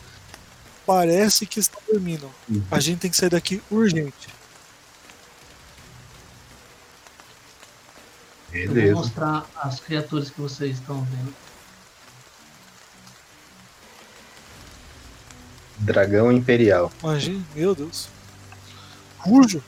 Parece 0.85 1.47
que 1.47 1.61
estão 1.61 1.81
dormindo. 1.91 2.31
Uhum. 2.49 2.63
A 2.71 2.81
gente 2.81 2.99
tem 3.01 3.11
que 3.11 3.17
sair 3.17 3.29
daqui 3.31 3.63
urgente. 3.71 4.29
Eu 8.53 8.67
vou 8.67 8.75
Beleza. 8.75 8.95
mostrar 8.95 9.47
as 9.57 9.79
criaturas 9.79 10.31
que 10.31 10.41
vocês 10.41 10.79
estão 10.79 11.03
vendo. 11.05 11.35
Dragão 15.79 16.33
Imperial. 16.33 16.91
Imagina, 17.03 17.45
meu 17.55 17.75
Deus. 17.75 18.09
Rujo. 19.19 19.63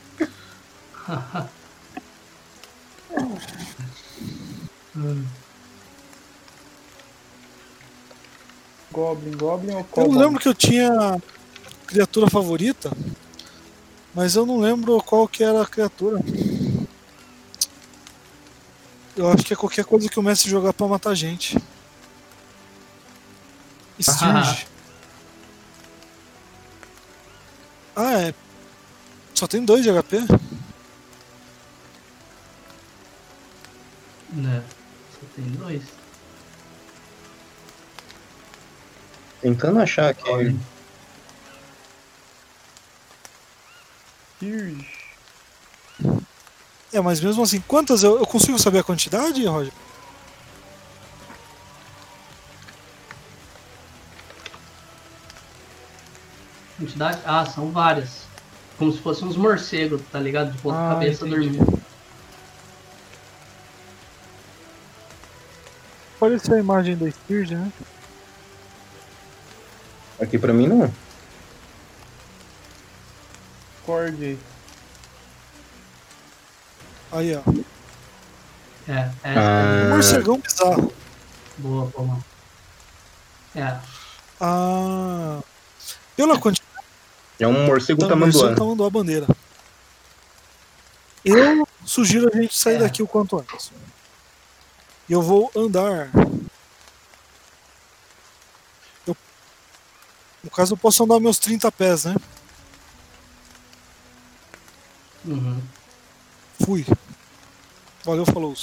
Goblin, 8.91 9.37
Goblin 9.37 9.75
ou 9.75 9.87
Eu 9.97 10.11
lembro 10.11 10.39
que 10.39 10.47
eu 10.47 10.53
tinha 10.53 11.21
criatura 11.87 12.29
favorita, 12.29 12.91
mas 14.13 14.35
eu 14.35 14.45
não 14.45 14.59
lembro 14.59 15.01
qual 15.01 15.27
que 15.27 15.43
era 15.43 15.61
a 15.61 15.67
criatura. 15.67 16.21
Eu 19.15 19.31
acho 19.31 19.43
que 19.43 19.53
é 19.53 19.57
qualquer 19.57 19.85
coisa 19.85 20.09
que 20.09 20.19
o 20.19 20.23
mestre 20.23 20.49
jogar 20.49 20.73
pra 20.73 20.87
matar 20.87 21.15
gente. 21.15 21.57
Stirge. 23.99 24.67
ah, 27.95 28.21
é. 28.21 28.33
Só 29.33 29.47
tem 29.47 29.63
dois 29.63 29.83
de 29.83 29.89
HP? 29.89 30.17
Tentando 39.41 39.79
achar 39.79 40.09
aqui. 40.09 40.55
É, 46.93 46.99
mas 46.99 47.21
mesmo 47.21 47.41
assim, 47.43 47.61
quantas 47.61 48.03
eu, 48.03 48.17
eu 48.19 48.27
consigo 48.27 48.59
saber 48.59 48.79
a 48.79 48.83
quantidade, 48.83 49.45
Roger? 49.45 49.71
Quantidade? 56.77 57.19
Ah, 57.25 57.45
são 57.45 57.71
várias. 57.71 58.23
Como 58.77 58.91
se 58.91 58.99
fossem 58.99 59.27
uns 59.27 59.37
morcegos, 59.37 60.01
tá 60.11 60.19
ligado? 60.19 60.51
De 60.51 60.57
ponta 60.59 60.77
Ah, 60.77 60.89
cabeça 60.93 61.27
entendi. 61.27 61.49
dormindo. 61.57 61.81
Apareceu 66.15 66.55
a 66.55 66.59
imagem 66.59 66.97
da 66.97 67.09
Stirge, 67.09 67.55
né? 67.55 67.71
Aqui 70.21 70.37
pra 70.37 70.53
mim 70.53 70.67
não. 70.67 70.91
Cord. 73.85 74.37
Aí, 77.11 77.35
ó. 77.35 77.41
É, 78.87 79.11
essa 79.23 79.39
Ah. 79.39 79.89
Morcegão 79.89 80.39
bizarro. 80.39 80.93
Boa, 81.57 81.85
boa. 81.87 82.17
É, 83.55 83.79
Ah. 84.39 85.39
Pela 86.15 86.39
quantidade 86.39 86.71
É 87.39 87.47
um 87.47 87.65
morcego 87.65 88.01
só 88.31 88.65
mandou 88.65 88.85
a 88.85 88.89
bandeira. 88.89 89.27
Eu 91.25 91.67
sugiro 91.85 92.29
a 92.33 92.35
gente 92.41 92.55
sair 92.57 92.75
É. 92.75 92.79
daqui 92.79 93.03
o 93.03 93.07
quanto 93.07 93.37
antes. 93.39 93.71
E 95.09 95.13
eu 95.13 95.21
vou 95.21 95.51
andar. 95.55 96.09
Eu- 99.07 99.17
no 100.40 100.40
caso, 100.55 100.73
eu 100.73 100.77
posso 100.77 101.03
andar 101.03 101.19
meus 101.19 101.37
30 101.39 101.71
pés, 101.71 102.05
né? 102.05 102.15
uhum. 105.25 105.61
Fui. 106.63 106.85
Valeu, 108.05 108.25
falou. 108.25 108.55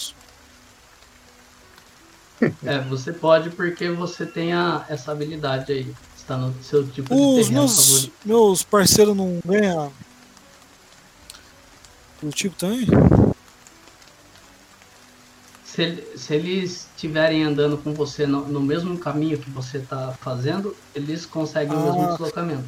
é, 2.65 2.81
você 2.81 3.13
pode 3.13 3.51
porque 3.51 3.91
você 3.91 4.27
tem 4.27 4.53
a, 4.53 4.85
essa 4.89 5.13
habilidade 5.13 5.73
aí. 5.73 5.95
Está 6.17 6.37
no 6.37 6.55
seu 6.63 6.87
tipo 6.87 7.09
de 7.09 7.15
Os 7.21 7.47
terreno 7.47 7.53
meus, 7.53 7.77
favorito. 7.87 8.13
meus 8.25 8.63
parceiros 8.63 9.17
não 9.17 9.41
ganham 9.45 9.93
do 12.23 12.31
tipo 12.31 12.55
também? 12.57 12.87
Se, 15.79 16.03
se 16.17 16.35
eles 16.35 16.89
estiverem 16.97 17.45
andando 17.45 17.79
com 17.79 17.95
você 17.95 18.27
no, 18.27 18.49
no 18.49 18.61
mesmo 18.61 18.99
caminho 18.99 19.39
que 19.39 19.49
você 19.49 19.79
está 19.79 20.13
fazendo, 20.21 20.75
eles 20.93 21.25
conseguem 21.25 21.77
o 21.77 21.81
mesmo 21.81 22.03
Ah. 22.03 22.07
deslocamento. 22.11 22.65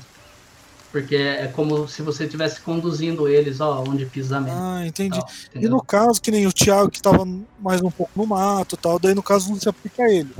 Porque 0.92 1.16
é 1.16 1.48
como 1.48 1.88
se 1.88 2.02
você 2.02 2.26
estivesse 2.26 2.60
conduzindo 2.60 3.26
eles, 3.26 3.60
ó, 3.60 3.82
onde 3.82 4.06
pisar 4.06 4.40
mesmo. 4.40 4.60
Ah, 4.60 4.86
entendi. 4.86 5.18
tal, 5.18 5.28
E 5.56 5.68
no 5.68 5.82
caso, 5.82 6.22
que 6.22 6.30
nem 6.30 6.46
o 6.46 6.52
Thiago 6.52 6.88
que 6.88 7.02
tava 7.02 7.26
mais 7.58 7.82
um 7.82 7.90
pouco 7.90 8.12
no 8.14 8.24
mato 8.26 8.76
tal, 8.76 8.96
daí 9.00 9.12
no 9.12 9.24
caso 9.24 9.50
não 9.50 9.58
se 9.58 9.68
aplica 9.68 10.04
a 10.04 10.08
ele. 10.12 10.32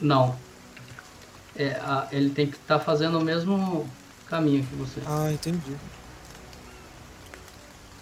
Não. 0.00 0.34
É, 1.54 1.72
a- 1.72 2.08
ele 2.10 2.30
tem 2.30 2.46
que 2.46 2.56
estar 2.56 2.78
fazendo 2.80 3.18
o 3.18 3.22
mesmo 3.24 3.86
caminho 4.30 4.64
que 4.64 4.74
você. 4.76 5.00
Ah, 5.06 5.30
entendi. 5.30 5.76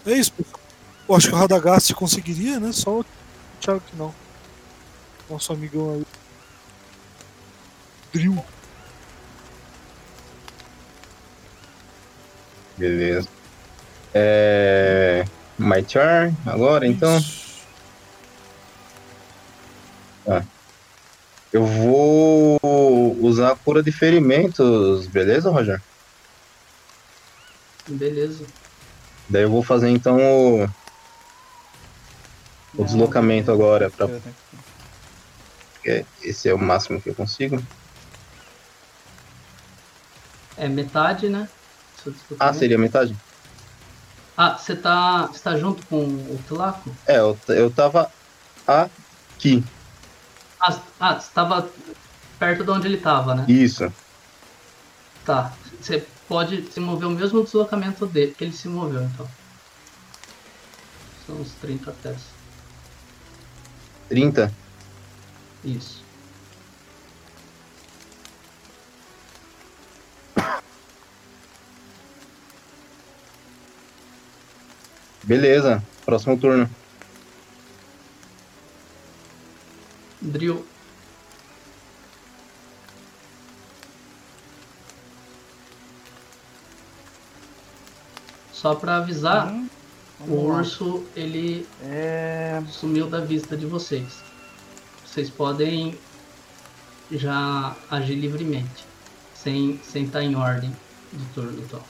É 0.05 0.13
isso, 0.13 0.31
pessoal. 0.31 0.58
Eu 1.09 1.15
acho 1.15 1.27
que 1.27 1.33
o 1.33 1.37
Radagast 1.37 1.91
conseguiria, 1.95 2.59
né? 2.59 2.71
Só 2.71 2.99
o 2.99 3.05
Thiago 3.59 3.81
que 3.81 3.95
não. 3.95 4.13
Nosso 5.27 5.51
amigão 5.51 5.95
aí. 5.95 6.05
Drill. 8.13 8.45
Beleza. 12.77 13.27
É. 14.13 15.25
My 15.57 15.81
turn 15.81 16.37
agora, 16.45 16.85
então. 16.85 17.17
Isso. 17.17 17.49
Eu 21.51 21.65
vou 21.65 23.17
usar 23.19 23.53
a 23.53 23.55
cura 23.55 23.81
de 23.81 23.91
ferimentos, 23.91 25.07
beleza, 25.07 25.49
Roger? 25.49 25.81
Beleza. 27.87 28.45
Daí 29.27 29.43
eu 29.43 29.49
vou 29.49 29.63
fazer 29.63 29.89
então 29.89 30.17
o, 30.17 30.69
o 32.75 32.83
deslocamento 32.83 33.51
agora, 33.51 33.89
pra, 33.89 34.07
porque 35.73 36.05
esse 36.21 36.49
é 36.49 36.53
o 36.53 36.59
máximo 36.59 37.01
que 37.01 37.09
eu 37.09 37.15
consigo. 37.15 37.61
É 40.57 40.67
metade, 40.67 41.29
né? 41.29 41.47
Ah, 42.39 42.53
seria 42.53 42.77
metade? 42.77 43.15
Ah, 44.35 44.57
você 44.57 44.75
tá, 44.75 45.27
você 45.27 45.39
tá 45.39 45.57
junto 45.57 45.85
com 45.87 46.03
o 46.05 46.39
Tlaco? 46.47 46.95
É, 47.07 47.17
eu, 47.17 47.37
eu 47.49 47.69
tava 47.71 48.11
aqui. 48.67 49.63
Ah, 50.61 50.79
ah, 50.99 51.19
você 51.19 51.29
tava 51.33 51.69
perto 52.37 52.63
de 52.63 52.71
onde 52.71 52.87
ele 52.87 52.97
tava, 52.97 53.35
né? 53.35 53.45
Isso. 53.47 53.91
Tá. 55.25 55.53
Você 55.81 56.05
pode 56.27 56.71
se 56.71 56.79
mover 56.79 57.07
o 57.07 57.11
mesmo 57.11 57.43
deslocamento 57.43 58.05
dele 58.05 58.33
que 58.33 58.43
ele 58.43 58.53
se 58.53 58.67
moveu, 58.67 59.03
então. 59.03 59.27
São 61.25 61.35
uns 61.37 61.51
30 61.61 61.91
pés. 62.03 62.38
30? 64.09 64.51
Isso. 65.63 66.03
Beleza. 75.23 75.83
Próximo 76.03 76.37
turno. 76.37 76.67
Drill. 80.19 80.65
Só 88.51 88.75
pra 88.75 88.97
avisar, 88.97 89.53
O 90.27 90.47
lá. 90.47 90.57
urso 90.59 91.05
ele 91.15 91.67
É. 91.81 92.61
sumiu 92.69 93.07
da 93.09 93.19
vista 93.21 93.55
de 93.57 93.65
vocês. 93.65 94.21
Vocês 95.05 95.29
podem 95.29 95.97
já 97.11 97.75
agir 97.89 98.15
livremente, 98.15 98.85
sem 99.33 99.79
sem 99.83 100.05
estar 100.05 100.21
em 100.23 100.35
ordem 100.35 100.75
de 101.13 101.25
turno, 101.33 101.59
então. 101.59 101.83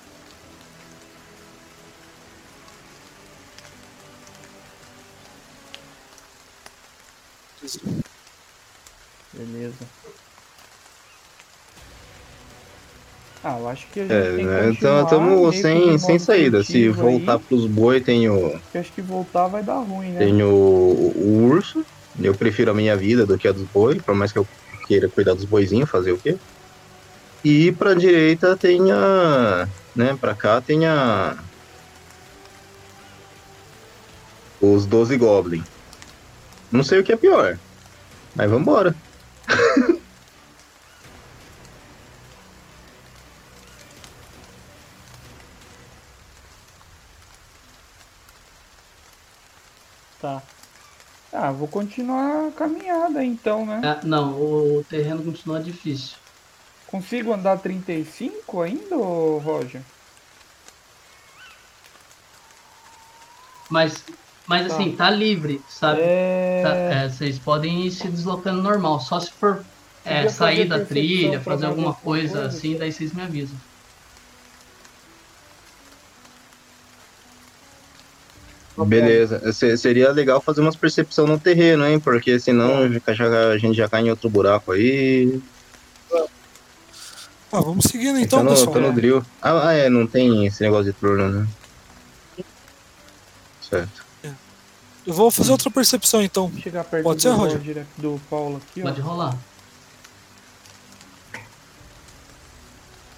Beleza. 9.34 9.88
Ah, 13.42 13.58
eu 13.58 13.68
acho 13.70 13.88
que 13.90 14.00
a 14.02 14.04
gente 14.04 14.14
É, 14.14 14.36
tem 14.36 14.46
né? 14.46 14.70
Então 14.72 15.02
estamos 15.04 15.62
sem, 15.62 15.98
sem 15.98 16.20
saída. 16.20 16.64
Se 16.64 16.90
voltar 16.90 17.38
aí, 17.38 17.44
pros 17.48 17.68
boi, 17.68 18.02
tem 18.02 18.30
o, 18.30 18.52
acho 18.76 18.94
que 18.94 19.02
voltar 19.02 19.48
vai 19.48 19.64
dar 19.64 19.80
ruim, 19.80 20.12
né? 20.12 20.20
tem 20.20 20.44
o, 20.44 20.50
o 20.52 21.44
urso. 21.46 21.86
Eu 22.22 22.36
prefiro 22.36 22.72
a 22.72 22.74
minha 22.74 22.98
vida 22.98 23.26
do 23.26 23.38
que 23.38 23.48
a 23.48 23.52
dos 23.54 23.66
boi, 23.66 23.98
por 24.06 24.14
mais 24.14 24.34
que 24.34 24.40
eu 24.40 24.48
queira 24.88 25.10
cuidar 25.10 25.34
dos 25.36 25.46
boizinhos, 25.46 25.90
fazer 25.90 26.12
o 26.12 26.20
quê? 26.20 26.38
E 27.44 27.72
pra 27.72 27.94
direita 27.94 28.58
tem 28.58 28.92
a. 28.92 29.66
Né, 29.96 30.18
pra 30.20 30.36
cá 30.36 30.62
tem 30.62 30.86
a. 30.86 31.36
Os 34.62 34.86
12 34.86 35.18
Goblin. 35.18 35.64
Não 36.72 36.84
sei 36.84 37.00
o 37.00 37.04
que 37.04 37.14
é 37.14 37.18
pior. 37.18 37.58
Mas 38.36 38.50
vambora. 38.50 38.94
Tá. 50.20 50.42
Ah, 51.32 51.49
vou 51.60 51.68
continuar 51.68 52.48
a 52.48 52.52
caminhada 52.52 53.24
então, 53.24 53.66
né? 53.66 53.82
É, 53.84 54.08
não, 54.08 54.32
o 54.32 54.84
terreno 54.90 55.22
continua 55.24 55.60
difícil. 55.60 56.16
Consigo 56.88 57.34
andar 57.34 57.60
35 57.60 58.62
ainda, 58.62 58.96
Roger? 58.96 59.82
Mas, 63.70 64.04
mas 64.48 64.68
Tá. 64.68 64.74
assim, 64.74 64.96
tá 64.96 65.10
livre, 65.12 65.62
sabe? 65.70 66.02
É... 66.02 66.64
Tá, 66.64 66.76
é, 66.76 67.10
vocês 67.10 67.38
podem 67.38 67.86
ir 67.86 67.92
se 67.92 68.08
deslocando 68.08 68.64
normal, 68.64 69.00
só 69.00 69.20
se 69.20 69.32
for 69.32 69.64
é, 70.04 70.28
sair 70.30 70.68
da 70.68 70.84
trilha, 70.84 71.40
fazer 71.42 71.68
alguma 71.68 71.94
coisa 71.94 72.34
coisa, 72.34 72.48
assim, 72.48 72.78
daí 72.78 72.92
vocês 72.92 73.14
me 73.14 73.22
avisam. 73.22 73.58
Beleza. 78.86 79.52
Se- 79.54 79.78
seria 79.78 80.12
legal 80.12 80.40
fazer 80.42 80.62
umas 80.62 80.76
percepção 80.76 81.26
no 81.28 81.40
terreno, 81.40 81.86
hein? 81.86 82.00
Porque 82.00 82.40
senão 82.40 82.90
já- 83.14 83.50
a 83.50 83.58
gente 83.58 83.76
já 83.76 83.88
cai 83.90 84.02
em 84.02 84.10
outro 84.10 84.30
buraco 84.30 84.72
aí. 84.72 85.42
Ah, 87.52 87.62
vamos 87.62 87.86
seguindo 87.86 88.20
então, 88.20 88.40
Tá 88.40 88.44
no, 88.44 88.50
pessoal. 88.52 88.74
tá 88.74 88.80
no 88.80 88.94
drill. 88.94 89.26
Ah, 89.42 89.70
ah, 89.70 89.74
é, 89.74 89.90
não 89.90 90.06
tem 90.06 90.46
esse 90.46 90.62
negócio 90.62 90.86
de 90.86 90.94
turno, 90.94 91.30
né? 91.30 91.48
Certo. 93.68 94.06
Eu 95.08 95.14
vou 95.14 95.32
fazer 95.32 95.52
outra 95.52 95.72
percepção 95.72 96.22
então. 96.22 96.52
Chegar 96.62 96.84
perto 96.84 97.04
Pode 97.04 97.18
do, 97.18 97.22
ser, 97.24 97.30
Roger? 97.30 97.58
Roger, 97.58 97.86
do 97.98 98.22
Paulo 98.30 98.58
aqui, 98.58 98.82
ó. 98.82 98.84
Pode 98.84 99.02
rolar. 99.02 99.36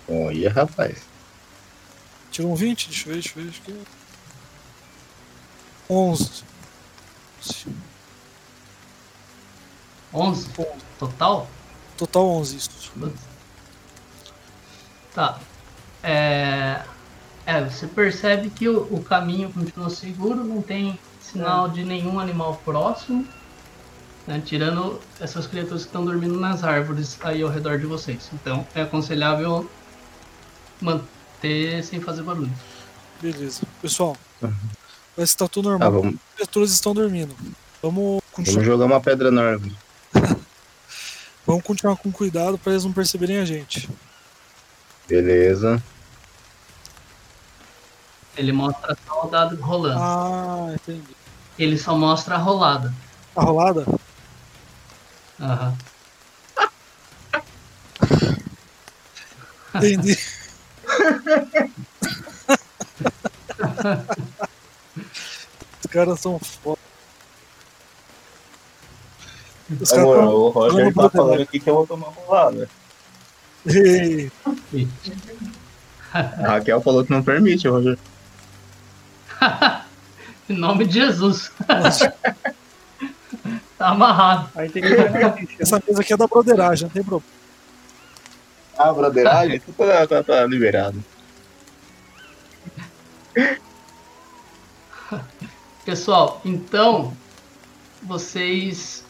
Olha, 0.07 0.49
rapaz. 0.51 0.97
Tira 2.31 2.47
um 2.47 2.55
20, 2.55 2.87
deixa 2.87 3.09
eu 3.09 3.13
ver, 3.13 3.21
deixa 3.21 3.29
eu 3.39 3.43
ver. 3.43 3.49
Deixa 3.51 3.61
eu 3.67 3.75
ver. 3.75 3.81
11. 5.91 6.43
11 10.13 10.49
total? 10.97 11.47
Total 11.97 12.25
11 12.25 12.55
isso. 12.55 12.91
Tá. 15.13 15.37
É, 16.01 16.81
é, 17.45 17.63
você 17.65 17.87
percebe 17.87 18.49
que 18.49 18.69
o, 18.69 18.83
o 18.83 19.03
caminho 19.03 19.51
continua 19.51 19.89
seguro, 19.89 20.45
não 20.45 20.61
tem 20.61 20.97
sinal 21.19 21.67
de 21.67 21.83
nenhum 21.83 22.19
animal 22.19 22.61
próximo, 22.63 23.27
né, 24.25 24.41
tirando 24.45 24.97
essas 25.19 25.45
criaturas 25.45 25.81
que 25.81 25.89
estão 25.89 26.05
dormindo 26.05 26.39
nas 26.39 26.63
árvores 26.63 27.17
aí 27.21 27.41
ao 27.41 27.49
redor 27.49 27.77
de 27.77 27.85
vocês. 27.85 28.29
Então 28.33 28.65
é 28.73 28.83
aconselhável 28.83 29.69
manter 30.79 31.83
sem 31.83 31.99
fazer 31.99 32.23
barulho. 32.23 32.51
Beleza. 33.21 33.61
Pessoal, 33.81 34.15
Uhum. 34.41 34.80
Parece 35.15 35.33
que 35.33 35.39
tá 35.39 35.47
tudo 35.47 35.69
normal. 35.69 35.91
vamos, 35.91 36.15
As 36.15 36.35
criaturas 36.35 36.71
estão 36.71 36.93
dormindo. 36.93 37.35
Vamos 37.81 38.21
continuar, 38.31 38.53
vamos 38.55 38.65
jogar 38.65 38.85
uma 38.85 39.01
pedra 39.01 39.31
na 39.31 39.41
árvore. 39.41 39.75
vamos 41.45 41.63
continuar 41.63 41.95
com 41.97 42.11
cuidado 42.11 42.57
para 42.57 42.73
eles 42.73 42.83
não 42.83 42.93
perceberem 42.93 43.39
a 43.39 43.45
gente. 43.45 43.89
Beleza. 45.07 45.81
Ele 48.37 48.51
mostra 48.51 48.97
só 49.05 49.25
o 49.25 49.29
dado 49.29 49.55
rolando. 49.61 49.99
Ah, 49.99 50.73
entendi. 50.73 51.15
Ele 51.59 51.77
só 51.77 51.95
mostra 51.97 52.35
a 52.35 52.37
rolada. 52.37 52.93
A 53.35 53.43
rolada? 53.43 53.85
Aham. 55.39 55.77
Entendi. 59.75 60.17
Os 65.91 65.93
caras 65.93 66.21
são 66.21 66.39
foda. 66.39 66.79
Os 69.81 69.91
Amor, 69.91 70.17
tão- 70.17 70.27
o 70.29 70.49
Roger 70.49 70.93
tá 70.93 71.09
falando 71.09 71.41
aqui 71.41 71.59
que 71.59 71.69
eu 71.69 71.75
vou 71.75 71.85
tomar 71.85 72.07
rolada. 72.07 72.69
A 76.13 76.47
Raquel 76.47 76.81
falou 76.81 77.03
que 77.03 77.11
não 77.11 77.21
permite, 77.21 77.67
Roger. 77.67 77.99
em 80.49 80.55
nome 80.55 80.85
de 80.85 80.93
Jesus. 80.93 81.51
tá 83.77 83.89
amarrado. 83.89 84.49
Aí 84.55 84.69
tem 84.69 84.81
que 84.81 84.93
essa 85.59 85.83
mesa 85.85 86.01
aqui 86.01 86.13
é 86.13 86.17
da 86.17 86.25
broderagem, 86.27 86.85
não 86.85 86.93
tem 86.93 87.03
problema. 87.03 87.33
Ah, 88.77 88.93
broderagem? 88.93 89.59
tá, 89.77 90.07
tá, 90.07 90.23
tá 90.23 90.45
liberado. 90.45 91.03
Pessoal, 95.85 96.41
então 96.45 97.17
vocês 98.03 99.03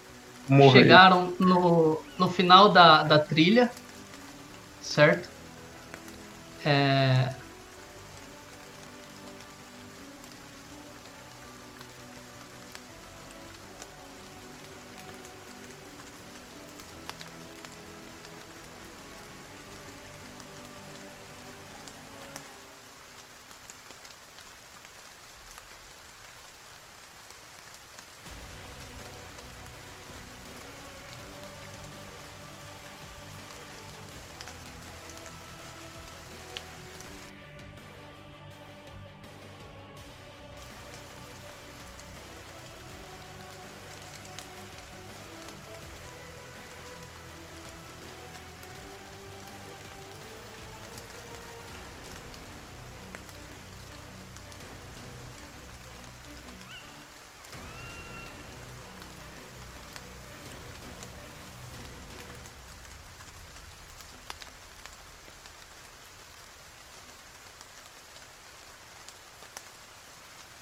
Morri. 0.48 0.80
chegaram 0.80 1.34
no, 1.40 2.02
no 2.18 2.30
final 2.30 2.70
da, 2.70 3.04
da 3.04 3.20
trilha, 3.20 3.70
certo? 4.82 5.30
É, 6.66 7.34